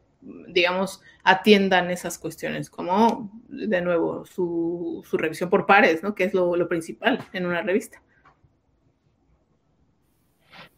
digamos, 0.48 1.00
atiendan 1.22 1.90
esas 1.90 2.18
cuestiones, 2.18 2.70
como, 2.70 3.30
de 3.48 3.80
nuevo, 3.80 4.26
su, 4.26 5.04
su 5.08 5.16
revisión 5.16 5.50
por 5.50 5.66
pares, 5.66 6.02
¿no? 6.02 6.14
Que 6.14 6.24
es 6.24 6.34
lo, 6.34 6.56
lo 6.56 6.68
principal 6.68 7.24
en 7.32 7.46
una 7.46 7.62
revista. 7.62 8.02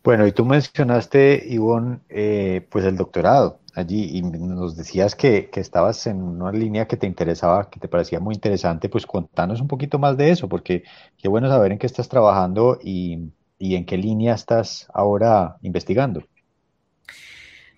Bueno, 0.06 0.24
y 0.24 0.30
tú 0.30 0.44
mencionaste, 0.44 1.42
Ivonne, 1.48 1.98
eh, 2.08 2.64
pues 2.70 2.84
el 2.84 2.96
doctorado 2.96 3.58
allí 3.74 4.16
y 4.16 4.22
nos 4.22 4.76
decías 4.76 5.16
que, 5.16 5.50
que, 5.50 5.58
estabas 5.58 6.06
en 6.06 6.22
una 6.22 6.52
línea 6.52 6.86
que 6.86 6.96
te 6.96 7.08
interesaba, 7.08 7.68
que 7.68 7.80
te 7.80 7.88
parecía 7.88 8.20
muy 8.20 8.36
interesante, 8.36 8.88
pues 8.88 9.04
contanos 9.04 9.60
un 9.60 9.66
poquito 9.66 9.98
más 9.98 10.16
de 10.16 10.30
eso, 10.30 10.48
porque 10.48 10.84
qué 11.18 11.26
bueno 11.26 11.48
saber 11.48 11.72
en 11.72 11.78
qué 11.78 11.88
estás 11.88 12.08
trabajando 12.08 12.78
y, 12.80 13.18
y 13.58 13.74
en 13.74 13.84
qué 13.84 13.96
línea 13.96 14.34
estás 14.34 14.86
ahora 14.94 15.56
investigando. 15.62 16.22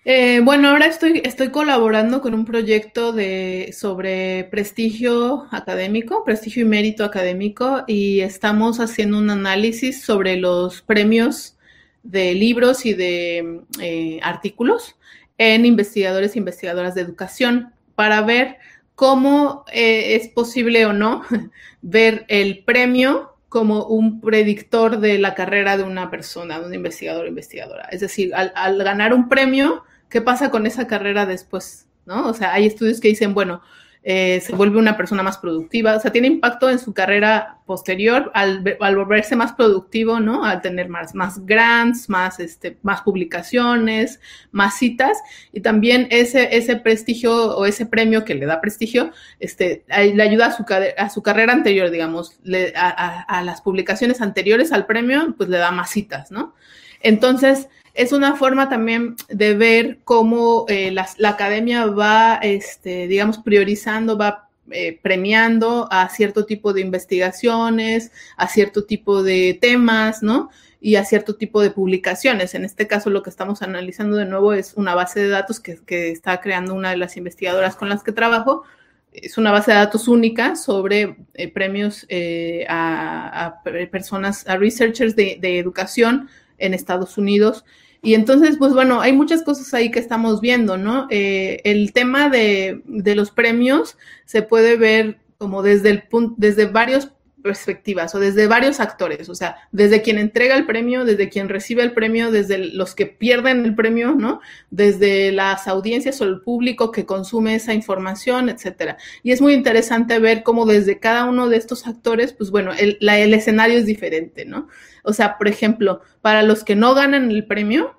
Eh, 0.05 0.41
bueno, 0.43 0.69
ahora 0.69 0.85
estoy, 0.85 1.23
estoy 1.25 1.49
colaborando 1.49 2.21
con 2.21 2.35
un 2.35 2.45
proyecto 2.45 3.11
de, 3.11 3.73
sobre 3.75 4.43
prestigio 4.51 5.47
académico, 5.49 6.23
prestigio 6.23 6.61
y 6.61 6.67
mérito 6.67 7.03
académico, 7.03 7.85
y 7.87 8.19
estamos 8.19 8.79
haciendo 8.79 9.17
un 9.17 9.31
análisis 9.31 10.03
sobre 10.03 10.35
los 10.37 10.83
premios 10.83 11.55
de 12.03 12.33
libros 12.33 12.85
y 12.85 12.93
de 12.93 13.61
eh, 13.81 14.19
artículos 14.23 14.95
en 15.37 15.65
investigadores 15.65 16.35
e 16.35 16.39
investigadoras 16.39 16.95
de 16.95 17.01
educación 17.01 17.73
para 17.95 18.21
ver 18.21 18.57
cómo 18.95 19.65
eh, 19.71 20.15
es 20.15 20.27
posible 20.27 20.85
o 20.85 20.93
no 20.93 21.23
ver 21.81 22.25
el 22.27 22.63
premio 22.63 23.35
como 23.47 23.85
un 23.85 24.21
predictor 24.21 24.99
de 24.99 25.17
la 25.17 25.33
carrera 25.33 25.77
de 25.77 25.83
una 25.83 26.11
persona, 26.11 26.59
de 26.59 26.67
un 26.67 26.73
investigador 26.73 27.25
o 27.25 27.27
investigadora. 27.27 27.87
Es 27.91 28.01
decir, 28.01 28.33
al, 28.35 28.51
al, 28.55 28.83
ganar 28.83 29.13
un 29.13 29.27
premio, 29.27 29.83
¿qué 30.09 30.21
pasa 30.21 30.51
con 30.51 30.67
esa 30.67 30.85
carrera 30.85 31.25
después? 31.25 31.87
¿No? 32.05 32.27
O 32.27 32.33
sea, 32.33 32.53
hay 32.53 32.65
estudios 32.65 32.99
que 32.99 33.07
dicen, 33.07 33.33
bueno, 33.33 33.61
eh, 34.01 34.39
se 34.39 34.55
vuelve 34.55 34.79
una 34.79 34.95
persona 34.95 35.23
más 35.23 35.37
productiva, 35.37 35.95
o 35.95 35.99
sea, 35.99 36.11
tiene 36.11 36.27
impacto 36.27 36.69
en 36.69 36.79
su 36.79 36.93
carrera 36.93 37.57
posterior 37.65 38.31
al, 38.33 38.63
volverse 38.79 39.35
más 39.35 39.51
productivo, 39.51 40.21
¿no? 40.21 40.45
Al 40.45 40.61
tener 40.61 40.87
más, 40.87 41.13
más 41.13 41.45
grants, 41.45 42.07
más, 42.07 42.39
este, 42.39 42.77
más 42.81 43.01
publicaciones, 43.01 44.21
más 44.51 44.77
citas, 44.77 45.17
y 45.51 45.59
también 45.59 46.07
ese, 46.11 46.55
ese 46.55 46.77
prestigio 46.77 47.57
o 47.57 47.65
ese 47.65 47.85
premio 47.85 48.23
que 48.23 48.35
le 48.35 48.45
da 48.45 48.61
prestigio, 48.61 49.11
este, 49.41 49.83
le 49.89 50.23
ayuda 50.23 50.47
a 50.47 50.51
su, 50.53 50.65
a 50.97 51.09
su 51.09 51.21
carrera 51.21 51.51
anterior, 51.51 51.91
digamos, 51.91 52.39
le, 52.43 52.73
a, 52.77 53.21
a 53.23 53.43
las 53.43 53.61
publicaciones 53.61 54.21
anteriores 54.21 54.71
al 54.71 54.85
premio, 54.85 55.35
pues 55.37 55.49
le 55.49 55.57
da 55.57 55.71
más 55.71 55.89
citas, 55.89 56.31
¿no? 56.31 56.55
Entonces, 57.01 57.69
es 57.99 58.13
una 58.13 58.37
forma 58.37 58.69
también 58.69 59.17
de 59.27 59.55
ver 59.55 59.99
cómo 60.05 60.63
eh, 60.69 60.89
la, 60.89 61.29
academia 61.29 61.85
va, 61.85 62.39
este, 62.41 63.09
digamos, 63.09 63.39
priorizando, 63.39 64.17
va 64.17 64.47
eh, 64.71 64.97
premiando 65.01 65.89
a 65.91 66.07
cierto 66.07 66.45
tipo 66.45 66.71
de 66.71 66.79
investigaciones, 66.79 68.13
a 68.37 68.47
cierto 68.47 68.85
tipo 68.85 69.21
de 69.21 69.59
temas, 69.59 70.23
¿no? 70.23 70.49
Y 70.79 70.95
a 70.95 71.03
cierto 71.03 71.35
tipo 71.35 71.61
de 71.61 71.71
publicaciones. 71.71 72.55
En 72.55 72.63
este 72.63 72.87
caso, 72.87 73.09
lo 73.09 73.21
que 73.21 73.29
estamos 73.29 73.61
analizando 73.63 74.15
de 74.15 74.25
nuevo 74.25 74.53
es 74.53 74.75
una 74.75 74.95
base 74.95 75.19
de 75.19 75.27
datos 75.27 75.59
que, 75.59 75.81
está 75.89 76.39
creando 76.39 76.75
una 76.75 76.91
de 76.91 76.97
las 76.97 77.17
investigadoras 77.17 77.75
con 77.75 77.89
las 77.89 78.01
que 78.01 78.13
trabajo, 78.13 78.63
es 79.11 79.37
una 79.37 79.51
base 79.51 79.71
de 79.71 79.77
datos 79.77 80.07
única 80.07 80.55
sobre 80.55 81.17
eh, 81.33 81.51
premios 81.51 82.05
eh, 82.07 82.65
a, 82.69 83.61
personas, 83.91 84.47
a 84.47 84.55
researchers 84.55 85.17
de, 85.17 85.59
educación 85.59 86.29
en 86.59 86.73
Estados 86.73 87.17
Unidos. 87.17 87.65
Y 88.01 88.13
entonces, 88.13 88.57
pues 88.57 88.73
bueno, 88.73 89.01
hay 89.01 89.13
muchas 89.13 89.43
cosas 89.43 89.73
ahí 89.73 89.91
que 89.91 89.99
estamos 89.99 90.39
viendo, 90.39 90.77
¿no? 90.77 91.07
Eh, 91.09 91.61
el 91.65 91.91
tema 91.91 92.29
de, 92.29 92.81
de, 92.85 93.15
los 93.15 93.31
premios 93.31 93.97
se 94.25 94.41
puede 94.41 94.77
ver 94.77 95.19
como 95.37 95.63
desde 95.63 95.89
el 95.89 96.03
punto, 96.03 96.35
desde 96.37 96.65
varios 96.65 97.11
perspectivas 97.41 98.13
o 98.15 98.19
desde 98.19 98.47
varios 98.47 98.79
actores, 98.79 99.29
o 99.29 99.35
sea, 99.35 99.55
desde 99.71 100.01
quien 100.01 100.17
entrega 100.17 100.55
el 100.55 100.65
premio, 100.65 101.05
desde 101.05 101.29
quien 101.29 101.49
recibe 101.49 101.83
el 101.83 101.93
premio, 101.93 102.31
desde 102.31 102.57
los 102.57 102.95
que 102.95 103.05
pierden 103.05 103.65
el 103.65 103.75
premio, 103.75 104.13
¿no? 104.13 104.41
Desde 104.69 105.31
las 105.31 105.67
audiencias 105.67 106.19
o 106.21 106.25
el 106.25 106.41
público 106.41 106.91
que 106.91 107.05
consume 107.05 107.55
esa 107.55 107.73
información, 107.73 108.49
etcétera. 108.49 108.97
Y 109.23 109.31
es 109.31 109.41
muy 109.41 109.53
interesante 109.53 110.19
ver 110.19 110.43
cómo 110.43 110.65
desde 110.65 110.99
cada 110.99 111.25
uno 111.25 111.49
de 111.49 111.57
estos 111.57 111.87
actores, 111.87 112.33
pues 112.33 112.51
bueno, 112.51 112.71
el, 112.77 112.97
la, 112.99 113.17
el 113.19 113.33
escenario 113.33 113.77
es 113.77 113.85
diferente, 113.85 114.45
¿no? 114.45 114.67
O 115.09 115.13
sea, 115.13 115.37
por 115.37 115.47
ejemplo, 115.47 116.01
para 116.21 116.43
los 116.43 116.63
que 116.63 116.75
no 116.75 116.93
ganan 116.93 117.31
el 117.31 117.45
premio, 117.45 117.95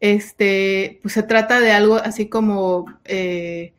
este, 0.00 0.98
pues 1.02 1.14
se 1.14 1.22
trata 1.22 1.60
de 1.60 1.72
algo 1.72 1.96
así 1.96 2.28
como, 2.28 2.86
eh, 3.04 3.72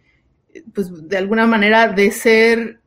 pues 0.74 1.08
de 1.08 1.18
alguna 1.18 1.46
manera 1.46 1.88
de 1.90 2.12
ser 2.12 2.80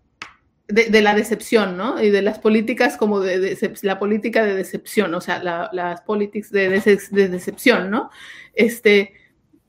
de, 0.68 1.00
la 1.00 1.14
decepción, 1.14 1.76
¿no? 1.76 2.02
Y 2.02 2.10
de 2.10 2.20
las 2.20 2.38
políticas 2.38 2.96
como 2.96 3.20
de, 3.20 3.56
la 3.82 3.98
política 3.98 4.44
de 4.44 4.54
decepción, 4.54 5.14
o 5.14 5.20
sea, 5.20 5.42
la, 5.42 5.70
las 5.72 6.02
políticas 6.02 6.50
de, 6.50 6.68
de, 6.68 7.28
decepción, 7.28 7.90
¿no? 7.90 8.10
Este, 8.54 9.14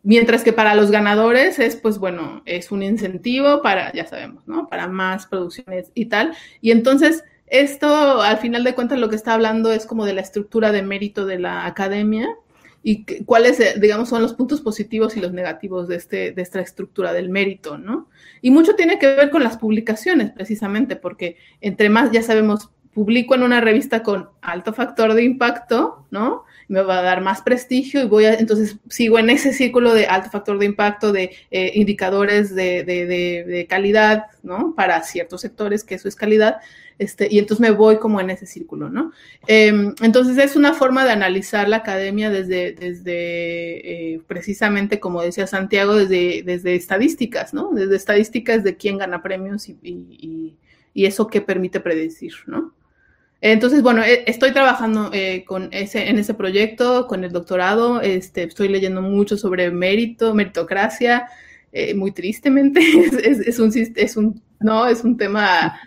mientras 0.04 0.44
que 0.44 0.52
para 0.52 0.76
los 0.76 0.92
ganadores 0.92 1.58
es, 1.60 1.78
pues 1.78 2.00
bueno, 2.00 2.42
es 2.46 2.72
un 2.72 2.84
incentivo 2.84 3.62
para, 3.62 3.94
ya 3.94 4.06
sabemos, 4.06 4.46
¿no? 4.48 4.68
Para 4.68 4.88
más 4.88 5.26
producciones 5.26 5.92
y 5.94 6.08
tal. 6.08 6.36
Y 6.60 6.72
entonces, 6.72 7.24
esto, 7.50 8.22
al 8.22 8.38
final 8.38 8.64
de 8.64 8.76
cuentas, 8.76 9.00
lo 9.00 9.10
que 9.10 9.16
está 9.16 9.34
hablando 9.34 9.72
es 9.72 9.86
como 9.86 10.06
de 10.06 10.14
la 10.14 10.22
estructura 10.22 10.72
de 10.72 10.84
mérito 10.84 11.26
de 11.26 11.40
la 11.40 11.66
academia 11.66 12.28
y 12.82 13.04
cuáles, 13.24 13.60
digamos, 13.80 14.10
son 14.10 14.22
los 14.22 14.34
puntos 14.34 14.62
positivos 14.62 15.18
y 15.18 15.20
los 15.20 15.34
negativos 15.34 15.88
de, 15.88 15.96
este, 15.98 16.32
de 16.32 16.42
esta 16.42 16.62
estructura 16.62 17.12
del 17.12 17.30
mérito, 17.30 17.78
¿no? 17.78 18.08
Y 18.42 18.52
mucho 18.52 18.76
tiene 18.76 19.00
que 19.00 19.08
ver 19.08 19.30
con 19.30 19.44
las 19.44 19.58
publicaciones, 19.58 20.32
precisamente, 20.32 20.96
porque 20.96 21.38
entre 21.60 21.90
más, 21.90 22.12
ya 22.12 22.24
sabemos, 22.24 22.70
publico 22.94 23.36
en 23.36 23.44
una 23.44 23.62
revista 23.62 24.02
con 24.04 24.30
alto 24.42 24.74
factor 24.74 25.14
de 25.14 25.24
impacto, 25.24 26.06
¿no? 26.12 26.46
Me 26.68 26.82
va 26.82 27.00
a 27.00 27.02
dar 27.02 27.22
más 27.22 27.42
prestigio 27.42 28.02
y 28.02 28.08
voy 28.08 28.26
a, 28.26 28.34
entonces 28.36 28.78
sigo 28.90 29.20
en 29.20 29.30
ese 29.30 29.54
círculo 29.54 29.94
de 29.94 30.06
alto 30.06 30.30
factor 30.30 30.60
de 30.60 30.66
impacto, 30.66 31.12
de 31.12 31.32
eh, 31.52 31.72
indicadores 31.76 32.54
de, 32.54 32.84
de, 32.84 33.06
de, 33.06 33.68
calidad, 33.68 34.26
¿no? 34.44 34.74
Para 34.76 35.02
ciertos 35.04 35.42
sectores, 35.42 35.84
que 35.84 35.96
eso 35.96 36.08
es 36.08 36.16
calidad, 36.16 36.58
este, 37.00 37.28
y 37.32 37.40
entonces 37.40 37.62
me 37.62 37.72
voy 37.72 37.98
como 37.98 38.22
en 38.22 38.30
ese 38.30 38.46
círculo, 38.46 38.90
¿no? 38.90 39.12
Eh, 39.48 39.94
entonces 40.02 40.38
es 40.38 40.56
una 40.56 40.74
forma 40.74 41.04
de 41.04 41.12
analizar 41.12 41.68
la 41.68 41.78
academia 41.78 42.30
desde, 42.30 42.74
desde 42.74 44.14
eh, 44.14 44.22
precisamente, 44.28 45.00
como 45.00 45.24
decía 45.24 45.48
Santiago, 45.48 45.96
desde, 45.96 46.44
desde 46.44 46.76
estadísticas, 46.76 47.54
¿no? 47.54 47.72
Desde 47.74 47.96
estadísticas 47.96 48.64
de 48.64 48.78
quién 48.78 49.00
gana 49.00 49.24
premios 49.24 49.68
y 49.70 50.56
eso 50.94 51.28
que 51.28 51.42
permite 51.42 51.80
predecir, 51.80 52.34
¿no? 52.46 52.74
Entonces, 53.42 53.82
bueno, 53.82 54.04
e, 54.04 54.24
estoy 54.28 54.52
trabajando 54.52 55.12
eh, 55.14 55.46
con 55.46 55.70
ese, 55.72 56.10
en 56.10 56.20
ese 56.20 56.34
proyecto, 56.34 57.08
con 57.08 57.24
el 57.24 57.32
doctorado, 57.32 58.02
este, 58.02 58.44
estoy 58.44 58.68
leyendo 58.68 59.02
mucho 59.02 59.38
sobre 59.38 59.72
mérito, 59.72 60.34
meritocracia, 60.34 61.28
eh, 61.72 61.94
muy 61.94 62.12
tristemente, 62.12 62.82
es, 63.24 63.40
es, 63.40 63.60
un, 63.60 63.72
es, 63.96 64.18
un, 64.18 64.42
no, 64.60 64.88
es 64.88 65.04
un 65.04 65.16
tema 65.18 65.80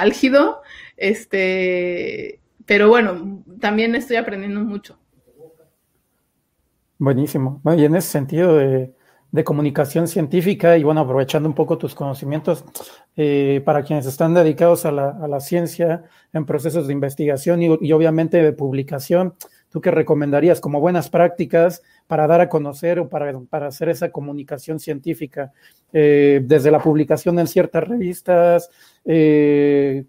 álgido, 0.00 0.62
este, 0.96 2.40
pero 2.64 2.88
bueno, 2.88 3.42
también 3.60 3.94
estoy 3.94 4.16
aprendiendo 4.16 4.60
mucho. 4.60 4.98
Buenísimo. 6.98 7.60
Y 7.76 7.84
en 7.84 7.94
ese 7.94 8.08
sentido 8.08 8.56
de, 8.56 8.94
de 9.36 9.44
comunicación 9.44 10.08
científica 10.08 10.78
y 10.78 10.82
bueno, 10.82 11.02
aprovechando 11.02 11.48
un 11.48 11.54
poco 11.54 11.76
tus 11.76 11.94
conocimientos 11.94 12.64
eh, 13.16 13.60
para 13.64 13.82
quienes 13.82 14.06
están 14.06 14.34
dedicados 14.34 14.86
a 14.86 14.92
la, 14.92 15.10
a 15.10 15.28
la, 15.28 15.40
ciencia 15.40 16.04
en 16.32 16.46
procesos 16.46 16.86
de 16.86 16.94
investigación 16.94 17.62
y, 17.62 17.92
obviamente 17.92 18.42
de 18.42 18.52
publicación, 18.52 19.34
¿tú 19.76 19.82
qué 19.82 19.90
recomendarías 19.90 20.58
como 20.58 20.80
buenas 20.80 21.10
prácticas 21.10 21.82
para 22.06 22.26
dar 22.26 22.40
a 22.40 22.48
conocer 22.48 22.98
o 22.98 23.10
para, 23.10 23.38
para 23.40 23.66
hacer 23.66 23.90
esa 23.90 24.10
comunicación 24.10 24.80
científica 24.80 25.52
eh, 25.92 26.40
desde 26.42 26.70
la 26.70 26.78
publicación 26.78 27.38
en 27.38 27.46
ciertas 27.46 27.86
revistas? 27.86 28.70
Eh, 29.04 30.06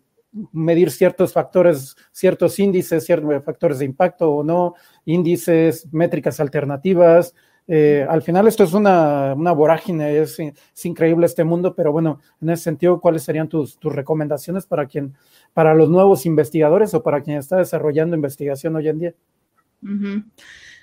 medir 0.53 0.89
ciertos 0.89 1.34
factores, 1.34 1.97
ciertos 2.13 2.57
índices, 2.59 3.03
ciertos 3.03 3.43
factores 3.43 3.80
de 3.80 3.86
impacto 3.86 4.32
o 4.32 4.41
no, 4.41 4.76
índices, 5.03 5.86
métricas 5.91 6.39
alternativas, 6.39 7.36
eh, 7.68 8.07
al 8.07 8.22
final 8.22 8.47
esto 8.47 8.63
es 8.63 8.72
una, 8.72 9.34
una 9.34 9.51
vorágine, 9.51 10.18
es, 10.20 10.39
es, 10.39 10.86
increíble 10.86 11.26
este 11.26 11.43
mundo, 11.43 11.76
pero 11.76 11.91
bueno, 11.91 12.22
en 12.41 12.51
ese 12.51 12.63
sentido, 12.63 13.01
¿cuáles 13.01 13.24
serían 13.24 13.49
tus, 13.49 13.78
tus 13.78 13.93
recomendaciones 13.93 14.65
para 14.65 14.86
quien, 14.86 15.13
para 15.53 15.76
los 15.76 15.89
nuevos 15.89 16.26
investigadores 16.26 16.93
o 16.93 17.03
para 17.03 17.22
quien 17.22 17.36
está 17.38 17.57
desarrollando 17.57 18.15
investigación 18.15 18.78
hoy 18.78 18.88
en 18.88 18.99
día? 18.99 19.13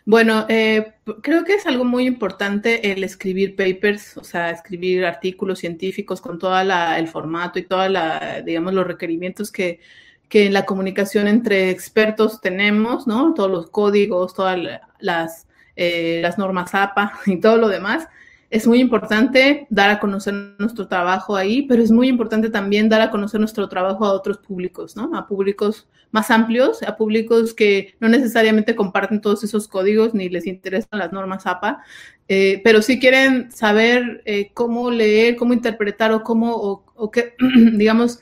Bueno, 0.06 0.46
eh, 0.48 0.94
creo 1.22 1.44
que 1.44 1.54
es 1.54 1.66
algo 1.66 1.84
muy 1.84 2.06
importante 2.06 2.92
el 2.92 3.04
escribir 3.04 3.56
papers, 3.56 4.16
o 4.16 4.24
sea, 4.24 4.50
escribir 4.50 5.04
artículos 5.04 5.58
científicos 5.58 6.20
con 6.20 6.38
todo 6.38 6.58
el 6.60 7.08
formato 7.08 7.58
y 7.58 7.62
toda 7.62 7.88
la, 7.88 8.42
digamos, 8.42 8.74
los 8.74 8.86
requerimientos 8.86 9.50
que, 9.50 9.80
que 10.28 10.46
en 10.46 10.52
la 10.52 10.66
comunicación 10.66 11.28
entre 11.28 11.70
expertos 11.70 12.40
tenemos, 12.40 13.06
¿no? 13.06 13.34
Todos 13.34 13.50
los 13.50 13.70
códigos, 13.70 14.34
todas 14.34 14.58
las 14.98 15.46
eh, 15.76 16.20
las 16.22 16.38
normas 16.38 16.74
APA 16.74 17.20
y 17.26 17.38
todo 17.40 17.56
lo 17.56 17.68
demás. 17.68 18.08
Es 18.54 18.68
muy 18.68 18.78
importante 18.78 19.66
dar 19.68 19.90
a 19.90 19.98
conocer 19.98 20.32
nuestro 20.60 20.86
trabajo 20.86 21.34
ahí, 21.34 21.62
pero 21.62 21.82
es 21.82 21.90
muy 21.90 22.06
importante 22.06 22.50
también 22.50 22.88
dar 22.88 23.00
a 23.00 23.10
conocer 23.10 23.40
nuestro 23.40 23.68
trabajo 23.68 24.04
a 24.04 24.12
otros 24.12 24.38
públicos, 24.38 24.94
¿no? 24.94 25.10
A 25.16 25.26
públicos 25.26 25.88
más 26.12 26.30
amplios, 26.30 26.80
a 26.84 26.96
públicos 26.96 27.52
que 27.52 27.96
no 27.98 28.08
necesariamente 28.08 28.76
comparten 28.76 29.20
todos 29.20 29.42
esos 29.42 29.66
códigos 29.66 30.14
ni 30.14 30.28
les 30.28 30.46
interesan 30.46 31.00
las 31.00 31.12
normas 31.12 31.48
APA, 31.48 31.82
eh, 32.28 32.60
pero 32.62 32.80
sí 32.80 33.00
quieren 33.00 33.50
saber 33.50 34.22
eh, 34.24 34.52
cómo 34.54 34.88
leer, 34.88 35.34
cómo 35.34 35.52
interpretar 35.52 36.12
o 36.12 36.22
cómo, 36.22 36.84
digamos, 37.72 38.20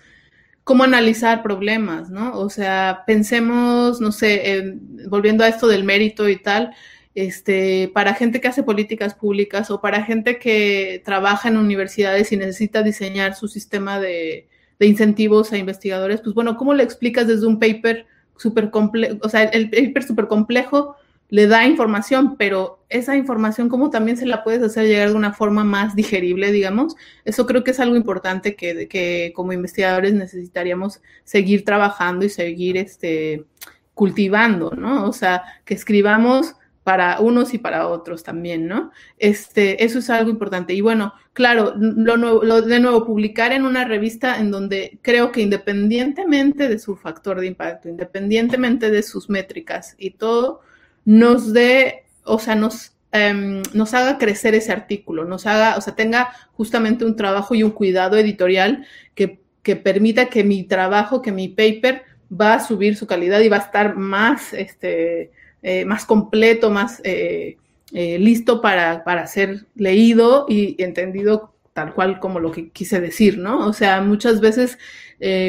cómo 0.64 0.82
analizar 0.82 1.42
problemas, 1.42 2.08
¿no? 2.08 2.38
O 2.38 2.48
sea, 2.48 3.02
pensemos, 3.06 4.00
no 4.00 4.12
sé, 4.12 4.78
volviendo 5.08 5.44
a 5.44 5.48
esto 5.48 5.68
del 5.68 5.84
mérito 5.84 6.26
y 6.26 6.36
tal, 6.36 6.74
este, 7.14 7.90
para 7.92 8.14
gente 8.14 8.40
que 8.40 8.48
hace 8.48 8.62
políticas 8.62 9.14
públicas 9.14 9.70
o 9.70 9.80
para 9.80 10.04
gente 10.04 10.38
que 10.38 11.02
trabaja 11.04 11.48
en 11.48 11.56
universidades 11.56 12.32
y 12.32 12.36
necesita 12.36 12.82
diseñar 12.82 13.34
su 13.34 13.48
sistema 13.48 14.00
de, 14.00 14.48
de 14.78 14.86
incentivos 14.86 15.52
a 15.52 15.58
investigadores, 15.58 16.20
pues 16.20 16.34
bueno, 16.34 16.56
¿cómo 16.56 16.74
le 16.74 16.82
explicas 16.82 17.26
desde 17.26 17.46
un 17.46 17.58
paper 17.58 18.06
súper 18.36 18.70
complejo? 18.70 19.18
O 19.22 19.28
sea, 19.28 19.44
el 19.44 19.70
paper 19.70 20.02
súper 20.02 20.26
complejo 20.26 20.96
le 21.32 21.46
da 21.46 21.66
información, 21.66 22.36
pero 22.36 22.84
esa 22.90 23.16
información, 23.16 23.70
¿cómo 23.70 23.88
también 23.88 24.18
se 24.18 24.26
la 24.26 24.44
puedes 24.44 24.62
hacer 24.62 24.86
llegar 24.86 25.08
de 25.08 25.14
una 25.14 25.32
forma 25.32 25.64
más 25.64 25.96
digerible, 25.96 26.52
digamos? 26.52 26.94
Eso 27.24 27.46
creo 27.46 27.64
que 27.64 27.70
es 27.70 27.80
algo 27.80 27.96
importante 27.96 28.54
que, 28.54 28.86
que 28.86 29.32
como 29.34 29.54
investigadores 29.54 30.12
necesitaríamos 30.12 31.00
seguir 31.24 31.64
trabajando 31.64 32.26
y 32.26 32.28
seguir 32.28 32.76
este, 32.76 33.46
cultivando, 33.94 34.72
¿no? 34.76 35.08
O 35.08 35.14
sea, 35.14 35.42
que 35.64 35.72
escribamos 35.72 36.54
para 36.84 37.20
unos 37.20 37.54
y 37.54 37.58
para 37.58 37.88
otros 37.88 38.24
también, 38.24 38.66
¿no? 38.66 38.90
Este, 39.18 39.84
eso 39.84 40.00
es 40.00 40.10
algo 40.10 40.30
importante. 40.30 40.74
Y 40.74 40.80
bueno, 40.80 41.14
claro, 41.32 41.74
lo, 41.76 42.16
nuevo, 42.16 42.42
lo, 42.42 42.62
de 42.62 42.80
nuevo, 42.80 43.06
publicar 43.06 43.52
en 43.52 43.64
una 43.64 43.84
revista 43.84 44.38
en 44.38 44.50
donde 44.50 44.98
creo 45.02 45.30
que 45.30 45.42
independientemente 45.42 46.68
de 46.68 46.78
su 46.78 46.96
factor 46.96 47.40
de 47.40 47.46
impacto, 47.46 47.88
independientemente 47.88 48.90
de 48.90 49.02
sus 49.02 49.30
métricas 49.30 49.94
y 49.96 50.10
todo, 50.10 50.60
nos 51.04 51.52
dé, 51.52 52.04
o 52.24 52.38
sea, 52.38 52.56
nos, 52.56 52.96
um, 53.12 53.62
nos 53.74 53.94
haga 53.94 54.18
crecer 54.18 54.54
ese 54.54 54.72
artículo, 54.72 55.24
nos 55.24 55.46
haga, 55.46 55.76
o 55.76 55.80
sea, 55.80 55.94
tenga 55.94 56.32
justamente 56.52 57.04
un 57.04 57.14
trabajo 57.14 57.54
y 57.54 57.62
un 57.62 57.70
cuidado 57.70 58.16
editorial 58.16 58.86
que, 59.14 59.40
que 59.62 59.76
permita 59.76 60.26
que 60.26 60.42
mi 60.42 60.64
trabajo, 60.64 61.22
que 61.22 61.30
mi 61.30 61.48
paper 61.48 62.02
va 62.32 62.54
a 62.54 62.60
subir 62.60 62.96
su 62.96 63.06
calidad 63.06 63.40
y 63.40 63.48
va 63.48 63.58
a 63.58 63.60
estar 63.60 63.96
más, 63.96 64.52
este, 64.52 65.30
eh, 65.62 65.84
más 65.84 66.04
completo, 66.06 66.70
más 66.70 67.00
eh, 67.04 67.56
eh, 67.92 68.18
listo 68.18 68.60
para, 68.60 69.04
para, 69.04 69.26
ser 69.26 69.66
leído 69.76 70.46
y 70.48 70.82
entendido 70.82 71.52
tal 71.72 71.94
cual 71.94 72.20
como 72.20 72.40
lo 72.40 72.50
que 72.50 72.70
quise 72.70 73.00
decir, 73.00 73.38
¿no? 73.38 73.66
O 73.66 73.72
sea, 73.72 74.00
muchas 74.02 74.40
veces, 74.40 74.76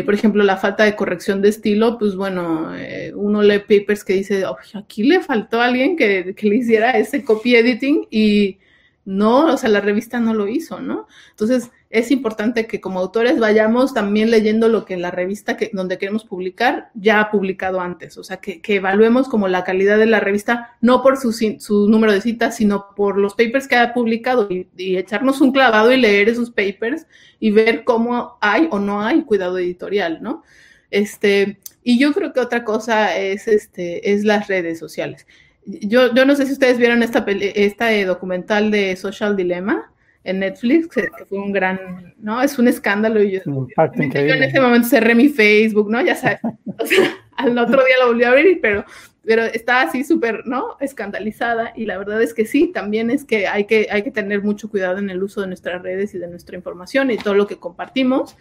por 0.05 0.13
ejemplo, 0.13 0.43
la 0.43 0.55
falta 0.55 0.83
de 0.85 0.95
corrección 0.95 1.41
de 1.41 1.49
estilo, 1.49 1.97
pues 1.97 2.15
bueno, 2.15 2.71
uno 3.15 3.41
lee 3.41 3.59
papers 3.59 4.05
que 4.05 4.13
dice, 4.13 4.45
aquí 4.73 5.03
le 5.03 5.19
faltó 5.19 5.59
a 5.59 5.65
alguien 5.65 5.97
que, 5.97 6.33
que 6.33 6.47
le 6.47 6.57
hiciera 6.57 6.91
ese 6.91 7.25
copy 7.25 7.55
editing 7.55 8.07
y 8.09 8.59
no, 9.03 9.47
o 9.53 9.57
sea, 9.57 9.69
la 9.69 9.81
revista 9.81 10.19
no 10.19 10.33
lo 10.33 10.47
hizo, 10.47 10.79
¿no? 10.79 11.07
Entonces, 11.31 11.71
es 11.93 12.09
importante 12.09 12.65
que 12.65 12.81
como 12.81 12.99
autores 12.99 13.39
vayamos 13.39 13.93
también 13.93 14.31
leyendo 14.31 14.67
lo 14.67 14.83
que 14.83 14.97
la 14.97 15.11
revista 15.11 15.57
que, 15.57 15.69
donde 15.73 15.99
queremos 15.99 16.25
publicar 16.25 16.89
ya 16.95 17.21
ha 17.21 17.29
publicado 17.29 17.79
antes, 17.79 18.17
o 18.17 18.23
sea, 18.23 18.37
que, 18.37 18.61
que 18.61 18.77
evaluemos 18.77 19.29
como 19.29 19.47
la 19.47 19.63
calidad 19.63 19.99
de 19.99 20.07
la 20.07 20.19
revista, 20.19 20.75
no 20.81 21.03
por 21.03 21.17
su, 21.17 21.31
su, 21.31 21.87
número 21.87 22.11
de 22.11 22.21
citas, 22.21 22.55
sino 22.57 22.87
por 22.95 23.19
los 23.19 23.35
papers 23.35 23.67
que 23.67 23.75
ha 23.75 23.93
publicado 23.93 24.47
y, 24.49 24.97
echarnos 24.97 25.39
un 25.39 25.51
clavado 25.51 25.91
y 25.91 25.97
leer 25.97 26.29
esos 26.29 26.49
papers 26.49 27.05
y 27.39 27.51
ver 27.51 27.83
cómo 27.83 28.39
hay 28.41 28.67
o 28.71 28.79
no 28.79 29.03
hay 29.03 29.21
cuidado 29.21 29.59
editorial, 29.59 30.17
¿no? 30.23 30.41
Este, 30.89 31.59
y 31.83 31.99
yo 31.99 32.11
creo 32.11 32.33
que 32.33 32.39
otra 32.39 32.63
cosa 32.63 33.15
es, 33.15 33.47
este, 33.47 34.13
es 34.13 34.23
las 34.23 34.47
redes 34.47 34.79
sociales. 34.79 35.27
Yo, 35.67 36.11
yo 36.15 36.25
no 36.25 36.35
sé 36.35 36.47
si 36.47 36.53
ustedes 36.53 36.79
vieron 36.79 37.03
esta, 37.03 37.23
esta 37.27 37.93
eh, 37.93 38.05
documental 38.05 38.71
de 38.71 38.95
Social 38.95 39.35
Dilemma 39.35 39.92
en 40.23 40.39
Netflix, 40.39 40.87
que 40.87 41.09
fue 41.27 41.37
un 41.37 41.51
gran, 41.51 42.13
¿no? 42.19 42.41
Es 42.41 42.57
un 42.57 42.67
escándalo. 42.67 43.21
Y 43.21 43.31
yo, 43.31 43.41
yo 43.45 44.33
en 44.33 44.43
ese 44.43 44.59
momento 44.59 44.87
cerré 44.87 45.15
mi 45.15 45.29
Facebook, 45.29 45.89
¿no? 45.89 46.01
Ya 46.01 46.15
sabes. 46.15 46.39
O 46.79 46.85
sea, 46.87 47.15
al 47.37 47.57
otro 47.57 47.85
día 47.85 47.95
lo 48.01 48.07
volví 48.07 48.23
a 48.23 48.29
abrir, 48.29 48.59
pero, 48.59 48.83
pero 49.23 49.43
estaba 49.43 49.83
así 49.83 50.03
súper, 50.03 50.47
¿no? 50.47 50.75
Escandalizada. 50.79 51.71
Y 51.75 51.85
la 51.85 51.99
verdad 51.99 52.21
es 52.21 52.33
que 52.33 52.45
sí, 52.45 52.67
también 52.67 53.11
es 53.11 53.25
que 53.25 53.47
hay, 53.47 53.65
que 53.65 53.87
hay 53.91 54.01
que 54.01 54.09
tener 54.09 54.41
mucho 54.41 54.69
cuidado 54.69 54.97
en 54.97 55.11
el 55.11 55.21
uso 55.21 55.41
de 55.41 55.47
nuestras 55.47 55.83
redes 55.83 56.15
y 56.15 56.17
de 56.17 56.27
nuestra 56.27 56.57
información 56.57 57.11
y 57.11 57.17
todo 57.17 57.35
lo 57.35 57.45
que 57.45 57.57
compartimos. 57.57 58.35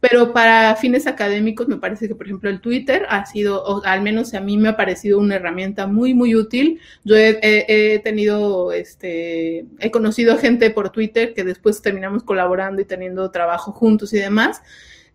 Pero 0.00 0.32
para 0.32 0.76
fines 0.76 1.08
académicos 1.08 1.66
me 1.66 1.76
parece 1.76 2.06
que, 2.06 2.14
por 2.14 2.26
ejemplo, 2.26 2.48
el 2.48 2.60
Twitter 2.60 3.04
ha 3.08 3.26
sido, 3.26 3.64
o 3.64 3.82
al 3.84 4.00
menos 4.00 4.32
a 4.34 4.40
mí 4.40 4.56
me 4.56 4.68
ha 4.68 4.76
parecido 4.76 5.18
una 5.18 5.36
herramienta 5.36 5.88
muy, 5.88 6.14
muy 6.14 6.36
útil. 6.36 6.80
Yo 7.04 7.16
he, 7.16 8.00
tenido, 8.04 8.72
este, 8.72 9.66
he 9.80 9.90
conocido 9.90 10.38
gente 10.38 10.70
por 10.70 10.90
Twitter 10.90 11.34
que 11.34 11.42
después 11.42 11.82
terminamos 11.82 12.22
colaborando 12.22 12.80
y 12.80 12.84
teniendo 12.84 13.30
trabajo 13.32 13.72
juntos 13.72 14.12
y 14.12 14.18
demás. 14.18 14.62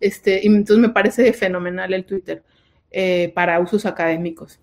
Este, 0.00 0.40
y 0.42 0.48
entonces 0.48 0.78
me 0.78 0.90
parece 0.90 1.32
fenomenal 1.32 1.94
el 1.94 2.04
Twitter 2.04 2.42
eh, 2.90 3.32
para 3.34 3.60
usos 3.60 3.86
académicos. 3.86 4.60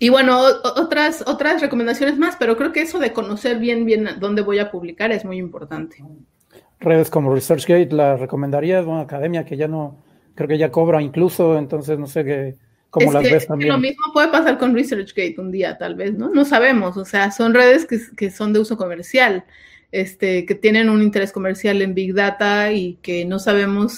Y 0.00 0.08
bueno, 0.08 0.40
otras, 0.76 1.22
otras 1.26 1.60
recomendaciones 1.60 2.18
más, 2.18 2.36
pero 2.36 2.56
creo 2.56 2.72
que 2.72 2.82
eso 2.82 2.98
de 2.98 3.12
conocer 3.12 3.58
bien, 3.58 3.84
bien 3.84 4.08
dónde 4.18 4.42
voy 4.42 4.58
a 4.58 4.70
publicar 4.70 5.12
es 5.12 5.24
muy 5.24 5.38
importante 5.38 6.02
redes 6.80 7.10
como 7.10 7.32
ResearchGate 7.32 7.92
la 7.92 8.16
recomendarías, 8.16 8.86
una 8.86 9.02
academia 9.02 9.44
que 9.44 9.56
ya 9.56 9.68
no, 9.68 10.02
creo 10.34 10.48
que 10.48 10.58
ya 10.58 10.70
cobra 10.70 11.02
incluso, 11.02 11.58
entonces 11.58 11.98
no 11.98 12.06
sé 12.06 12.24
qué, 12.24 12.56
cómo 12.88 13.06
es 13.06 13.14
las 13.14 13.22
que, 13.22 13.32
ves 13.34 13.46
también. 13.46 13.70
Lo 13.70 13.78
mismo 13.78 14.12
puede 14.12 14.28
pasar 14.28 14.58
con 14.58 14.74
ResearchGate 14.74 15.36
un 15.38 15.50
día, 15.50 15.78
tal 15.78 15.94
vez, 15.94 16.14
¿no? 16.14 16.30
No 16.30 16.44
sabemos, 16.44 16.96
o 16.96 17.04
sea, 17.04 17.30
son 17.30 17.54
redes 17.54 17.86
que, 17.86 17.98
que 18.16 18.30
son 18.30 18.52
de 18.52 18.60
uso 18.60 18.76
comercial, 18.76 19.44
este, 19.92 20.46
que 20.46 20.54
tienen 20.54 20.88
un 20.88 21.02
interés 21.02 21.32
comercial 21.32 21.82
en 21.82 21.94
Big 21.94 22.14
Data 22.14 22.72
y 22.72 22.94
que 23.02 23.24
no 23.24 23.38
sabemos 23.38 23.92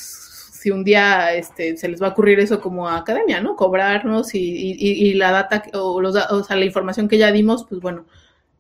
si 0.63 0.71
un 0.71 0.85
día 0.85 1.35
este, 1.35 1.77
se 1.77 1.89
les 1.89 2.01
va 2.01 2.07
a 2.07 2.11
ocurrir 2.11 2.39
eso 2.39 2.61
como 2.61 2.89
academia, 2.89 3.41
¿no? 3.41 3.57
Cobrarnos 3.57 4.35
y, 4.35 4.39
y, 4.39 5.09
y 5.09 5.15
la 5.15 5.33
data 5.33 5.65
o, 5.75 6.01
los, 6.01 6.15
o 6.15 6.45
sea, 6.45 6.57
la 6.57 6.65
información 6.65 7.09
que 7.09 7.19
ya 7.19 7.33
dimos, 7.33 7.67
pues 7.69 7.81
bueno, 7.81 8.07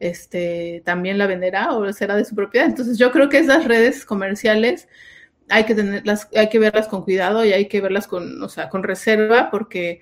este, 0.02 0.82
también 0.84 1.16
la 1.16 1.28
venderá 1.28 1.72
o 1.72 1.92
será 1.92 2.16
de 2.16 2.24
su 2.24 2.34
propiedad. 2.34 2.66
Entonces 2.66 2.98
yo 2.98 3.12
creo 3.12 3.28
que 3.28 3.38
esas 3.38 3.64
redes 3.64 4.04
comerciales 4.04 4.88
hay 5.48 5.64
que 5.64 5.74
tenerlas, 5.74 6.28
hay 6.34 6.48
que 6.48 6.58
verlas 6.58 6.88
con 6.88 7.02
cuidado 7.04 7.44
y 7.44 7.52
hay 7.52 7.68
que 7.68 7.80
verlas 7.80 8.08
con, 8.08 8.42
o 8.42 8.48
sea, 8.48 8.68
con 8.68 8.82
reserva 8.82 9.50
porque 9.50 10.00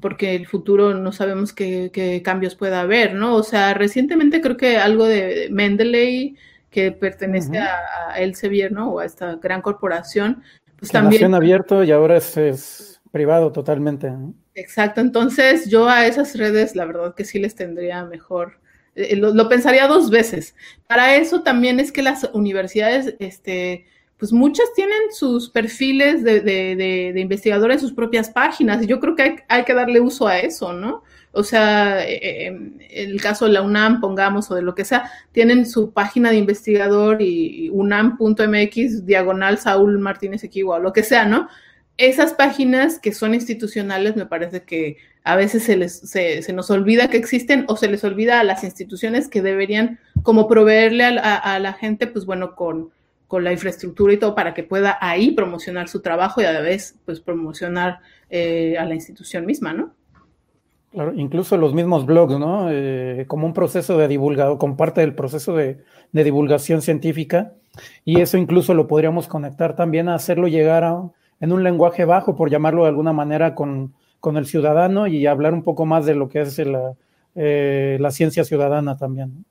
porque 0.00 0.36
el 0.36 0.46
futuro 0.46 0.94
no 0.94 1.12
sabemos 1.12 1.52
qué, 1.52 2.22
cambios 2.24 2.54
pueda 2.54 2.80
haber, 2.80 3.14
¿no? 3.14 3.34
O 3.34 3.42
sea, 3.42 3.74
recientemente 3.74 4.40
creo 4.40 4.56
que 4.56 4.76
algo 4.76 5.04
de 5.04 5.48
Mendeley, 5.50 6.36
que 6.70 6.92
pertenece 6.92 7.58
a, 7.58 8.14
Elsevier, 8.16 8.70
¿no? 8.70 8.92
O 8.92 9.00
a 9.00 9.04
esta 9.04 9.34
gran 9.36 9.62
corporación, 9.62 10.42
pues 10.78 10.92
también... 10.92 11.34
abierto 11.34 11.82
y 11.82 11.90
ahora 11.90 12.16
es, 12.16 13.00
privado 13.10 13.50
totalmente. 13.50 14.12
Exacto, 14.54 15.00
entonces 15.00 15.68
yo 15.68 15.88
a 15.88 16.06
esas 16.06 16.36
redes 16.36 16.76
la 16.76 16.84
verdad 16.84 17.14
que 17.16 17.24
sí 17.24 17.40
les 17.40 17.56
tendría 17.56 18.04
mejor, 18.04 18.60
eh, 18.94 19.16
lo, 19.16 19.48
pensaría 19.48 19.86
dos 19.86 20.10
veces. 20.10 20.54
Para 20.86 21.16
eso 21.16 21.42
también 21.42 21.80
es 21.80 21.92
que 21.92 22.02
las 22.02 22.28
universidades, 22.32 23.14
este, 23.18 23.86
pues 24.18 24.32
muchas 24.32 24.66
tienen 24.74 24.98
sus 25.12 25.48
perfiles 25.48 26.22
de, 26.22 26.40
de, 26.40 26.76
de, 27.12 27.20
investigador 27.20 27.72
en 27.72 27.80
sus 27.80 27.92
propias 27.92 28.30
páginas 28.30 28.82
y 28.82 28.86
yo 28.86 29.00
creo 29.00 29.16
que 29.16 29.44
hay, 29.48 29.64
que 29.64 29.74
darle 29.74 30.00
uso 30.00 30.26
a 30.26 30.38
eso, 30.38 30.72
¿no? 30.72 31.02
O 31.32 31.44
sea, 31.44 32.04
eh, 32.06 32.52
el 32.90 33.20
caso 33.20 33.46
de 33.46 33.52
la 33.52 33.62
UNAM, 33.62 34.00
pongamos, 34.00 34.50
o 34.50 34.56
de 34.56 34.62
lo 34.62 34.74
que 34.74 34.84
sea, 34.84 35.10
tienen 35.32 35.64
su 35.64 35.92
página 35.92 36.30
de 36.30 36.38
investigador 36.38 37.22
y 37.22 37.70
unam.mx, 37.70 39.06
diagonal 39.06 39.58
Saúl 39.58 39.98
Martínez 40.00 40.42
Equigua, 40.42 40.76
o 40.76 40.80
lo 40.80 40.92
que 40.92 41.04
sea, 41.04 41.24
¿no? 41.24 41.48
Esas 42.00 42.32
páginas 42.32 42.98
que 42.98 43.12
son 43.12 43.34
institucionales, 43.34 44.16
me 44.16 44.26
parece 44.26 44.62
que 44.62 44.96
a 45.22 45.36
veces 45.36 45.64
se, 45.64 45.76
les, 45.76 45.98
se, 45.98 46.42
se 46.42 46.52
nos 46.52 46.70
olvida 46.70 47.08
que 47.08 47.18
existen 47.18 47.64
o 47.68 47.76
se 47.76 47.88
les 47.88 48.02
olvida 48.04 48.40
a 48.40 48.44
las 48.44 48.64
instituciones 48.64 49.28
que 49.28 49.42
deberían 49.42 49.98
como 50.22 50.48
proveerle 50.48 51.04
a, 51.04 51.58
la 51.58 51.72
gente, 51.74 52.06
pues 52.06 52.24
bueno, 52.24 52.54
con 52.54 52.90
con 53.30 53.44
la 53.44 53.52
infraestructura 53.52 54.12
y 54.12 54.16
todo 54.16 54.34
para 54.34 54.54
que 54.54 54.64
pueda 54.64 54.98
ahí 55.00 55.30
promocionar 55.30 55.86
su 55.86 56.02
trabajo 56.02 56.40
y 56.40 56.46
a 56.46 56.52
la 56.52 56.62
vez 56.62 56.96
pues 57.04 57.20
promocionar 57.20 58.00
eh, 58.28 58.76
a 58.76 58.84
la 58.84 58.96
institución 58.96 59.46
misma, 59.46 59.72
¿no? 59.72 59.92
Claro, 60.90 61.12
incluso 61.14 61.56
los 61.56 61.72
mismos 61.72 62.06
blogs, 62.06 62.36
¿no? 62.40 62.66
Eh, 62.72 63.26
como 63.28 63.46
un 63.46 63.54
proceso 63.54 63.96
de 63.96 64.08
divulgado, 64.08 64.58
con 64.58 64.76
parte 64.76 65.00
del 65.02 65.14
proceso 65.14 65.54
de, 65.54 65.78
divulgación 66.10 66.82
científica, 66.82 67.52
y 68.04 68.20
eso 68.20 68.36
incluso 68.36 68.74
lo 68.74 68.88
podríamos 68.88 69.28
conectar 69.28 69.76
también 69.76 70.08
a 70.08 70.16
hacerlo 70.16 70.48
llegar 70.48 70.82
a, 70.82 71.04
en 71.40 71.52
un 71.52 71.64
lenguaje 71.64 72.04
bajo, 72.04 72.36
por 72.36 72.50
llamarlo 72.50 72.82
de 72.82 72.90
alguna 72.90 73.12
manera, 73.12 73.54
con, 73.54 73.94
con 74.20 74.36
el 74.36 74.46
ciudadano 74.46 75.06
y 75.06 75.26
hablar 75.26 75.54
un 75.54 75.62
poco 75.62 75.86
más 75.86 76.06
de 76.06 76.14
lo 76.14 76.28
que 76.28 76.42
es 76.42 76.58
la, 76.58 76.94
eh, 77.34 77.96
la 78.00 78.10
ciencia 78.10 78.44
ciudadana 78.44 78.96
también. 78.96 79.44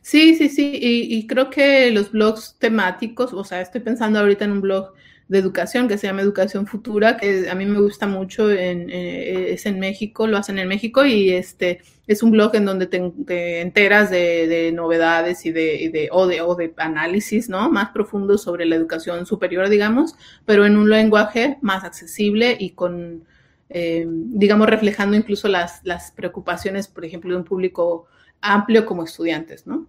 Sí, 0.00 0.34
sí, 0.36 0.48
sí, 0.48 0.78
y, 0.80 1.26
creo 1.26 1.50
que 1.50 1.90
los 1.90 2.10
blogs 2.10 2.56
temáticos, 2.58 3.32
o 3.34 3.44
sea, 3.44 3.60
estoy 3.60 3.82
pensando 3.82 4.18
ahorita 4.18 4.44
en 4.44 4.52
un 4.52 4.60
blog 4.60 4.94
de 5.28 5.38
educación 5.38 5.88
que 5.88 5.98
se 5.98 6.06
llama 6.06 6.22
Educación 6.22 6.66
Futura, 6.66 7.16
que 7.16 7.50
a 7.50 7.54
mí 7.54 7.66
me 7.66 7.80
gusta 7.80 8.06
mucho, 8.06 8.50
en, 8.50 8.90
eh, 8.90 9.52
es 9.52 9.66
en 9.66 9.80
México, 9.80 10.26
lo 10.26 10.36
hacen 10.36 10.58
en 10.58 10.68
México 10.68 11.04
y 11.04 11.30
este 11.30 11.80
es 12.06 12.22
un 12.22 12.30
blog 12.30 12.54
en 12.54 12.64
donde 12.64 12.86
te, 12.86 13.60
enteras 13.60 14.10
de, 14.10 14.70
novedades 14.72 15.44
y 15.44 15.50
de, 15.50 16.08
o 16.12 16.28
de, 16.28 16.40
o 16.40 16.54
de 16.54 16.72
análisis, 16.76 17.48
¿no? 17.48 17.68
Más 17.70 17.90
profundo 17.90 18.38
sobre 18.38 18.66
la 18.66 18.76
educación 18.76 19.26
superior, 19.26 19.68
digamos, 19.68 20.14
pero 20.44 20.64
en 20.64 20.76
un 20.76 20.88
lenguaje 20.88 21.58
más 21.60 21.82
accesible 21.82 22.56
y 22.58 22.70
con, 22.70 23.24
eh, 23.68 24.06
digamos, 24.08 24.68
reflejando 24.68 25.16
incluso 25.16 25.48
las, 25.48 25.80
las 25.84 26.12
preocupaciones, 26.12 26.86
por 26.86 27.04
ejemplo, 27.04 27.32
de 27.32 27.38
un 27.38 27.44
público 27.44 28.06
amplio 28.40 28.86
como 28.86 29.02
estudiantes, 29.02 29.66
¿no? 29.66 29.88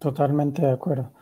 Totalmente 0.00 0.62
de 0.62 0.72
acuerdo. 0.72 1.12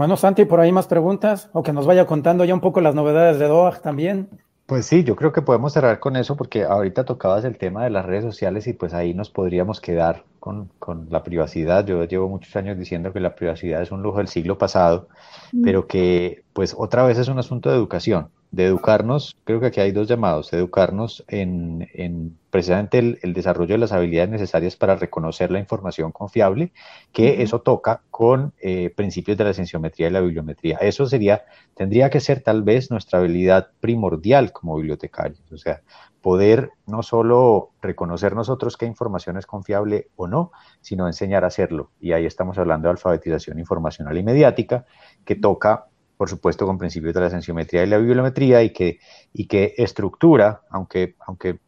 Bueno, 0.00 0.16
Santi, 0.16 0.46
por 0.46 0.60
ahí 0.60 0.72
más 0.72 0.86
preguntas 0.86 1.50
o 1.52 1.62
que 1.62 1.74
nos 1.74 1.84
vaya 1.84 2.06
contando 2.06 2.46
ya 2.46 2.54
un 2.54 2.62
poco 2.62 2.80
las 2.80 2.94
novedades 2.94 3.38
de 3.38 3.46
DOAG 3.46 3.82
también. 3.82 4.30
Pues 4.64 4.86
sí, 4.86 5.04
yo 5.04 5.14
creo 5.14 5.30
que 5.30 5.42
podemos 5.42 5.74
cerrar 5.74 6.00
con 6.00 6.16
eso 6.16 6.38
porque 6.38 6.64
ahorita 6.64 7.04
tocabas 7.04 7.44
el 7.44 7.58
tema 7.58 7.84
de 7.84 7.90
las 7.90 8.06
redes 8.06 8.24
sociales 8.24 8.66
y 8.66 8.72
pues 8.72 8.94
ahí 8.94 9.12
nos 9.12 9.28
podríamos 9.28 9.78
quedar 9.78 10.24
con, 10.38 10.70
la 11.10 11.22
privacidad. 11.22 11.84
Yo 11.84 12.02
llevo 12.04 12.30
muchos 12.30 12.56
años 12.56 12.78
diciendo 12.78 13.12
que 13.12 13.20
la 13.20 13.34
privacidad 13.34 13.82
es 13.82 13.92
un 13.92 14.00
lujo 14.00 14.16
del 14.16 14.28
siglo 14.28 14.56
pasado, 14.56 15.08
mm. 15.52 15.64
pero 15.64 15.86
que 15.86 16.44
pues 16.54 16.74
otra 16.78 17.02
vez 17.02 17.18
es 17.18 17.28
un 17.28 17.38
asunto 17.38 17.68
de 17.68 17.76
educación 17.76 18.30
de 18.50 18.66
educarnos, 18.66 19.36
creo 19.44 19.60
que 19.60 19.66
aquí 19.66 19.80
hay 19.80 19.92
dos 19.92 20.08
llamados, 20.08 20.52
educarnos 20.52 21.24
en, 21.28 21.88
en 21.94 22.36
precisamente 22.50 22.98
el, 22.98 23.32
desarrollo 23.32 23.74
de 23.74 23.78
las 23.78 23.92
habilidades 23.92 24.30
necesarias 24.30 24.76
para 24.76 24.96
reconocer 24.96 25.50
la 25.50 25.60
información 25.60 26.10
confiable, 26.10 26.72
que 27.12 27.42
eso 27.42 27.60
toca 27.60 28.02
con 28.10 28.52
eh, 28.60 28.92
principios 28.94 29.38
de 29.38 29.44
la 29.44 29.54
cienciometría 29.54 30.08
y 30.08 30.10
la 30.10 30.20
bibliometría. 30.20 30.78
Eso 30.78 31.06
sería, 31.06 31.44
tendría 31.74 32.10
que 32.10 32.20
ser 32.20 32.42
tal 32.42 32.62
vez 32.62 32.90
nuestra 32.90 33.20
habilidad 33.20 33.68
primordial 33.80 34.52
como 34.52 34.76
bibliotecarios, 34.76 35.40
o 35.52 35.56
sea, 35.56 35.82
poder 36.20 36.72
no 36.86 37.02
solo 37.02 37.70
reconocer 37.80 38.34
nosotros 38.34 38.76
qué 38.76 38.84
información 38.84 39.38
es 39.38 39.46
confiable 39.46 40.08
o 40.16 40.26
no, 40.26 40.52
sino 40.80 41.06
enseñar 41.06 41.44
a 41.44 41.46
hacerlo. 41.46 41.90
Y 42.00 42.12
ahí 42.12 42.26
estamos 42.26 42.58
hablando 42.58 42.88
de 42.88 42.92
alfabetización 42.92 43.58
informacional 43.58 44.18
y 44.18 44.22
mediática, 44.22 44.84
que 45.24 45.36
toca 45.36 45.86
por 46.20 46.28
supuesto 46.28 46.66
con 46.66 46.76
principios 46.76 47.14
de 47.14 47.20
la 47.22 47.30
sensiometría 47.30 47.82
y 47.82 47.86
la 47.86 47.96
bibliometría 47.96 48.62
y 48.62 48.74
que, 48.74 48.98
y 49.32 49.46
que 49.46 49.72
estructura, 49.78 50.60
aunque, 50.68 51.16
aunque 51.20 51.60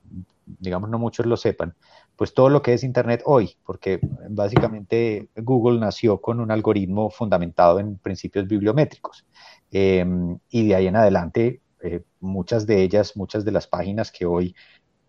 digamos 0.44 0.90
no 0.90 0.98
muchos 0.98 1.24
lo 1.24 1.38
sepan, 1.38 1.74
pues 2.16 2.34
todo 2.34 2.50
lo 2.50 2.60
que 2.60 2.74
es 2.74 2.84
Internet 2.84 3.22
hoy, 3.24 3.56
porque 3.64 3.98
básicamente 4.28 5.30
Google 5.36 5.80
nació 5.80 6.20
con 6.20 6.38
un 6.38 6.50
algoritmo 6.50 7.08
fundamentado 7.08 7.80
en 7.80 7.96
principios 7.96 8.46
bibliométricos. 8.46 9.24
Em, 9.70 10.38
y 10.50 10.68
de 10.68 10.74
ahí 10.74 10.86
en 10.86 10.96
adelante, 10.96 11.62
eh, 11.82 12.02
muchas 12.20 12.66
de 12.66 12.82
ellas, 12.82 13.16
muchas 13.16 13.46
de 13.46 13.52
las 13.52 13.66
páginas 13.66 14.12
que 14.12 14.26
hoy 14.26 14.54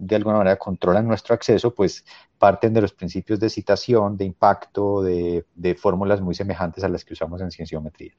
de 0.07 0.15
alguna 0.15 0.37
manera 0.37 0.57
controlan 0.57 1.07
nuestro 1.07 1.33
acceso, 1.33 1.73
pues 1.73 2.05
parten 2.37 2.73
de 2.73 2.81
los 2.81 2.91
principios 2.91 3.39
de 3.39 3.49
citación, 3.49 4.17
de 4.17 4.25
impacto, 4.25 5.01
de, 5.01 5.45
fórmulas 5.79 6.19
muy 6.19 6.35
semejantes 6.35 6.83
a 6.83 6.89
las 6.89 7.05
que 7.05 7.13
usamos 7.13 7.39
en 7.41 7.51
cienciometría. 7.51 8.13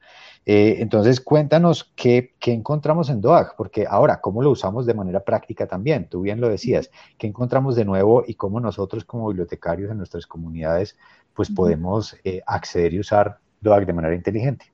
Eh, 0.45 0.77
entonces, 0.79 1.21
cuéntanos 1.21 1.91
qué, 1.95 2.33
encontramos 2.45 3.09
en 3.09 3.21
DOAG, 3.21 3.55
porque 3.55 3.85
ahora, 3.87 4.21
¿cómo 4.21 4.41
lo 4.41 4.49
usamos 4.49 4.85
de 4.85 4.93
manera 4.93 5.19
práctica 5.19 5.67
también? 5.67 6.07
Tú 6.09 6.21
bien 6.21 6.41
lo 6.41 6.49
decías, 6.49 6.89
¿qué 7.17 7.27
encontramos 7.27 7.75
de 7.75 7.85
nuevo 7.85 8.23
y 8.25 8.33
cómo 8.33 8.59
nosotros 8.59 9.05
como 9.05 9.27
bibliotecarios 9.27 9.91
en 9.91 9.97
nuestras 9.97 10.25
comunidades, 10.25 10.97
pues 11.33 11.51
podemos 11.51 12.15
eh, 12.23 12.41
acceder 12.47 12.93
y 12.95 12.99
usar 12.99 13.37
DOAG 13.61 13.85
de 13.85 13.93
manera 13.93 14.15
inteligente? 14.15 14.71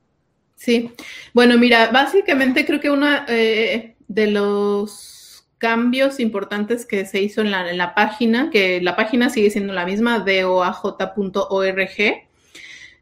Sí, 0.56 0.94
bueno, 1.34 1.58
mira, 1.58 1.90
básicamente 1.92 2.66
creo 2.66 2.80
que 2.80 2.92
uno 2.92 3.08
eh, 3.28 3.96
de 4.08 4.28
los 4.28 5.21
cambios 5.62 6.20
importantes 6.20 6.88
que 6.88 7.06
se 7.06 7.22
hizo 7.22 7.40
en 7.42 7.52
la, 7.52 7.94
página, 7.94 8.50
que 8.50 8.82
la 8.82 8.96
página 8.96 9.30
sigue 9.30 9.52
siendo 9.52 9.74
la 9.74 9.86
misma, 9.86 10.18
doaj.org. 10.18 11.88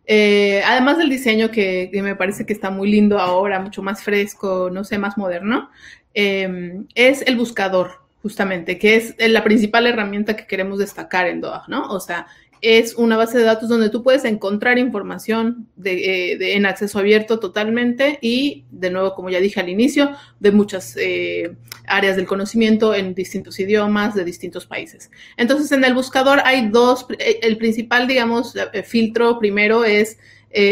Eh, 0.05 0.62
además 0.66 0.97
del 0.97 1.10
diseño 1.10 1.51
que, 1.51 1.89
me 1.93 2.18
parece 2.18 2.45
que 2.45 2.51
está 2.51 2.70
muy 2.70 2.91
lindo 2.91 3.18
ahora, 3.18 3.62
mucho 3.62 3.82
más 3.82 4.03
fresco, 4.03 4.70
no 4.74 4.84
sé, 4.84 4.97
más 4.97 5.18
moderno, 5.18 5.70
em, 6.14 6.86
es 6.95 7.22
el 7.22 7.38
buscador, 7.38 8.01
justamente, 8.22 8.78
que 8.78 8.97
es 8.97 9.16
la 9.18 9.45
principal 9.45 9.88
herramienta 9.88 10.36
que 10.36 10.45
queremos 10.45 10.80
destacar 10.80 11.28
en 11.28 11.39
DOAG, 11.39 11.70
¿no? 11.70 11.89
O 11.89 12.01
sea, 12.01 12.28
es 12.62 12.95
una 12.95 13.18
base 13.18 13.38
de 13.38 13.43
datos 13.43 13.70
donde 13.70 13.89
tú 13.89 14.03
puedes 14.03 14.26
encontrar 14.26 14.78
información 14.78 15.68
de, 15.76 16.34
eh, 16.34 16.55
en 16.55 16.66
acceso 16.66 16.99
abierto 16.99 17.39
totalmente 17.39 18.20
y, 18.22 18.66
de 18.72 18.89
nuevo, 18.89 19.16
como 19.16 19.30
ya 19.30 19.39
dije 19.39 19.60
al 19.60 19.70
inicio, 19.70 20.12
de 20.39 20.51
muchas 20.51 20.95
eh, 20.97 21.55
áreas 21.88 22.16
del 22.16 22.28
conocimiento 22.28 22.93
en 22.93 23.14
distintos 23.14 23.60
idiomas 23.60 24.16
de 24.16 24.26
distintos 24.26 24.66
países. 24.66 25.10
Entonces, 25.38 25.72
en 25.72 25.84
el 25.84 25.93
buscador 25.93 26.41
hay 26.43 26.70
dos, 26.70 27.05
eh, 27.20 27.39
el 27.41 27.57
principal, 27.57 28.07
digamos, 28.07 28.53
filtro 28.84 29.39
primero 29.39 29.86
es 29.86 30.18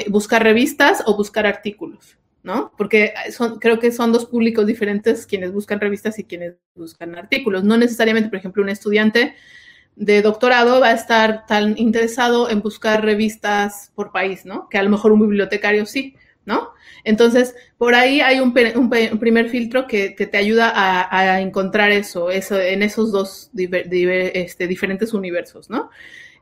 buscar 0.07 0.41
revistas 0.43 1.03
o 1.05 1.15
buscar 1.15 1.45
artículos. 1.45 2.17
¿no? 2.43 2.71
Porque 2.77 3.13
son, 3.31 3.59
creo 3.59 3.77
que 3.77 3.91
son 3.91 4.13
dos 4.13 4.25
públicos 4.25 4.65
diferentes 4.65 5.27
quienes 5.27 5.51
buscan 5.51 5.81
revistas 5.81 6.17
y 6.17 6.23
quienes 6.23 6.53
buscan 6.75 7.13
artículos. 7.15 7.65
No 7.65 7.77
necesariamente, 7.77 8.29
por 8.29 8.39
ejemplo, 8.39 8.63
un 8.63 8.69
estudiante 8.69 9.35
de 9.97 10.21
doctorado 10.21 10.79
va 10.79 10.89
a 10.89 10.93
estar 10.93 11.45
tan 11.47 11.77
interesado 11.77 12.49
en 12.49 12.61
buscar 12.61 13.03
revistas 13.03 13.91
por 13.95 14.11
país, 14.11 14.45
¿no? 14.45 14.69
Que 14.69 14.77
a 14.77 14.83
lo 14.83 14.91
mejor 14.91 15.11
un 15.11 15.21
bibliotecario 15.21 15.87
sí, 15.87 16.15
¿no? 16.45 16.69
Entonces, 17.03 17.55
por 17.77 17.95
ahí 17.95 18.21
hay 18.21 18.39
un, 18.39 18.53
primer 18.53 19.49
filtro 19.49 19.87
que, 19.87 20.09
te 20.09 20.37
ayuda 20.37 20.71
a, 20.75 21.41
encontrar 21.41 21.91
eso, 21.91 22.29
eso, 22.29 22.59
en 22.59 22.83
esos 22.83 23.11
dos 23.11 23.49
este, 23.55 24.67
diferentes 24.67 25.13
universos, 25.13 25.69
¿no? 25.69 25.89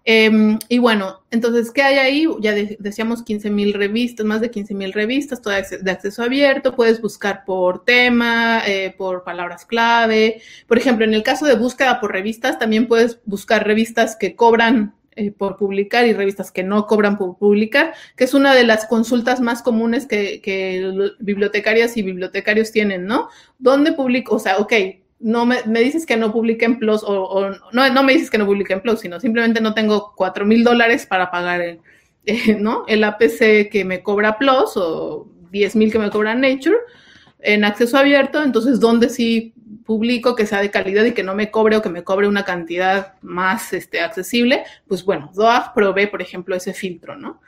Em, 0.08 0.60
y 0.70 0.78
bueno, 0.78 1.24
entonces, 1.32 1.72
¿qué 1.72 1.82
hay 1.82 1.96
ahí? 1.98 2.28
Ya 2.40 2.54
decíamos 2.54 3.24
15 3.24 3.50
mil 3.50 3.74
revistas, 3.74 4.24
más 4.24 4.40
de 4.40 4.52
15 4.52 4.76
mil 4.76 4.94
revistas, 4.94 5.42
todas 5.42 5.84
de 5.84 5.92
acceso 5.92 6.22
abierto. 6.22 6.76
Puedes 6.76 7.02
buscar 7.02 7.44
por 7.44 7.84
tema, 7.84 8.62
eh, 8.68 8.94
por 8.96 9.24
palabras 9.24 9.66
clave. 9.66 10.42
Por 10.68 10.78
ejemplo, 10.78 11.06
en 11.06 11.16
el 11.16 11.24
caso 11.24 11.48
de 11.48 11.56
búsqueda 11.56 12.00
por 12.00 12.12
revistas, 12.12 12.60
también 12.60 12.88
puedes 12.88 13.20
buscar 13.26 13.66
revistas 13.66 14.16
que 14.16 14.36
cobran 14.36 14.94
eh, 15.16 15.32
por 15.32 15.58
publicar 15.58 16.06
y 16.06 16.14
revistas 16.14 16.52
que 16.52 16.62
no 16.62 16.86
cobran 16.86 17.18
por 17.18 17.38
publicar, 17.40 17.96
que 18.16 18.26
es 18.26 18.36
una 18.36 18.54
de 18.54 18.64
las 18.64 18.86
consultas 18.86 19.42
más 19.42 19.64
comunes 19.64 20.06
que, 20.06 20.40
que 20.40 21.12
bibliotecarias 21.20 21.98
y 21.98 22.04
bibliotecarios 22.04 22.72
tienen, 22.72 23.06
¿no? 23.06 23.30
¿Dónde 23.58 23.94
publico? 23.94 24.36
O 24.36 24.40
sea, 24.40 24.58
ok, 24.58 24.74
no 25.20 25.46
me, 25.46 25.62
dices 25.66 26.06
que 26.06 26.18
no 26.18 26.32
publique 26.32 26.66
en 26.66 26.78
Plus 26.78 27.02
o, 27.06 27.52
no, 27.72 27.90
no 27.90 28.04
me 28.04 28.14
dices 28.14 28.30
que 28.30 28.38
no 28.38 28.46
publique 28.46 28.74
en 28.74 28.82
Plus, 28.82 29.00
sino 29.00 29.20
simplemente 29.20 29.62
no 29.62 29.74
tengo 29.74 30.14
cuatro 30.16 30.46
mil 30.46 30.64
dólares 30.64 31.06
para 31.06 31.32
pagar 31.32 31.62
el, 31.62 31.80
¿no? 32.60 32.86
el 32.88 33.04
APC 33.04 33.70
que 33.72 33.84
me 33.86 34.04
cobra 34.04 34.38
Plus 34.38 34.76
o 34.76 35.28
10 35.52 35.76
mil 35.76 35.92
que 35.92 36.00
me 36.00 36.10
cobra 36.10 36.36
Nature 36.36 36.78
en 37.40 37.64
acceso 37.64 37.98
abierto, 37.98 38.44
entonces 38.44 38.80
¿dónde 38.80 39.10
sí 39.10 39.54
publico 39.86 40.36
que 40.36 40.46
sea 40.46 40.62
de 40.62 40.72
calidad 40.72 41.06
y 41.06 41.14
que 41.14 41.24
no 41.24 41.36
me 41.36 41.52
cobre 41.52 41.78
o 41.78 41.82
que 41.82 41.90
me 41.90 42.04
cobre 42.04 42.28
una 42.28 42.44
cantidad 42.44 43.14
más 43.22 43.72
este, 43.72 44.02
accesible, 44.02 44.64
pues 44.88 45.06
bueno, 45.06 45.32
DOAG 45.36 45.74
provee, 45.74 46.08
por 46.08 46.22
ejemplo, 46.22 46.56
ese 46.56 46.74
filtro, 46.74 47.16
¿no? 47.16 47.40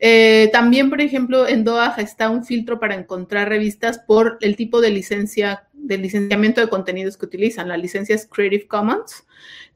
Eh, 0.00 0.50
también, 0.52 0.90
por 0.90 1.00
ejemplo, 1.00 1.46
en 1.46 1.62
DOAG 1.62 2.00
está 2.00 2.28
un 2.30 2.44
filtro 2.44 2.80
para 2.80 2.96
encontrar 2.96 3.48
revistas 3.48 3.98
por 3.98 4.38
el 4.40 4.56
tipo 4.56 4.80
de 4.80 4.90
licencia, 4.90 5.68
de 5.84 5.98
licenciamiento 5.98 6.60
de 6.60 6.68
contenidos 6.68 7.16
que 7.16 7.26
utilizan. 7.26 7.68
La 7.68 7.76
licencia 7.76 8.14
es 8.14 8.26
Creative 8.26 8.66
Commons. 8.66 9.24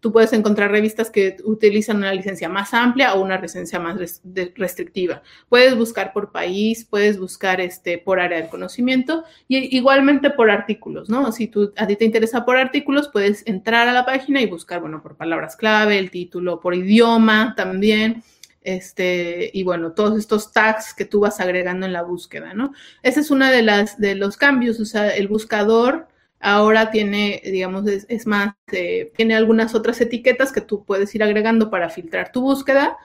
Tú 0.00 0.12
puedes 0.12 0.32
encontrar 0.32 0.70
revistas 0.70 1.10
que 1.10 1.36
utilizan 1.44 1.98
una 1.98 2.14
licencia 2.14 2.48
más 2.48 2.72
amplia 2.72 3.14
o 3.14 3.22
una 3.22 3.40
licencia 3.40 3.80
más 3.80 4.22
restrictiva. 4.54 5.22
Puedes 5.48 5.76
buscar 5.76 6.12
por 6.12 6.30
país, 6.30 6.84
puedes 6.84 7.18
buscar 7.18 7.60
este, 7.60 7.98
por 7.98 8.20
área 8.20 8.40
de 8.40 8.48
conocimiento 8.48 9.24
y 9.48 9.76
igualmente 9.76 10.30
por 10.30 10.50
artículos, 10.50 11.08
¿no? 11.08 11.32
Si 11.32 11.48
tú, 11.48 11.72
a 11.76 11.86
ti 11.86 11.96
te 11.96 12.04
interesa 12.04 12.44
por 12.44 12.56
artículos, 12.56 13.08
puedes 13.08 13.44
entrar 13.46 13.88
a 13.88 13.92
la 13.92 14.06
página 14.06 14.40
y 14.40 14.46
buscar, 14.46 14.80
bueno, 14.80 15.02
por 15.02 15.16
palabras 15.16 15.56
clave, 15.56 15.98
el 15.98 16.10
título, 16.10 16.60
por 16.60 16.74
idioma 16.74 17.54
también 17.56 18.22
este, 18.62 19.50
y 19.52 19.62
bueno, 19.62 19.92
todos 19.92 20.18
estos 20.18 20.52
tags 20.52 20.94
que 20.94 21.04
tú 21.04 21.20
vas 21.20 21.40
agregando 21.40 21.86
en 21.86 21.92
la 21.92 22.02
búsqueda, 22.02 22.54
¿no? 22.54 22.72
Ese 23.02 23.20
es 23.20 23.30
una 23.30 23.50
de 23.50 23.62
las 23.62 23.98
de 23.98 24.14
los 24.14 24.36
cambios, 24.36 24.80
o 24.80 24.84
sea, 24.84 25.08
el 25.10 25.28
buscador 25.28 26.08
ahora 26.40 26.90
tiene, 26.90 27.40
digamos, 27.44 27.86
es, 27.86 28.26
más, 28.26 28.54
eh, 28.72 29.12
tiene 29.16 29.34
algunas 29.34 29.74
otras 29.74 30.00
etiquetas 30.00 30.52
que 30.52 30.60
tú 30.60 30.84
puedes 30.84 31.14
ir 31.14 31.22
agregando 31.22 31.70
para 31.70 31.90
filtrar 31.90 32.32
tu 32.32 32.42
búsqueda 32.42 32.96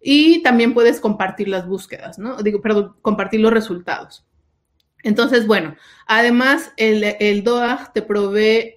y 0.00 0.42
también 0.42 0.74
puedes 0.74 1.00
compartir 1.00 1.48
las 1.48 1.66
búsquedas, 1.66 2.18
¿no? 2.18 2.42
Digo, 2.42 2.60
perdón, 2.60 2.94
compartir 3.02 3.40
los 3.40 3.52
resultados. 3.52 4.24
Entonces, 5.02 5.46
bueno, 5.46 5.76
además 6.06 6.72
el, 6.76 7.04
el 7.20 7.44
DOAG 7.44 7.92
te 7.92 8.02
provee 8.02 8.76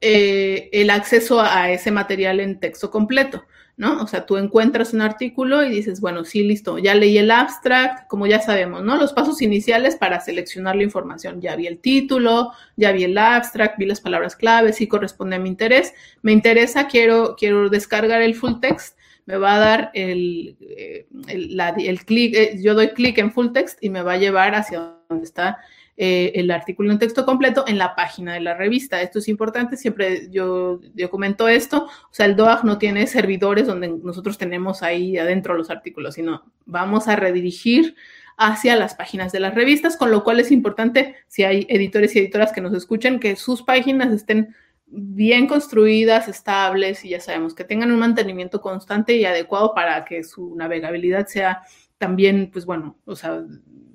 eh, 0.00 0.70
el 0.72 0.90
acceso 0.90 1.40
a 1.40 1.70
ese 1.70 1.90
material 1.90 2.40
en 2.40 2.58
texto 2.58 2.90
completo. 2.90 3.44
¿No? 3.78 4.02
O 4.02 4.08
sea, 4.08 4.26
tú 4.26 4.36
encuentras 4.36 4.92
un 4.92 5.00
artículo 5.02 5.64
y 5.64 5.70
dices, 5.70 6.00
bueno, 6.00 6.24
sí, 6.24 6.42
listo, 6.42 6.78
ya 6.78 6.96
leí 6.96 7.16
el 7.16 7.30
abstract, 7.30 8.08
como 8.08 8.26
ya 8.26 8.40
sabemos, 8.40 8.82
¿no? 8.82 8.96
Los 8.96 9.12
pasos 9.12 9.40
iniciales 9.40 9.94
para 9.94 10.18
seleccionar 10.20 10.74
la 10.74 10.82
información. 10.82 11.40
Ya 11.40 11.54
vi 11.54 11.68
el 11.68 11.78
título, 11.78 12.50
ya 12.76 12.90
vi 12.90 13.04
el 13.04 13.16
abstract, 13.16 13.78
vi 13.78 13.86
las 13.86 14.00
palabras 14.00 14.34
claves, 14.34 14.76
sí 14.76 14.88
corresponde 14.88 15.36
a 15.36 15.38
mi 15.38 15.48
interés. 15.48 15.94
Me 16.22 16.32
interesa, 16.32 16.88
quiero, 16.88 17.36
quiero 17.38 17.68
descargar 17.68 18.20
el 18.20 18.34
full 18.34 18.58
text, 18.60 18.98
me 19.26 19.36
va 19.36 19.54
a 19.54 19.58
dar 19.60 19.90
el, 19.94 20.56
eh, 20.60 21.06
el, 21.28 22.04
clic, 22.04 22.34
eh, 22.34 22.58
yo 22.60 22.74
doy 22.74 22.88
clic 22.88 23.16
en 23.18 23.30
full 23.30 23.52
text 23.52 23.78
y 23.80 23.90
me 23.90 24.02
va 24.02 24.14
a 24.14 24.18
llevar 24.18 24.56
hacia 24.56 24.96
donde 25.08 25.24
está 25.24 25.58
eh, 26.00 26.30
el 26.36 26.52
artículo 26.52 26.92
en 26.92 27.00
texto 27.00 27.26
completo 27.26 27.64
en 27.66 27.76
la 27.76 27.96
página 27.96 28.34
de 28.34 28.40
la 28.40 28.54
revista. 28.54 29.02
Esto 29.02 29.18
es 29.18 29.26
importante, 29.26 29.76
siempre 29.76 30.28
yo, 30.30 30.80
yo 30.94 31.10
esto, 31.48 31.86
o 31.86 32.12
sea, 32.12 32.26
el 32.26 32.36
DOAG 32.36 32.64
no 32.64 32.78
tiene 32.78 33.08
servidores 33.08 33.66
donde 33.66 33.88
nosotros 33.88 34.38
tenemos 34.38 34.84
ahí 34.84 35.18
adentro 35.18 35.56
los 35.56 35.70
artículos, 35.70 36.14
sino 36.14 36.44
vamos 36.66 37.08
a 37.08 37.16
redirigir 37.16 37.96
hacia 38.36 38.76
las 38.76 38.94
páginas 38.94 39.32
de 39.32 39.40
las 39.40 39.56
revistas, 39.56 39.96
con 39.96 40.12
lo 40.12 40.22
cual 40.22 40.38
es 40.38 40.52
importante, 40.52 41.16
si 41.26 41.42
hay 41.42 41.66
editores 41.68 42.14
y 42.14 42.20
editoras 42.20 42.52
que 42.52 42.60
nos 42.60 42.74
escuchen, 42.74 43.18
que 43.18 43.34
sus 43.34 43.64
páginas 43.64 44.12
estén 44.12 44.54
bien 44.86 45.48
construidas, 45.48 46.28
estables 46.28 47.04
y 47.04 47.08
ya 47.08 47.20
sabemos 47.20 47.56
que 47.56 47.64
tengan 47.64 47.90
un 47.90 47.98
mantenimiento 47.98 48.60
constante 48.60 49.16
y 49.16 49.24
adecuado 49.24 49.74
para 49.74 50.04
que 50.04 50.22
su 50.22 50.54
navegabilidad 50.54 51.26
sea 51.26 51.62
también, 51.98 52.50
pues 52.52 52.64
bueno, 52.64 52.96
o 53.04 53.16
sea, 53.16 53.42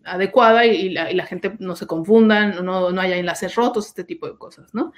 adecuada 0.06 0.66
y, 0.66 0.89
la, 0.89 1.26
gente 1.26 1.54
no 1.60 1.76
se 1.76 1.88
confunda, 1.88 2.47
no, 2.47 2.91
no 2.91 3.01
haya 3.01 3.18
enlaces 3.18 3.56
rotos, 3.56 3.88
este 3.88 4.04
tipo 4.04 4.28
de 4.28 4.38
cosas, 4.38 4.74
¿no? 4.74 4.93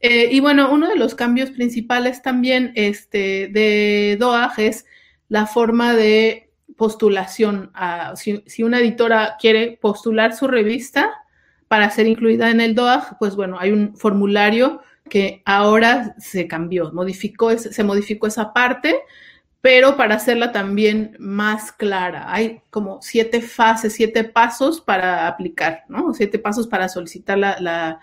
Eh, 0.00 0.28
y 0.30 0.40
bueno, 0.40 0.70
uno 0.70 0.88
de 0.88 0.96
los 0.96 1.14
cambios 1.14 1.50
principales 1.50 2.22
también 2.22 2.72
este, 2.74 3.48
de 3.48 4.16
DOAG 4.18 4.58
es 4.58 4.86
la 5.28 5.46
forma 5.46 5.94
de 5.94 6.50
postulación. 6.76 7.72
si, 8.14 8.62
una 8.62 8.80
editora 8.80 9.36
quiere 9.40 9.78
postular 9.80 10.34
su 10.34 10.46
revista 10.46 11.12
para 11.68 11.90
ser 11.90 12.06
incluida 12.06 12.50
en 12.50 12.60
el 12.60 12.74
DOAG, 12.74 13.18
pues 13.18 13.34
bueno, 13.34 13.56
hay 13.58 13.72
un 13.72 13.96
formulario 13.96 14.82
que 15.08 15.42
ahora 15.44 16.14
se 16.18 16.46
cambió, 16.46 16.92
modificó, 16.92 17.56
se 17.56 17.84
modificó 17.84 18.26
esa 18.26 18.52
parte 18.52 18.96
pero 19.66 19.96
para 19.96 20.14
hacerla 20.14 20.52
también 20.52 21.16
más 21.18 21.72
clara. 21.72 22.32
Hay 22.32 22.60
como 22.70 23.02
siete 23.02 23.42
fases, 23.42 23.94
siete 23.94 24.22
pasos 24.22 24.80
para 24.80 25.26
aplicar, 25.26 25.82
¿no? 25.88 26.14
Siete 26.14 26.38
pasos 26.38 26.68
para 26.68 26.88
solicitar 26.88 27.36
la, 27.36 28.00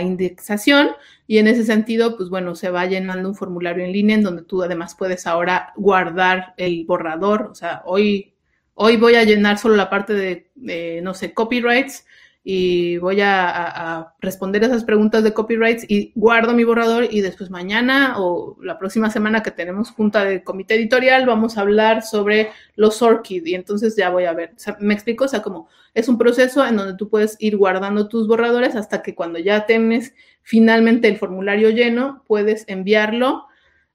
indexación 0.00 0.92
y 1.26 1.36
en 1.36 1.48
ese 1.48 1.64
sentido, 1.64 2.16
pues 2.16 2.30
bueno, 2.30 2.54
se 2.54 2.70
va 2.70 2.86
llenando 2.86 3.28
un 3.28 3.34
formulario 3.34 3.84
en 3.84 3.92
línea 3.92 4.16
en 4.16 4.22
donde 4.22 4.42
tú 4.42 4.62
además 4.62 4.96
puedes 4.98 5.26
ahora 5.26 5.74
guardar 5.76 6.54
el 6.56 6.86
borrador. 6.86 7.42
O 7.42 7.54
sea, 7.54 7.82
hoy, 7.84 8.32
hoy 8.72 8.96
voy 8.96 9.16
a 9.16 9.24
llenar 9.24 9.58
solo 9.58 9.76
la 9.76 9.90
parte 9.90 10.14
de 10.14 11.00
no 11.02 11.12
sé, 11.12 11.34
copyrights 11.34 12.05
y 12.48 12.98
voy 12.98 13.20
a, 13.22 14.14
responder 14.20 14.62
esas 14.62 14.84
preguntas 14.84 15.24
de 15.24 15.34
copyrights 15.34 15.84
y 15.88 16.12
guardo 16.14 16.54
mi 16.54 16.62
borrador 16.62 17.08
y 17.10 17.20
después 17.20 17.50
mañana 17.50 18.14
o 18.18 18.56
la 18.62 18.78
próxima 18.78 19.10
semana 19.10 19.42
que 19.42 19.50
tenemos 19.50 19.90
junta 19.90 20.24
de 20.24 20.44
comité 20.44 20.76
editorial 20.76 21.26
vamos 21.26 21.58
a 21.58 21.62
hablar 21.62 22.02
sobre 22.02 22.50
los 22.76 23.02
ORCID 23.02 23.44
y 23.46 23.56
entonces 23.56 23.96
ya 23.96 24.10
voy 24.10 24.26
a 24.26 24.32
ver, 24.32 24.54
me 24.78 24.94
explico, 24.94 25.24
o 25.24 25.28
sea, 25.28 25.42
como 25.42 25.68
es 25.92 26.08
un 26.08 26.18
proceso 26.18 26.64
en 26.64 26.76
donde 26.76 26.94
tú 26.94 27.08
puedes 27.08 27.36
ir 27.40 27.56
guardando 27.56 28.06
tus 28.06 28.28
borradores 28.28 28.76
hasta 28.76 29.02
que 29.02 29.16
cuando 29.16 29.40
ya 29.40 29.66
tienes 29.66 30.14
finalmente 30.42 31.08
el 31.08 31.16
formulario 31.16 31.70
lleno, 31.70 32.22
puedes 32.28 32.64
enviarlo 32.68 33.46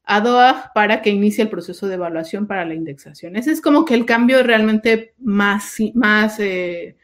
a 0.04 0.20
DOAG 0.20 0.74
para 0.74 1.02
que 1.02 1.10
inicie 1.10 1.46
el 1.46 1.50
proceso 1.50 1.88
de 1.88 1.94
evaluación 1.94 2.48
para 2.48 2.66
la 2.66 2.74
indexación. 2.74 3.38
Ese 3.38 3.54
es 3.54 3.62
como 3.62 3.86
que 3.86 3.94
el 3.94 4.06
cambio 4.06 4.44
realmente 4.44 5.14
más, 5.20 5.78
más 5.94 6.38
eh, 6.42 6.98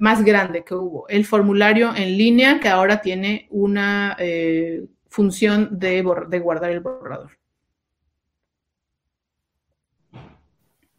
más 0.00 0.24
grande 0.24 0.64
que 0.64 0.74
hubo, 0.74 1.08
el 1.08 1.24
formulario 1.24 1.94
en 1.94 2.16
línea 2.16 2.60
que 2.60 2.68
ahora 2.68 3.00
tiene 3.00 3.46
una 3.50 4.16
eh, 4.18 4.86
función 5.08 5.78
de, 5.78 6.04
de 6.28 6.38
guardar 6.40 6.70
el 6.70 6.80
borrador. 6.80 7.30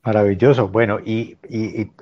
Maravilloso. 0.03 0.67
Bueno, 0.67 0.99
y, 0.99 1.37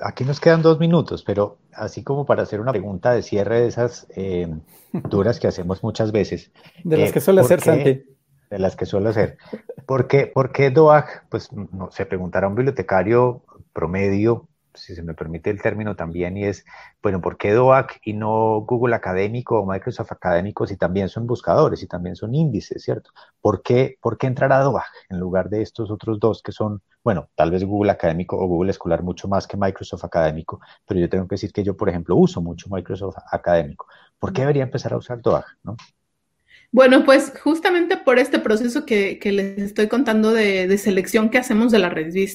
aquí 0.02 0.26
nos 0.26 0.40
quedan 0.40 0.64
dos 0.64 0.80
minutos, 0.80 1.24
pero 1.24 1.60
así 1.74 2.04
como 2.04 2.26
para 2.26 2.42
hacer 2.44 2.60
una 2.60 2.72
pregunta 2.72 3.14
de 3.14 3.22
cierre 3.22 3.62
de 3.62 3.68
esas 3.68 4.08
eh, 4.16 4.48
duras 4.92 5.40
que 5.40 5.48
hacemos 5.48 5.84
muchas 5.84 6.12
veces. 6.12 6.52
De 6.84 6.98
las 6.98 7.10
eh, 7.12 7.14
que 7.14 7.20
suele 7.22 7.42
hacer, 7.42 7.62
Santi. 7.62 8.04
De 8.50 8.60
las 8.60 8.76
que 8.76 8.88
suele 8.88 9.10
hacer. 9.10 9.38
¿Por 9.86 10.08
qué, 10.08 10.26
por 10.26 10.52
qué 10.52 10.72
DOAG? 10.72 11.30
Pues 11.30 11.54
no, 11.54 11.92
se 11.92 12.08
preguntará 12.08 12.48
un 12.48 12.56
bibliotecario 12.56 13.44
promedio 13.72 14.48
si 14.74 14.96
se 14.96 15.04
me 15.04 15.14
permite 15.14 15.50
el 15.50 15.62
término 15.62 15.96
también, 15.96 16.38
y 16.38 16.46
es, 16.46 16.66
bueno, 17.02 17.22
¿por 17.22 17.38
qué 17.38 17.52
DOAC 17.52 18.00
y 18.04 18.14
no 18.14 18.62
Google 18.62 18.96
Académico 18.96 19.60
o 19.60 19.66
Microsoft 19.66 20.12
Académico 20.12 20.68
si 20.68 20.78
también 20.78 21.10
son 21.10 21.28
buscadores 21.28 21.82
y 21.84 21.88
también 21.88 22.16
son 22.16 22.36
índices, 22.36 22.84
¿cierto? 22.84 23.12
¿Por 23.42 23.62
qué, 23.62 23.98
¿Por 24.02 24.18
qué 24.18 24.28
entrar 24.28 24.52
a 24.54 24.60
DOAC 24.60 24.86
en 25.10 25.20
lugar 25.20 25.50
de 25.50 25.62
estos 25.62 25.92
otros 25.92 26.20
dos 26.20 26.42
que 26.42 26.52
son, 26.52 26.82
bueno, 27.04 27.30
tal 27.36 27.52
vez 27.52 27.64
Google 27.64 27.92
Académico 27.92 28.38
o 28.38 28.48
Google 28.48 28.72
Escolar 28.72 29.04
mucho 29.04 29.28
más 29.28 29.48
que 29.48 29.58
Microsoft 29.58 30.04
Académico, 30.06 30.60
pero 30.86 31.00
yo 31.00 31.10
tengo 31.10 31.28
que 31.28 31.36
decir 31.36 31.52
que 31.52 31.64
yo, 31.64 31.76
por 31.76 31.90
ejemplo, 31.90 32.16
uso 32.16 32.42
mucho 32.42 32.70
Microsoft 32.70 33.18
Académico. 33.32 33.88
¿Por 34.20 34.34
qué 34.34 34.42
debería 34.42 34.64
empezar 34.64 34.94
a 34.94 34.98
usar 34.98 35.22
DOAC, 35.22 35.46
no? 35.64 35.76
Bueno, 36.74 37.04
pues 37.04 37.34
justamente 37.44 37.98
por 37.98 38.18
este 38.18 38.40
proceso 38.40 38.86
que, 38.86 39.20
les 39.24 39.58
estoy 39.60 39.88
contando 39.88 40.32
de, 40.32 40.78
selección 40.78 41.30
que 41.30 41.38
hacemos 41.38 41.72
de, 41.72 41.80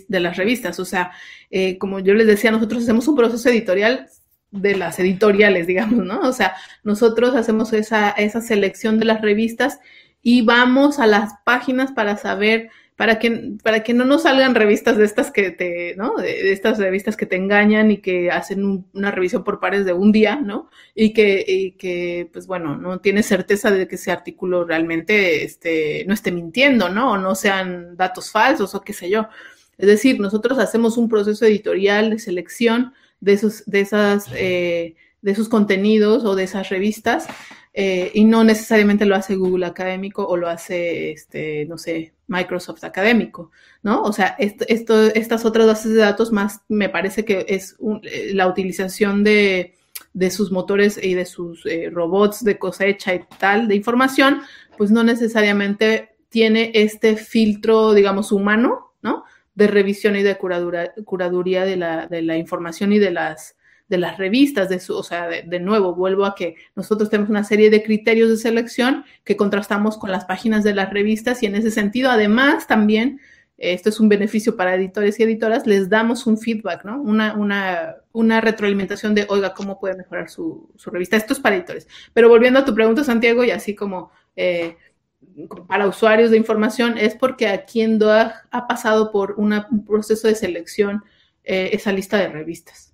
de 0.08 0.20
las 0.20 0.36
revistas, 0.36 0.78
o 0.78 0.84
sea, 0.84 1.12
eh, 1.50 1.78
como 1.78 2.00
yo 2.00 2.12
les 2.14 2.26
decía, 2.26 2.50
nosotros 2.50 2.82
hacemos 2.82 3.08
un 3.08 3.16
proceso 3.16 3.48
editorial 3.48 4.08
de 4.50 4.76
las 4.76 4.98
editoriales, 4.98 5.66
digamos, 5.66 6.04
¿no? 6.04 6.20
O 6.20 6.32
sea, 6.32 6.54
nosotros 6.84 7.34
hacemos 7.34 7.72
esa, 7.72 8.10
esa 8.10 8.42
selección 8.42 8.98
de 8.98 9.06
las 9.06 9.22
revistas 9.22 9.80
y 10.22 10.42
vamos 10.42 10.98
a 10.98 11.06
las 11.06 11.32
páginas 11.44 11.92
para 11.92 12.16
saber 12.18 12.70
para 12.96 13.18
que, 13.18 13.56
para 13.62 13.82
que 13.82 13.92
no 13.92 14.06
nos 14.06 14.22
salgan 14.22 14.54
revistas 14.54 14.96
de 14.96 15.04
estas 15.04 15.30
que 15.30 15.50
te, 15.50 15.94
¿no? 15.96 16.14
De, 16.16 16.50
estas 16.52 16.78
revistas 16.78 17.16
que 17.16 17.26
te 17.26 17.36
engañan 17.36 17.90
y 17.90 17.98
que 17.98 18.30
hacen 18.30 18.86
una 18.94 19.10
revisión 19.10 19.44
por 19.44 19.60
pares 19.60 19.84
de 19.84 19.92
un 19.92 20.12
día, 20.12 20.36
¿no? 20.36 20.70
Y 20.94 21.12
que, 21.12 21.44
y 21.46 21.72
que, 21.72 22.30
pues 22.32 22.46
bueno, 22.46 22.76
no 22.76 23.00
tienes 23.00 23.26
certeza 23.26 23.70
de 23.70 23.86
que 23.86 23.96
ese 23.96 24.10
artículo 24.10 24.64
realmente 24.64 25.44
este, 25.44 26.06
no 26.06 26.14
esté 26.14 26.32
mintiendo, 26.32 26.88
¿no? 26.88 27.12
O 27.12 27.18
no 27.18 27.34
sean 27.34 27.96
datos 27.96 28.30
falsos 28.30 28.74
o 28.74 28.80
qué 28.80 28.94
sé 28.94 29.10
yo. 29.10 29.28
Es 29.76 29.86
decir, 29.86 30.18
nosotros 30.18 30.58
hacemos 30.58 30.96
un 30.96 31.10
proceso 31.10 31.44
editorial 31.44 32.08
de 32.08 32.18
selección 32.18 32.94
de 33.20 33.34
esos, 33.34 33.62
de 33.66 33.80
esas, 33.80 34.26
eh, 34.34 34.96
de 35.20 35.32
esos 35.32 35.50
contenidos 35.50 36.24
o 36.24 36.34
de 36.34 36.44
esas 36.44 36.70
revistas 36.70 37.26
eh, 37.78 38.10
y 38.14 38.24
no 38.24 38.42
necesariamente 38.42 39.04
lo 39.04 39.16
hace 39.16 39.36
Google 39.36 39.66
Académico 39.66 40.26
o 40.26 40.38
lo 40.38 40.48
hace, 40.48 41.10
este, 41.10 41.66
no 41.66 41.76
sé, 41.76 42.14
Microsoft 42.26 42.82
Académico, 42.84 43.50
¿no? 43.82 44.00
O 44.00 44.14
sea, 44.14 44.34
esto, 44.38 45.02
estas 45.08 45.44
otras 45.44 45.66
bases 45.66 45.92
de 45.92 46.00
datos 46.00 46.32
más 46.32 46.62
me 46.68 46.88
parece 46.88 47.26
que 47.26 47.44
es 47.46 47.76
eh, 48.04 48.30
la 48.32 48.46
utilización 48.46 49.22
de, 49.24 49.74
de, 50.14 50.30
sus 50.30 50.50
motores 50.50 50.98
y 51.02 51.12
de 51.12 51.26
sus 51.26 51.66
eh, 51.66 51.90
robots 51.92 52.42
de 52.44 52.58
cosecha 52.58 53.14
y 53.14 53.20
tal 53.38 53.68
de 53.68 53.76
información, 53.76 54.40
pues 54.78 54.90
no 54.90 55.04
necesariamente 55.04 56.16
tiene 56.30 56.70
este 56.72 57.16
filtro, 57.16 57.92
digamos, 57.92 58.32
humano, 58.32 58.94
¿no? 59.02 59.24
De 59.54 59.66
revisión 59.66 60.16
y 60.16 60.22
de 60.22 60.38
curaduría 60.38 61.66
de 61.66 61.76
la, 61.76 62.06
de 62.06 62.22
la 62.22 62.38
información 62.38 62.94
y 62.94 62.98
de 62.98 63.10
las 63.10 63.55
de 63.88 63.98
las 63.98 64.18
revistas, 64.18 64.68
de 64.68 64.80
su, 64.80 64.96
o 64.96 65.02
sea, 65.02 65.28
de, 65.28 65.60
nuevo, 65.60 65.94
vuelvo 65.94 66.24
a 66.24 66.34
que 66.34 66.56
nosotros 66.74 67.08
tenemos 67.08 67.30
una 67.30 67.44
serie 67.44 67.70
de 67.70 67.82
criterios 67.82 68.28
de 68.28 68.36
selección 68.36 69.04
que 69.24 69.36
contrastamos 69.36 69.96
con 69.96 70.10
las 70.10 70.24
páginas 70.24 70.64
de 70.64 70.74
las 70.74 70.92
revistas 70.92 71.42
y 71.42 71.46
en 71.46 71.54
ese 71.54 71.70
sentido, 71.70 72.10
además, 72.10 72.66
también, 72.66 73.20
esto 73.58 73.88
es 73.88 74.00
un 74.00 74.08
beneficio 74.08 74.56
para 74.56 74.74
editores 74.74 75.18
y 75.18 75.22
editoras, 75.22 75.66
les 75.66 75.88
damos 75.88 76.26
un 76.26 76.36
feedback, 76.36 76.84
¿no? 76.84 77.00
Una, 77.00 77.34
una, 77.34 77.96
una 78.12 78.40
retroalimentación 78.40 79.14
de, 79.14 79.26
oiga, 79.28 79.54
¿cómo 79.54 79.78
puede 79.78 79.96
mejorar 79.96 80.28
su, 80.28 80.68
su, 80.76 80.90
revista? 80.90 81.16
Esto 81.16 81.32
es 81.32 81.40
para 81.40 81.56
editores. 81.56 81.88
Pero 82.12 82.28
volviendo 82.28 82.58
a 82.60 82.64
tu 82.64 82.74
pregunta, 82.74 83.04
Santiago, 83.04 83.44
y 83.44 83.50
así 83.50 83.74
como... 83.74 84.10
Eh, 84.34 84.76
para 85.66 85.88
usuarios 85.88 86.30
de 86.30 86.36
información 86.36 86.96
es 86.98 87.14
porque 87.14 87.48
aquí 87.48 87.82
en 87.82 87.98
DOAG 87.98 88.46
ha 88.50 88.66
pasado 88.66 89.10
por 89.10 89.34
un 89.38 89.84
proceso 89.86 90.28
de 90.28 90.34
selección 90.34 91.04
eh, 91.44 91.70
esa 91.72 91.92
lista 91.92 92.16
de 92.18 92.28
revistas. 92.28 92.85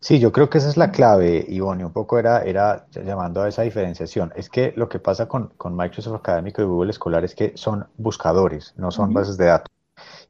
Sí, 0.00 0.18
yo 0.18 0.32
creo 0.32 0.50
que 0.50 0.58
esa 0.58 0.68
es 0.68 0.76
la 0.76 0.90
clave, 0.90 1.44
Ivonne, 1.48 1.84
un 1.84 1.92
poco 1.92 2.18
era, 2.18 2.42
era 2.42 2.86
llamando 2.90 3.42
a 3.42 3.48
esa 3.48 3.62
diferenciación. 3.62 4.32
Es 4.36 4.50
que 4.50 4.72
lo 4.76 4.88
que 4.88 4.98
pasa 4.98 5.28
con, 5.28 5.48
con 5.56 5.76
Microsoft 5.76 6.16
Académico 6.16 6.62
y 6.62 6.64
Google 6.64 6.90
Escolar 6.90 7.24
es 7.24 7.34
que 7.34 7.52
son 7.56 7.86
buscadores, 7.96 8.74
no 8.76 8.90
son 8.90 9.12
bases 9.12 9.36
de 9.36 9.46
datos. 9.46 9.72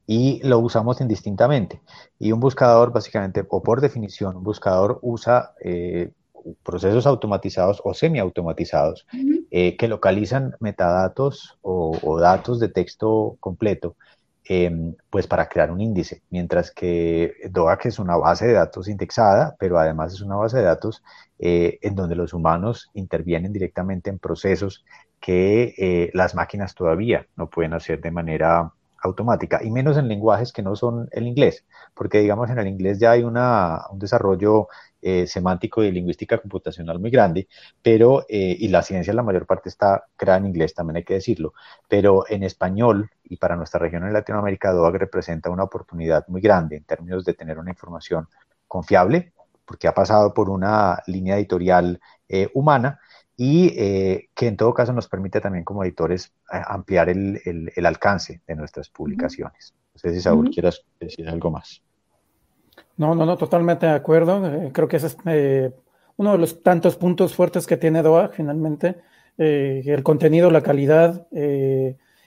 Y 0.07 0.41
lo 0.47 0.59
usamos 0.59 1.01
indistintamente. 1.01 1.81
Y 2.19 2.33
un 2.33 2.41
buscador, 2.41 2.93
básicamente, 2.93 3.47
o 3.49 3.63
por 3.63 3.81
definición, 3.81 4.37
un 4.37 4.45
buscador 4.45 4.99
usa 5.01 5.53
eh, 5.61 6.11
procesos 6.63 7.07
automatizados 7.07 7.81
o 7.85 7.95
semiautomatizados 7.95 9.07
eh, 9.51 9.77
que 9.77 9.89
localizan 9.89 10.55
metadatos 10.61 11.57
o, 11.63 11.97
o, 12.03 12.19
datos 12.19 12.59
de 12.59 12.69
texto 12.69 13.37
completo 13.41 13.97
Em, 14.55 14.95
pues 15.09 15.27
para 15.27 15.49
crear 15.49 15.71
un 15.71 15.81
índice, 15.81 16.23
mientras 16.29 16.71
que 16.73 17.33
DOAC 17.51 17.87
es 17.87 17.99
una 17.99 18.17
base 18.17 18.47
de 18.47 18.53
datos 18.53 18.87
indexada, 18.87 19.57
pero 19.59 19.79
además 19.79 20.13
es 20.13 20.21
una 20.21 20.37
base 20.37 20.59
de 20.59 20.65
datos 20.65 21.03
eh, 21.39 21.79
en 21.81 21.95
donde 21.95 22.17
los 22.17 22.35
humanos 22.35 22.91
intervienen 22.93 23.55
directamente 23.55 24.11
en 24.11 24.19
procesos 24.19 24.85
que 25.21 25.75
eh, 25.79 26.11
las 26.13 26.35
máquinas 26.35 26.75
todavía 26.75 27.27
no 27.35 27.49
pueden 27.49 27.73
hacer 27.73 28.03
de 28.03 28.11
manera 28.11 28.71
automática, 29.03 29.61
y 29.65 29.71
menos 29.71 29.97
en 29.97 30.09
lenguajes 30.09 30.53
que 30.53 30.63
no 30.63 30.77
son 30.77 31.09
el 31.13 31.27
inglés, 31.27 31.65
porque 31.95 32.19
digamos 32.21 32.51
en 32.51 32.59
el 32.59 32.69
inglés 32.69 32.99
ya 32.99 33.13
hay 33.13 33.23
una, 33.23 33.87
un 33.91 33.99
desarrollo 33.99 34.69
eh, 35.05 35.27
semántico 35.27 35.83
y 35.83 35.91
lingüística 35.91 36.39
computacional 36.39 37.01
muy 37.01 37.11
grande, 37.11 37.49
pero, 37.83 38.25
eh, 38.29 38.57
y 38.57 38.69
la 38.69 38.83
ciencia 38.83 39.13
la 39.13 39.25
mayor 39.25 39.47
parte 39.47 39.69
está 39.69 40.05
creada 40.17 40.39
en 40.39 40.47
inglés, 40.47 40.75
también 40.75 40.99
hay 40.99 41.03
que 41.03 41.15
decirlo, 41.15 41.55
pero 41.89 42.25
en 42.29 42.45
español 42.45 43.11
y 43.25 43.37
para 43.37 43.57
nuestra 43.57 43.81
región 43.81 44.05
en 44.05 44.13
Latinoamérica, 44.13 44.71
DOAG 44.71 44.95
representa 44.95 45.51
una 45.51 45.65
oportunidad 45.65 46.29
muy 46.29 46.41
grande 46.41 46.77
en 46.77 46.85
términos 46.85 47.25
de 47.25 47.35
tener 47.35 47.59
una 47.59 47.71
información 47.71 48.29
confiable, 48.69 49.33
porque 49.65 49.89
ha 49.89 49.93
pasado 49.93 50.33
por 50.33 50.49
una 50.49 51.03
línea 51.09 51.37
editorial 51.37 52.01
eh, 52.29 52.49
humana 52.55 53.01
y 53.37 53.71
que 54.35 54.47
en 54.47 54.57
todo 54.57 54.73
caso 54.73 54.93
nos 54.93 55.09
permite 55.09 55.41
también 55.41 55.65
como 55.65 55.83
editores 55.83 56.33
ampliar 56.49 57.09
el, 57.09 57.41
el, 57.75 57.87
alcance 57.87 58.41
de 58.47 58.55
nuestras 58.55 58.89
publicaciones. 58.89 59.75
No 59.95 59.99
sé 59.99 60.15
si 60.15 60.21
Saúl 60.21 60.51
quieras 60.51 60.85
decir 61.01 61.29
algo 61.29 61.51
más. 61.51 61.83
No, 62.97 63.15
no, 63.15 63.27
no, 63.27 63.37
totalmente 63.37 63.87
de 63.87 63.93
acuerdo. 63.93 64.47
Eh, 64.47 64.71
creo 64.73 64.89
que 64.89 64.97
ese 64.97 65.09
es 65.09 65.17
eh, 65.27 65.73
uno 66.17 66.33
de 66.33 66.39
los 66.39 66.63
tantos 66.63 66.97
puntos 66.97 67.35
fuertes 67.35 67.67
que 67.67 67.77
tiene 67.77 68.03
DOA, 68.03 68.29
finalmente. 68.29 68.97
Eh, 69.39 69.83
el 69.87 70.03
contenido, 70.03 70.51
la 70.51 70.63
calidad, 70.63 71.27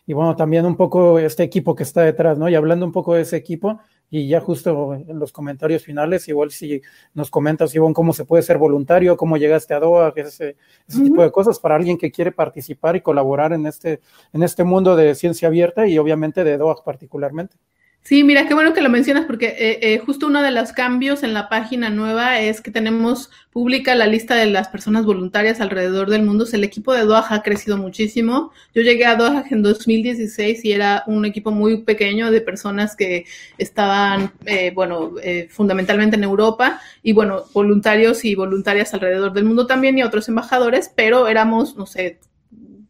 y 0.07 0.13
bueno, 0.13 0.36
también 0.36 0.66
un 0.66 0.76
poco 0.76 1.18
este 1.20 1.43
equipo 1.43 1.76
que 1.76 1.84
está 1.84 2.01
detrás, 2.01 2.38
¿no? 2.38 2.49
Y 2.49 2.55
hablando 2.55 2.86
un 2.86 2.91
poco 2.91 3.16
de 3.16 3.22
ese 3.22 3.38
equipo, 3.38 3.80
y 4.09 4.28
ya 4.28 4.39
justo 4.39 4.93
en 4.93 5.20
los 5.20 5.32
comentarios 5.32 5.84
finales, 5.84 6.28
igual 6.28 6.51
si 6.51 6.82
nos 7.13 7.32
comentas, 7.32 7.74
Ivonne, 7.74 7.93
cómo 7.93 8.13
se 8.13 8.26
puede 8.26 8.43
ser 8.43 8.57
voluntario, 8.57 9.18
cómo 9.18 9.38
llegaste 9.38 9.74
a 9.74 9.80
DOA, 9.80 10.13
ese, 10.16 10.57
ese 10.88 11.03
tipo 11.03 11.24
de 11.24 11.32
cosas 11.32 11.59
para 11.59 11.76
alguien 11.76 11.97
que 11.97 12.11
quiere 12.11 12.32
participar 12.32 12.95
y 12.95 13.01
colaborar 13.01 13.53
en 13.53 13.66
este, 13.66 14.01
en 14.32 14.43
este 14.43 14.63
mundo 14.63 14.95
de 14.95 15.16
ciencia 15.16 15.47
abierta 15.47 15.88
y 15.88 15.97
obviamente 15.97 16.43
de 16.43 16.57
DOA 16.57 16.84
particularmente. 16.84 17.57
Sí, 18.06 18.24
mira, 18.24 18.47
qué 18.47 18.53
bueno 18.53 18.74
que 18.76 18.82
lo 18.82 18.89
mencionas 18.91 19.26
porque 19.26 19.47
eh, 19.47 19.80
eh, 19.82 19.97
justo 19.97 20.28
uno 20.28 20.43
de 20.43 20.51
los 20.51 20.74
cambios 20.74 21.24
en 21.24 21.34
la 21.34 21.49
página 21.49 21.89
nueva 21.89 22.39
es 22.39 22.62
que 22.62 22.70
tenemos 22.70 23.32
pública 23.51 23.95
la 23.95 24.06
lista 24.06 24.36
de 24.36 24.45
las 24.45 24.68
personas 24.68 25.06
voluntarias 25.06 25.60
alrededor 25.60 26.12
del 26.12 26.22
mundo. 26.22 26.45
el 26.53 26.64
equipo 26.64 26.93
de 26.93 27.03
Doha 27.03 27.26
ha 27.32 27.41
crecido 27.41 27.78
muchísimo. 27.78 28.51
Yo 28.76 28.84
llegué 28.84 29.08
a 29.08 29.16
Doha 29.16 29.43
en 29.49 29.64
2016 29.64 30.64
y 30.66 30.72
era 30.72 31.03
un 31.08 31.26
equipo 31.26 31.49
muy 31.49 31.82
pequeño 31.82 32.30
de 32.30 32.41
personas 32.41 32.95
que 32.95 33.26
estaban, 33.58 34.34
eh, 34.45 34.72
bueno, 34.76 35.14
fundamentalmente 35.49 36.16
en 36.16 36.24
Europa 36.26 36.80
y, 37.01 37.14
bueno, 37.14 37.45
voluntarios 37.53 38.24
y 38.24 38.36
voluntarias 38.36 38.93
alrededor 38.93 39.34
del 39.34 39.45
mundo 39.45 39.66
también 39.66 39.97
y 39.97 40.03
otros 40.03 40.30
embajadores, 40.30 40.91
pero 40.95 41.28
éramos, 41.28 41.76
no 41.76 41.88
sé, 41.88 42.20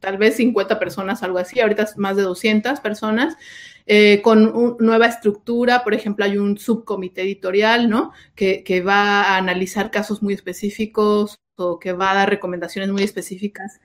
tal 0.06 0.18
vez 0.18 0.36
50 0.36 0.78
personas, 0.78 1.24
algo 1.24 1.40
así. 1.40 1.60
Ahorita 1.60 1.84
es 1.84 1.98
más 1.98 2.16
de 2.16 2.22
200 2.22 2.80
personas. 2.80 3.36
Eh, 3.88 4.22
con 4.24 4.78
nueva 4.80 5.08
estructura, 5.08 5.84
por 5.84 5.94
ejemplo, 5.94 6.26
hay 6.26 6.38
un 6.38 6.58
subcomité 6.58 7.24
editorial, 7.24 7.90
¿no? 7.90 8.14
Que, 8.36 8.64
que, 8.64 8.82
va 8.82 9.24
a 9.24 9.38
analizar 9.38 9.92
casos 9.92 10.22
muy 10.24 10.34
específicos 10.34 11.40
o 11.56 11.80
que 11.80 11.94
va 11.94 12.12
a 12.12 12.16
dar 12.16 12.30
recomendaciones 12.30 12.92
muy 12.92 13.04
específicas 13.04 13.80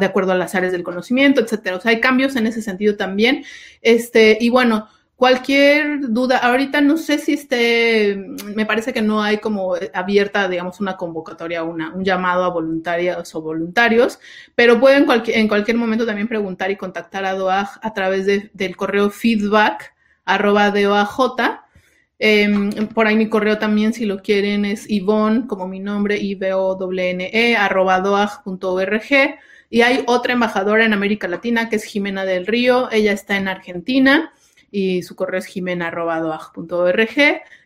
de 0.00 0.06
acuerdo 0.06 0.32
a 0.32 0.36
las 0.36 0.54
áreas 0.54 0.72
del 0.72 0.82
conocimiento, 0.82 1.40
etcétera. 1.40 1.76
O 1.76 1.80
sea, 1.80 1.90
hay 1.90 2.00
cambios 2.00 2.34
en 2.34 2.46
ese 2.46 2.62
sentido 2.62 2.96
también. 2.96 3.44
Este, 3.80 4.38
y 4.40 4.50
bueno, 4.50 4.88
Cualquier 5.20 6.08
duda, 6.08 6.38
ahorita 6.38 6.80
no 6.80 6.96
sé 6.96 7.18
si 7.18 7.34
esté, 7.34 8.16
me 8.56 8.64
parece 8.64 8.94
que 8.94 9.02
no 9.02 9.22
hay 9.22 9.36
como 9.36 9.74
abierta, 9.92 10.48
digamos, 10.48 10.80
una 10.80 10.96
convocatoria, 10.96 11.62
una, 11.62 11.92
un 11.92 12.02
llamado 12.06 12.42
a 12.42 12.48
voluntarios 12.48 13.34
o 13.34 13.42
voluntarios, 13.42 14.18
pero 14.54 14.80
pueden 14.80 15.06
en 15.26 15.46
cualquier 15.46 15.76
momento 15.76 16.06
también 16.06 16.26
preguntar 16.26 16.70
y 16.70 16.76
contactar 16.76 17.26
a 17.26 17.34
DOAJ 17.34 17.80
a 17.82 17.92
través 17.92 18.24
del 18.54 18.76
correo 18.76 19.10
feedback 19.10 19.94
arroba 20.24 20.70
DOAJ. 20.70 21.66
Em, 22.18 22.70
por 22.88 23.06
ahí 23.06 23.16
mi 23.16 23.28
correo 23.28 23.58
también, 23.58 23.92
si 23.92 24.06
lo 24.06 24.22
quieren, 24.22 24.64
es 24.64 24.88
Ivonne, 24.88 25.46
como 25.46 25.68
mi 25.68 25.80
nombre, 25.80 26.16
i 26.16 26.34
v 26.34 26.54
o 26.54 26.78
n 26.90 27.30
e 27.30 27.56
arroba 27.56 28.00
doaj.org. 28.00 29.38
Y 29.68 29.82
hay 29.82 30.02
otra 30.06 30.32
embajadora 30.32 30.86
en 30.86 30.94
América 30.94 31.28
Latina, 31.28 31.68
que 31.68 31.76
es 31.76 31.84
Jimena 31.84 32.24
del 32.24 32.46
Río. 32.46 32.90
Ella 32.90 33.12
está 33.12 33.36
en 33.36 33.48
Argentina 33.48 34.32
y 34.70 35.02
su 35.02 35.16
correo 35.16 35.38
es 35.38 35.46
jimena.org, 35.46 37.08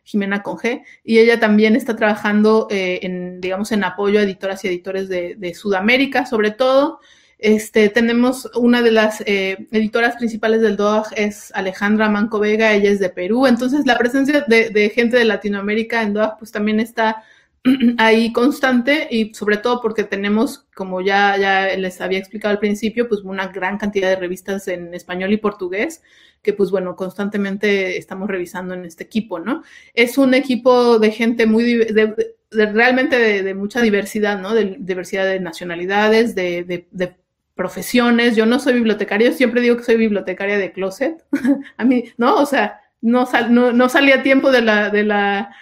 Jimena 0.05 0.43
con 0.43 0.57
G, 0.57 0.83
y 1.03 1.19
ella 1.19 1.41
también 1.41 1.77
está 1.77 1.97
trabajando 1.97 2.69
eh, 2.71 3.01
en, 3.03 3.41
digamos, 3.41 3.73
en 3.73 3.85
apoyo 3.85 4.21
a 4.21 4.23
editoras 4.23 4.65
y 4.65 4.69
editores 4.69 5.09
de, 5.09 5.55
Sudamérica, 5.55 6.27
sobre 6.27 6.51
todo. 6.51 7.01
Este, 7.39 7.89
tenemos 7.89 8.51
una 8.55 8.81
de 8.81 8.91
las 8.91 9.23
eh, 9.27 9.67
editoras 9.71 10.17
principales 10.17 10.63
del 10.63 10.77
DOAG 10.77 11.09
es 11.17 11.53
Alejandra 11.55 12.09
Manco 12.09 12.39
Vega, 12.39 12.73
ella 12.73 12.91
es 12.91 13.01
de 13.01 13.11
Perú, 13.11 13.47
entonces 13.47 13.85
la 13.87 13.99
presencia 13.99 14.45
de, 14.47 14.71
de 14.71 14.91
gente 14.91 15.19
de 15.19 15.25
Latinoamérica 15.25 16.03
en 16.03 16.15
DOAG 16.15 16.39
pues 16.39 16.53
también 16.53 16.81
está 16.81 17.25
ahí 17.99 18.33
constante 18.33 19.09
y 19.11 19.35
sobre 19.35 19.57
todo 19.57 19.81
porque 19.81 20.05
tenemos, 20.05 20.67
como 20.75 21.01
ya, 21.01 21.37
ya 21.39 21.77
les 21.77 22.01
había 22.01 22.19
explicado 22.19 22.53
al 22.53 22.59
principio, 22.59 23.09
pues 23.09 23.23
una 23.23 23.49
gran 23.49 23.79
cantidad 23.79 24.09
de 24.11 24.17
revistas 24.17 24.69
en 24.69 24.93
español 24.95 25.33
y 25.33 25.39
portugués 25.39 26.03
que 26.45 26.53
pues 26.53 26.71
bueno, 26.71 26.95
constantemente 26.95 27.97
estamos 27.97 28.29
revisando 28.29 28.75
en 28.75 28.85
este 28.85 29.03
equipo, 29.03 29.41
¿no? 29.41 29.65
Es 29.95 30.19
un 30.19 30.35
equipo 30.35 31.01
de 31.01 31.11
gente 31.11 31.47
muy, 31.47 31.65
de, 31.65 32.15
realmente 32.51 33.19
de, 33.19 33.55
mucha 33.55 33.81
diversidad, 33.81 34.39
¿no? 34.39 34.55
De 34.55 34.77
diversidad 34.79 35.25
de 35.25 35.41
nacionalidades, 35.41 36.37
de, 36.37 37.17
profesiones. 37.57 38.35
Yo 38.37 38.47
no 38.47 38.59
soy 38.59 38.75
bibliotecaria, 38.75 39.31
yo 39.31 39.37
siempre 39.37 39.61
digo 39.61 39.77
que 39.77 39.85
soy 39.85 39.97
bibliotecaria 39.97 40.59
de 40.59 40.73
closet. 40.73 41.25
A 41.77 41.85
mí, 41.85 42.05
¿no? 42.17 42.37
O 42.37 42.47
sea, 42.47 42.81
no, 43.01 43.29
no, 43.49 43.73
no 43.73 43.89
salía 43.89 44.23
tiempo 44.23 44.51
de 44.51 44.61
la, 44.61 44.91
de 44.91 45.05
la 45.05 45.55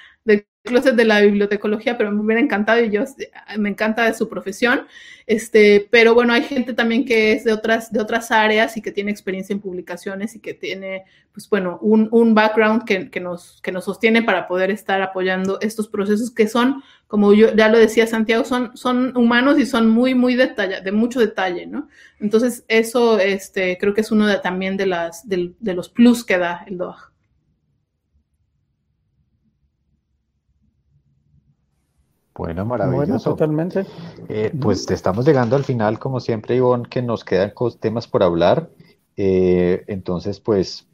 closet 0.63 0.95
de 0.95 1.05
la 1.05 1.21
bibliotecología, 1.21 1.99
pero 1.99 2.13
me 2.13 2.21
hubiera 2.21 2.41
encantado 2.41 2.83
y 2.83 2.91
yo 2.91 3.03
me 3.59 3.69
encanta 3.69 4.05
de 4.05 4.15
su 4.15 4.29
profesión. 4.29 4.87
Este, 5.27 5.87
pero 5.91 6.15
bueno, 6.15 6.33
hay 6.33 6.43
gente 6.43 6.73
también 6.75 7.05
que 7.05 7.33
es 7.33 7.45
de 7.45 7.53
otras, 7.53 7.93
de 7.93 8.01
otras 8.01 8.31
áreas 8.31 8.77
y 8.77 8.83
que 8.83 8.93
tiene 8.93 9.11
experiencia 9.11 9.53
en 9.53 9.61
publicaciones 9.61 10.35
y 10.35 10.41
que 10.41 10.55
tiene, 10.55 11.05
pues 11.33 11.49
bueno, 11.49 11.79
un, 11.81 12.09
un 12.11 12.35
background 12.35 12.85
que, 12.85 13.11
que, 13.11 13.21
nos, 13.21 13.61
que 13.63 13.73
nos 13.73 13.85
sostiene 13.85 14.23
para 14.23 14.49
poder 14.49 14.71
estar 14.71 15.01
apoyando 15.03 15.59
estos 15.61 15.89
procesos 15.89 16.31
que 16.31 16.49
son, 16.49 16.83
como 17.07 17.35
yo 17.35 17.55
ya 17.55 17.69
lo 17.69 17.79
decía 17.79 18.07
Santiago, 18.07 18.45
son, 18.45 18.77
son 18.77 19.17
humanos 19.17 19.59
y 19.59 19.67
son 19.67 19.89
muy, 19.89 20.15
muy 20.15 20.35
detalla, 20.35 20.81
de 20.81 20.93
mucho 20.93 21.21
detalle, 21.21 21.67
¿no? 21.67 21.89
Entonces, 22.21 22.65
eso 22.69 23.19
este, 23.19 23.79
creo 23.79 23.95
que 23.95 24.01
es 24.01 24.11
uno 24.11 24.27
de, 24.27 24.39
también 24.39 24.77
de, 24.77 24.87
las, 24.87 25.29
de, 25.29 25.53
de 25.59 25.75
los 25.75 25.89
plus 25.89 26.25
que 26.25 26.39
da 26.39 26.65
el 26.67 26.79
DOAG. 26.79 27.12
Bueno, 32.35 32.65
maravilloso. 32.65 33.31
totalmente. 33.31 33.85
Eh, 34.29 34.53
pues 34.59 34.91
estamos 34.91 35.27
llegando 35.27 35.57
al 35.57 35.65
final, 35.65 35.99
como 35.99 36.19
siempre, 36.21 36.57
Ivonne, 36.57 36.89
que 36.89 37.03
nos 37.03 37.25
quedan 37.25 37.53
temas 37.79 38.09
por 38.09 38.23
hablar. 38.23 38.71
Eh, 39.17 39.85
entonces, 39.87 40.41
pues 40.41 40.89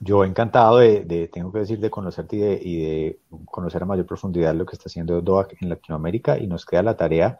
yo 0.00 0.24
encantado 0.24 0.78
de, 0.78 1.30
tengo 1.32 1.52
que 1.52 1.60
decir, 1.60 1.80
de 1.80 1.90
conocerte 1.90 2.36
y 2.36 2.40
de, 2.40 2.60
y 2.62 2.76
de, 2.80 3.20
conocer 3.46 3.82
a 3.82 3.86
mayor 3.86 4.04
profundidad 4.04 4.54
lo 4.54 4.66
que 4.66 4.76
está 4.76 4.88
haciendo 4.88 5.22
DOAC 5.22 5.56
en 5.62 5.70
Latinoamérica 5.70 6.38
y 6.38 6.46
nos 6.46 6.66
queda 6.66 6.82
la 6.82 6.96
tarea 6.96 7.38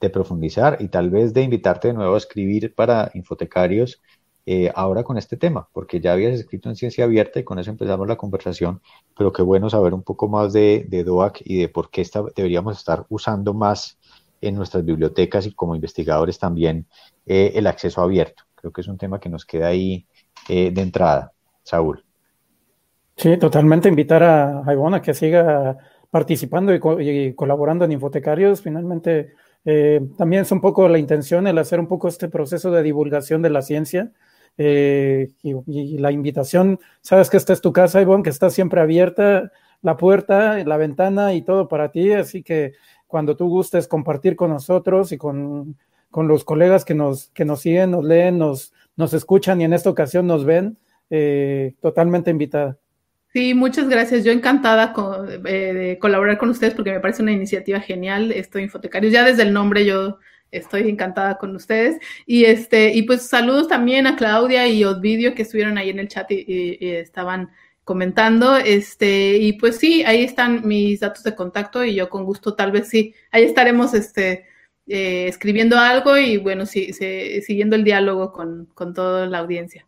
de 0.00 0.10
profundizar 0.10 0.76
y 0.80 0.88
tal 0.88 1.10
vez 1.10 1.32
de 1.32 1.42
invitarte 1.42 1.88
de 1.88 1.94
nuevo 1.94 2.14
a 2.14 2.18
escribir 2.18 2.74
para 2.74 3.10
infotecarios 3.14 4.02
eh, 4.48 4.70
ahora 4.76 5.02
con 5.02 5.18
este 5.18 5.36
tema, 5.36 5.68
porque 5.72 5.98
ya 5.98 6.12
habías 6.12 6.32
escrito 6.32 6.68
en 6.68 6.76
Ciencia 6.76 7.02
Abierta 7.02 7.40
y 7.40 7.42
con 7.42 7.58
eso 7.58 7.68
empezamos 7.68 8.06
la 8.06 8.14
conversación, 8.14 8.80
pero 9.18 9.32
qué 9.32 9.42
bueno 9.42 9.68
saber 9.68 9.92
un 9.92 10.04
poco 10.04 10.28
más 10.28 10.52
de, 10.52 10.86
DOAC 10.88 11.42
y 11.44 11.58
de 11.58 11.68
por 11.68 11.90
qué 11.90 12.08
deberíamos 12.36 12.78
estar 12.78 13.06
usando 13.08 13.54
más 13.54 13.98
en 14.40 14.54
nuestras 14.54 14.84
bibliotecas 14.84 15.48
y 15.48 15.52
como 15.52 15.74
investigadores 15.74 16.38
también 16.38 16.86
eh, 17.26 17.54
el 17.56 17.66
acceso 17.66 18.00
abierto. 18.02 18.44
Creo 18.54 18.72
que 18.72 18.82
es 18.82 18.86
un 18.86 18.98
tema 18.98 19.18
que 19.18 19.28
nos 19.28 19.44
queda 19.44 19.66
ahí 19.66 20.06
eh, 20.48 20.70
de 20.70 20.80
entrada. 20.80 21.32
Saúl. 21.64 22.04
Sí, 23.16 23.36
totalmente 23.38 23.88
invitar 23.88 24.22
a, 24.22 24.60
a 24.60 25.02
que 25.02 25.12
siga 25.12 25.76
participando 26.08 26.72
y, 26.72 27.34
colaborando 27.34 27.84
en 27.84 27.90
Infotecarios. 27.90 28.62
Finalmente, 28.62 29.32
también 30.16 30.42
es 30.42 30.52
un 30.52 30.60
poco 30.60 30.88
la 30.88 30.98
intención 30.98 31.48
el 31.48 31.58
hacer 31.58 31.80
un 31.80 31.88
poco 31.88 32.06
este 32.06 32.28
proceso 32.28 32.70
de 32.70 32.84
divulgación 32.84 33.42
de 33.42 33.50
la 33.50 33.62
ciencia 33.62 34.12
eh, 34.58 35.30
y, 35.42 35.98
la 35.98 36.12
invitación, 36.12 36.78
sabes 37.00 37.30
que 37.30 37.36
esta 37.36 37.52
es 37.52 37.60
tu 37.60 37.72
casa, 37.72 38.00
Ivonne, 38.00 38.22
que 38.22 38.30
está 38.30 38.50
siempre 38.50 38.80
abierta 38.80 39.52
la 39.82 39.96
puerta, 39.96 40.62
la 40.64 40.76
ventana 40.76 41.34
y 41.34 41.42
todo 41.42 41.68
para 41.68 41.90
ti, 41.90 42.12
así 42.12 42.42
que 42.42 42.72
cuando 43.06 43.36
tú 43.36 43.48
gustes 43.48 43.86
compartir 43.86 44.34
con 44.34 44.50
nosotros 44.50 45.12
y 45.12 45.18
con, 45.18 45.76
con 46.10 46.28
los 46.28 46.44
colegas 46.44 46.84
que 46.84 46.94
nos, 46.94 47.28
que 47.28 47.44
nos 47.44 47.60
siguen, 47.60 47.90
nos 47.92 48.04
leen, 48.04 48.38
nos, 48.38 48.72
nos 48.96 49.12
escuchan 49.12 49.60
y 49.60 49.64
en 49.64 49.72
esta 49.72 49.90
ocasión 49.90 50.26
nos 50.26 50.44
ven, 50.44 50.78
eh, 51.10 51.74
totalmente 51.80 52.30
invitada. 52.30 52.78
Sí, 53.32 53.52
muchas 53.52 53.88
gracias. 53.88 54.24
Yo 54.24 54.32
encantada 54.32 54.94
eh, 55.44 55.72
de 55.74 55.98
colaborar 55.98 56.38
con 56.38 56.48
ustedes 56.48 56.72
porque 56.72 56.92
me 56.92 57.00
parece 57.00 57.22
una 57.22 57.32
iniciativa 57.32 57.80
genial. 57.80 58.32
Estoy 58.32 58.62
Infotecarios. 58.62 59.12
Ya 59.12 59.24
desde 59.24 59.42
el 59.42 59.52
nombre 59.52 59.84
yo 59.84 60.18
estoy 60.58 60.88
encantada 60.88 61.38
con 61.38 61.54
ustedes. 61.54 61.98
Y 62.26 62.44
este, 62.44 62.94
y 62.94 63.02
pues 63.02 63.22
saludos 63.28 63.68
también 63.68 64.06
a 64.06 64.16
Claudia 64.16 64.66
y 64.66 64.84
Odvidio 64.84 65.34
que 65.34 65.42
estuvieron 65.42 65.78
ahí 65.78 65.90
en 65.90 65.98
el 65.98 66.08
chat 66.08 66.30
y, 66.30 66.78
estaban 66.80 67.50
comentando. 67.84 68.56
Este, 68.56 69.36
y 69.36 69.54
pues 69.54 69.76
sí, 69.76 70.02
ahí 70.04 70.24
están 70.24 70.66
mis 70.66 71.00
datos 71.00 71.22
de 71.22 71.34
contacto 71.34 71.84
y 71.84 71.94
yo 71.94 72.08
con 72.08 72.24
gusto 72.24 72.54
tal 72.54 72.72
vez 72.72 72.88
sí, 72.88 73.14
ahí 73.30 73.44
estaremos 73.44 73.94
este, 73.94 74.46
eh, 74.88 75.26
escribiendo 75.26 75.76
algo 75.78 76.16
y 76.16 76.36
bueno, 76.36 76.64
sí, 76.64 76.92
siguiendo 76.92 77.74
el 77.74 77.82
diálogo 77.82 78.32
con, 78.32 78.68
toda 78.94 79.26
la 79.26 79.38
audiencia. 79.38 79.84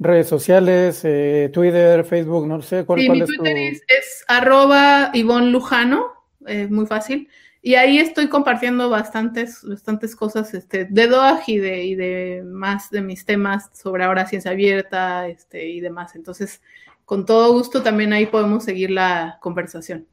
Redes 0.00 0.26
sociales, 0.26 1.02
eh, 1.04 1.48
Twitter, 1.52 2.04
Facebook, 2.04 2.48
no 2.48 2.60
sé 2.60 2.84
cuál, 2.84 3.00
sí, 3.00 3.08
mi 3.08 3.24
Twitter 3.24 3.56
es, 3.56 4.24
arroba 4.26 5.10
Ivonne 5.14 5.50
Lujano, 5.52 6.06
eh, 6.44 6.66
muy 6.68 6.86
fácil. 6.86 7.28
Y 7.66 7.76
ahí 7.76 7.96
estoy 7.96 8.28
compartiendo 8.28 8.90
bastantes, 8.90 9.66
bastantes 9.66 10.14
cosas 10.14 10.52
este, 10.52 10.84
de 10.84 11.06
DOAG 11.06 11.44
y 11.46 11.56
de, 11.56 11.84
y 11.86 11.94
de 11.94 12.42
más 12.44 12.90
de 12.90 13.00
mis 13.00 13.24
temas 13.24 13.70
sobre 13.72 14.04
ahora 14.04 14.26
ciencia 14.26 14.50
abierta 14.50 15.26
este, 15.28 15.70
y 15.70 15.80
demás. 15.80 16.14
Entonces, 16.14 16.60
con 17.06 17.24
todo 17.24 17.54
gusto 17.54 17.82
también 17.82 18.12
ahí 18.12 18.26
podemos 18.26 18.64
seguir 18.64 18.90
la 18.90 19.38
conversación. 19.40 20.06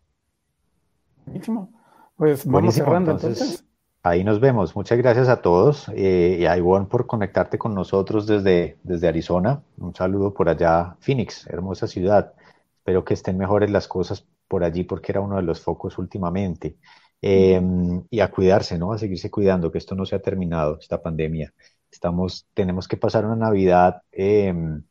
Buenísimo. 1.25 1.69
Pues 2.15 2.45
vamos 2.45 2.73
cerrando 2.73 3.11
entonces, 3.11 3.65
Ahí 4.01 4.23
nos 4.23 4.39
vemos. 4.39 4.73
Muchas 4.73 4.97
gracias 4.97 5.27
a 5.27 5.41
todos 5.41 5.91
eh, 5.93 6.37
y 6.39 6.45
a 6.45 6.55
Ivonne 6.55 6.85
por 6.85 7.05
conectarte 7.05 7.57
con 7.57 7.75
nosotros 7.75 8.27
desde, 8.27 8.77
desde 8.83 9.09
Arizona. 9.09 9.61
Un 9.77 9.93
saludo 9.93 10.33
por 10.33 10.47
allá, 10.47 10.95
Phoenix, 11.01 11.45
hermosa 11.47 11.85
ciudad. 11.85 12.33
Espero 12.77 13.03
que 13.03 13.13
estén 13.13 13.37
mejores 13.37 13.69
las 13.71 13.89
cosas 13.89 14.25
por 14.47 14.63
allí 14.63 14.85
porque 14.85 15.11
era 15.11 15.19
uno 15.19 15.35
de 15.35 15.41
los 15.41 15.59
focos 15.59 15.97
últimamente. 15.97 16.77
Em, 17.21 18.03
y 18.09 18.19
a 18.19 18.31
cuidarse, 18.31 18.79
¿no? 18.79 18.93
A 18.93 18.97
seguirse 18.97 19.29
cuidando, 19.29 19.71
que 19.71 19.77
esto 19.77 19.93
no 19.93 20.05
se 20.05 20.15
ha 20.15 20.19
terminado, 20.19 20.79
esta 20.79 21.03
pandemia. 21.03 21.53
Estamos, 21.91 22.47
tenemos 22.55 22.87
que 22.87 22.97
pasar 22.97 23.25
una 23.25 23.35
Navidad 23.35 24.01
em, 24.11 24.81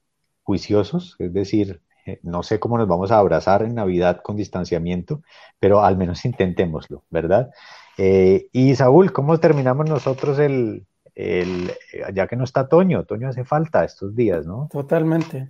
juiciosos, 0.45 1.17
es 1.19 1.33
decir, 1.33 1.83
eh, 2.07 2.21
no 2.23 2.45
sé 2.45 2.61
cómo 2.61 2.79
nos 2.79 2.87
vamos 2.87 3.11
a 3.11 3.19
abrazar 3.19 3.63
en 3.63 3.75
Navidad 3.75 4.21
con 4.23 4.37
distanciamiento, 4.37 5.23
pero 5.59 5.83
al 5.83 5.97
menos 5.97 6.25
intentémoslo, 6.25 7.03
¿verdad? 7.11 7.51
Eh, 7.99 8.47
y 8.53 8.77
Saúl, 8.77 9.13
¿cómo 9.13 9.41
terminamos 9.41 9.89
nosotros 9.89 10.39
el, 10.39 10.87
el, 11.17 11.73
ya 12.15 12.29
que 12.29 12.37
no 12.37 12.45
está 12.45 12.69
Toño? 12.69 13.05
Toño 13.05 13.29
hace 13.29 13.45
falta 13.45 13.85
estos 13.85 14.15
días, 14.15 14.47
¿no? 14.47 14.69
Totalmente. 14.71 15.49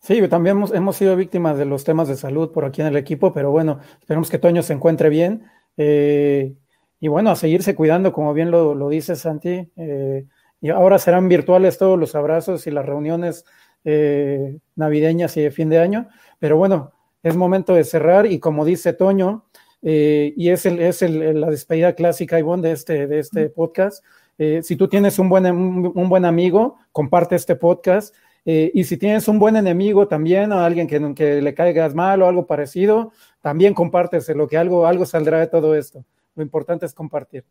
Sí, 0.00 0.26
también 0.28 0.56
hemos, 0.56 0.72
hemos 0.72 0.96
sido 0.96 1.14
víctimas 1.14 1.58
de 1.58 1.66
los 1.66 1.84
temas 1.84 2.08
de 2.08 2.16
salud 2.16 2.50
por 2.52 2.64
aquí 2.64 2.80
en 2.80 2.88
el 2.88 2.96
equipo, 2.96 3.32
pero 3.34 3.50
bueno, 3.50 3.80
esperemos 4.00 4.30
que 4.30 4.38
Toño 4.38 4.62
se 4.62 4.72
encuentre 4.72 5.10
bien 5.10 5.44
eh, 5.76 6.54
y 7.00 7.08
bueno, 7.08 7.30
a 7.30 7.36
seguirse 7.36 7.74
cuidando, 7.74 8.12
como 8.12 8.32
bien 8.34 8.50
lo, 8.50 8.74
lo 8.74 8.88
dice 8.88 9.16
Santi. 9.16 9.68
Eh, 9.76 10.26
y 10.60 10.70
ahora 10.70 10.98
serán 10.98 11.28
virtuales 11.28 11.78
todos 11.78 11.98
los 11.98 12.14
abrazos 12.14 12.66
y 12.66 12.70
las 12.70 12.86
reuniones 12.86 13.44
eh, 13.84 14.58
navideñas 14.76 15.36
y 15.36 15.42
de 15.42 15.50
fin 15.50 15.68
de 15.68 15.78
año. 15.78 16.08
Pero 16.38 16.56
bueno, 16.56 16.92
es 17.22 17.36
momento 17.36 17.74
de 17.74 17.84
cerrar 17.84 18.26
y 18.26 18.38
como 18.38 18.64
dice 18.64 18.92
Toño, 18.92 19.44
y 19.84 20.48
es, 20.48 20.64
el, 20.64 20.78
es 20.78 21.02
el, 21.02 21.40
la 21.40 21.50
despedida 21.50 21.94
clásica, 21.94 22.38
Ivonne, 22.38 22.68
de 22.68 22.72
este, 22.72 23.08
de 23.08 23.18
este 23.18 23.48
podcast. 23.48 24.04
si 24.38 24.76
tú 24.76 24.86
tienes 24.86 25.18
un 25.18 25.28
buen, 25.28 25.44
un, 25.46 26.08
buen 26.08 26.24
amigo, 26.24 26.76
comparte 26.92 27.34
este 27.34 27.56
podcast. 27.56 28.14
y 28.44 28.84
si 28.84 28.96
tienes 28.96 29.26
un 29.26 29.40
buen 29.40 29.56
enemigo 29.56 30.06
también, 30.06 30.52
o 30.52 30.60
alguien 30.60 30.86
que, 30.86 31.14
que, 31.16 31.42
le 31.42 31.54
caigas 31.54 31.96
mal 31.96 32.22
o 32.22 32.28
algo 32.28 32.46
parecido, 32.46 33.10
también 33.42 33.74
compárteselo, 33.74 34.48
que 34.48 34.56
algo, 34.56 34.86
algo 34.86 35.04
saldrá 35.04 35.40
de 35.40 35.48
todo 35.48 35.74
esto. 35.74 36.04
Lo 36.34 36.42
importante 36.42 36.86
es 36.86 36.94
compartir. 36.94 37.44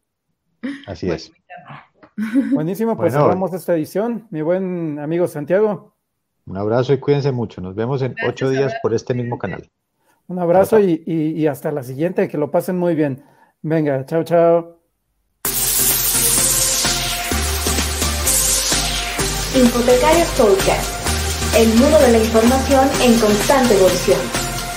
Así 0.87 1.09
es. 1.09 1.31
Buenísimo, 2.51 2.97
pues 2.97 3.13
cerramos 3.13 3.53
esta 3.53 3.75
edición. 3.75 4.27
Mi 4.31 4.41
buen 4.41 4.97
amigo 4.99 5.27
Santiago. 5.27 5.93
Un 6.45 6.57
abrazo 6.57 6.93
y 6.93 6.97
cuídense 6.97 7.31
mucho. 7.31 7.61
Nos 7.61 7.75
vemos 7.75 8.01
en 8.01 8.15
ocho 8.27 8.49
días 8.49 8.73
por 8.81 8.93
este 8.93 9.13
mismo 9.13 9.37
canal. 9.37 9.69
Un 10.27 10.39
abrazo 10.39 10.79
y, 10.79 11.03
y, 11.05 11.47
hasta 11.47 11.71
la 11.71 11.83
siguiente. 11.83 12.27
Que 12.27 12.37
lo 12.37 12.49
pasen 12.49 12.77
muy 12.77 12.95
bien. 12.95 13.23
Venga, 13.61 14.05
chao, 14.05 14.23
chao. 14.23 14.77
Infotecarios 19.55 20.29
Podcast. 20.37 21.57
El 21.57 21.67
mundo 21.75 21.99
de 21.99 22.11
la 22.13 22.17
información 22.17 22.87
en 23.01 23.19
constante 23.19 23.73
evolución. 23.75 24.40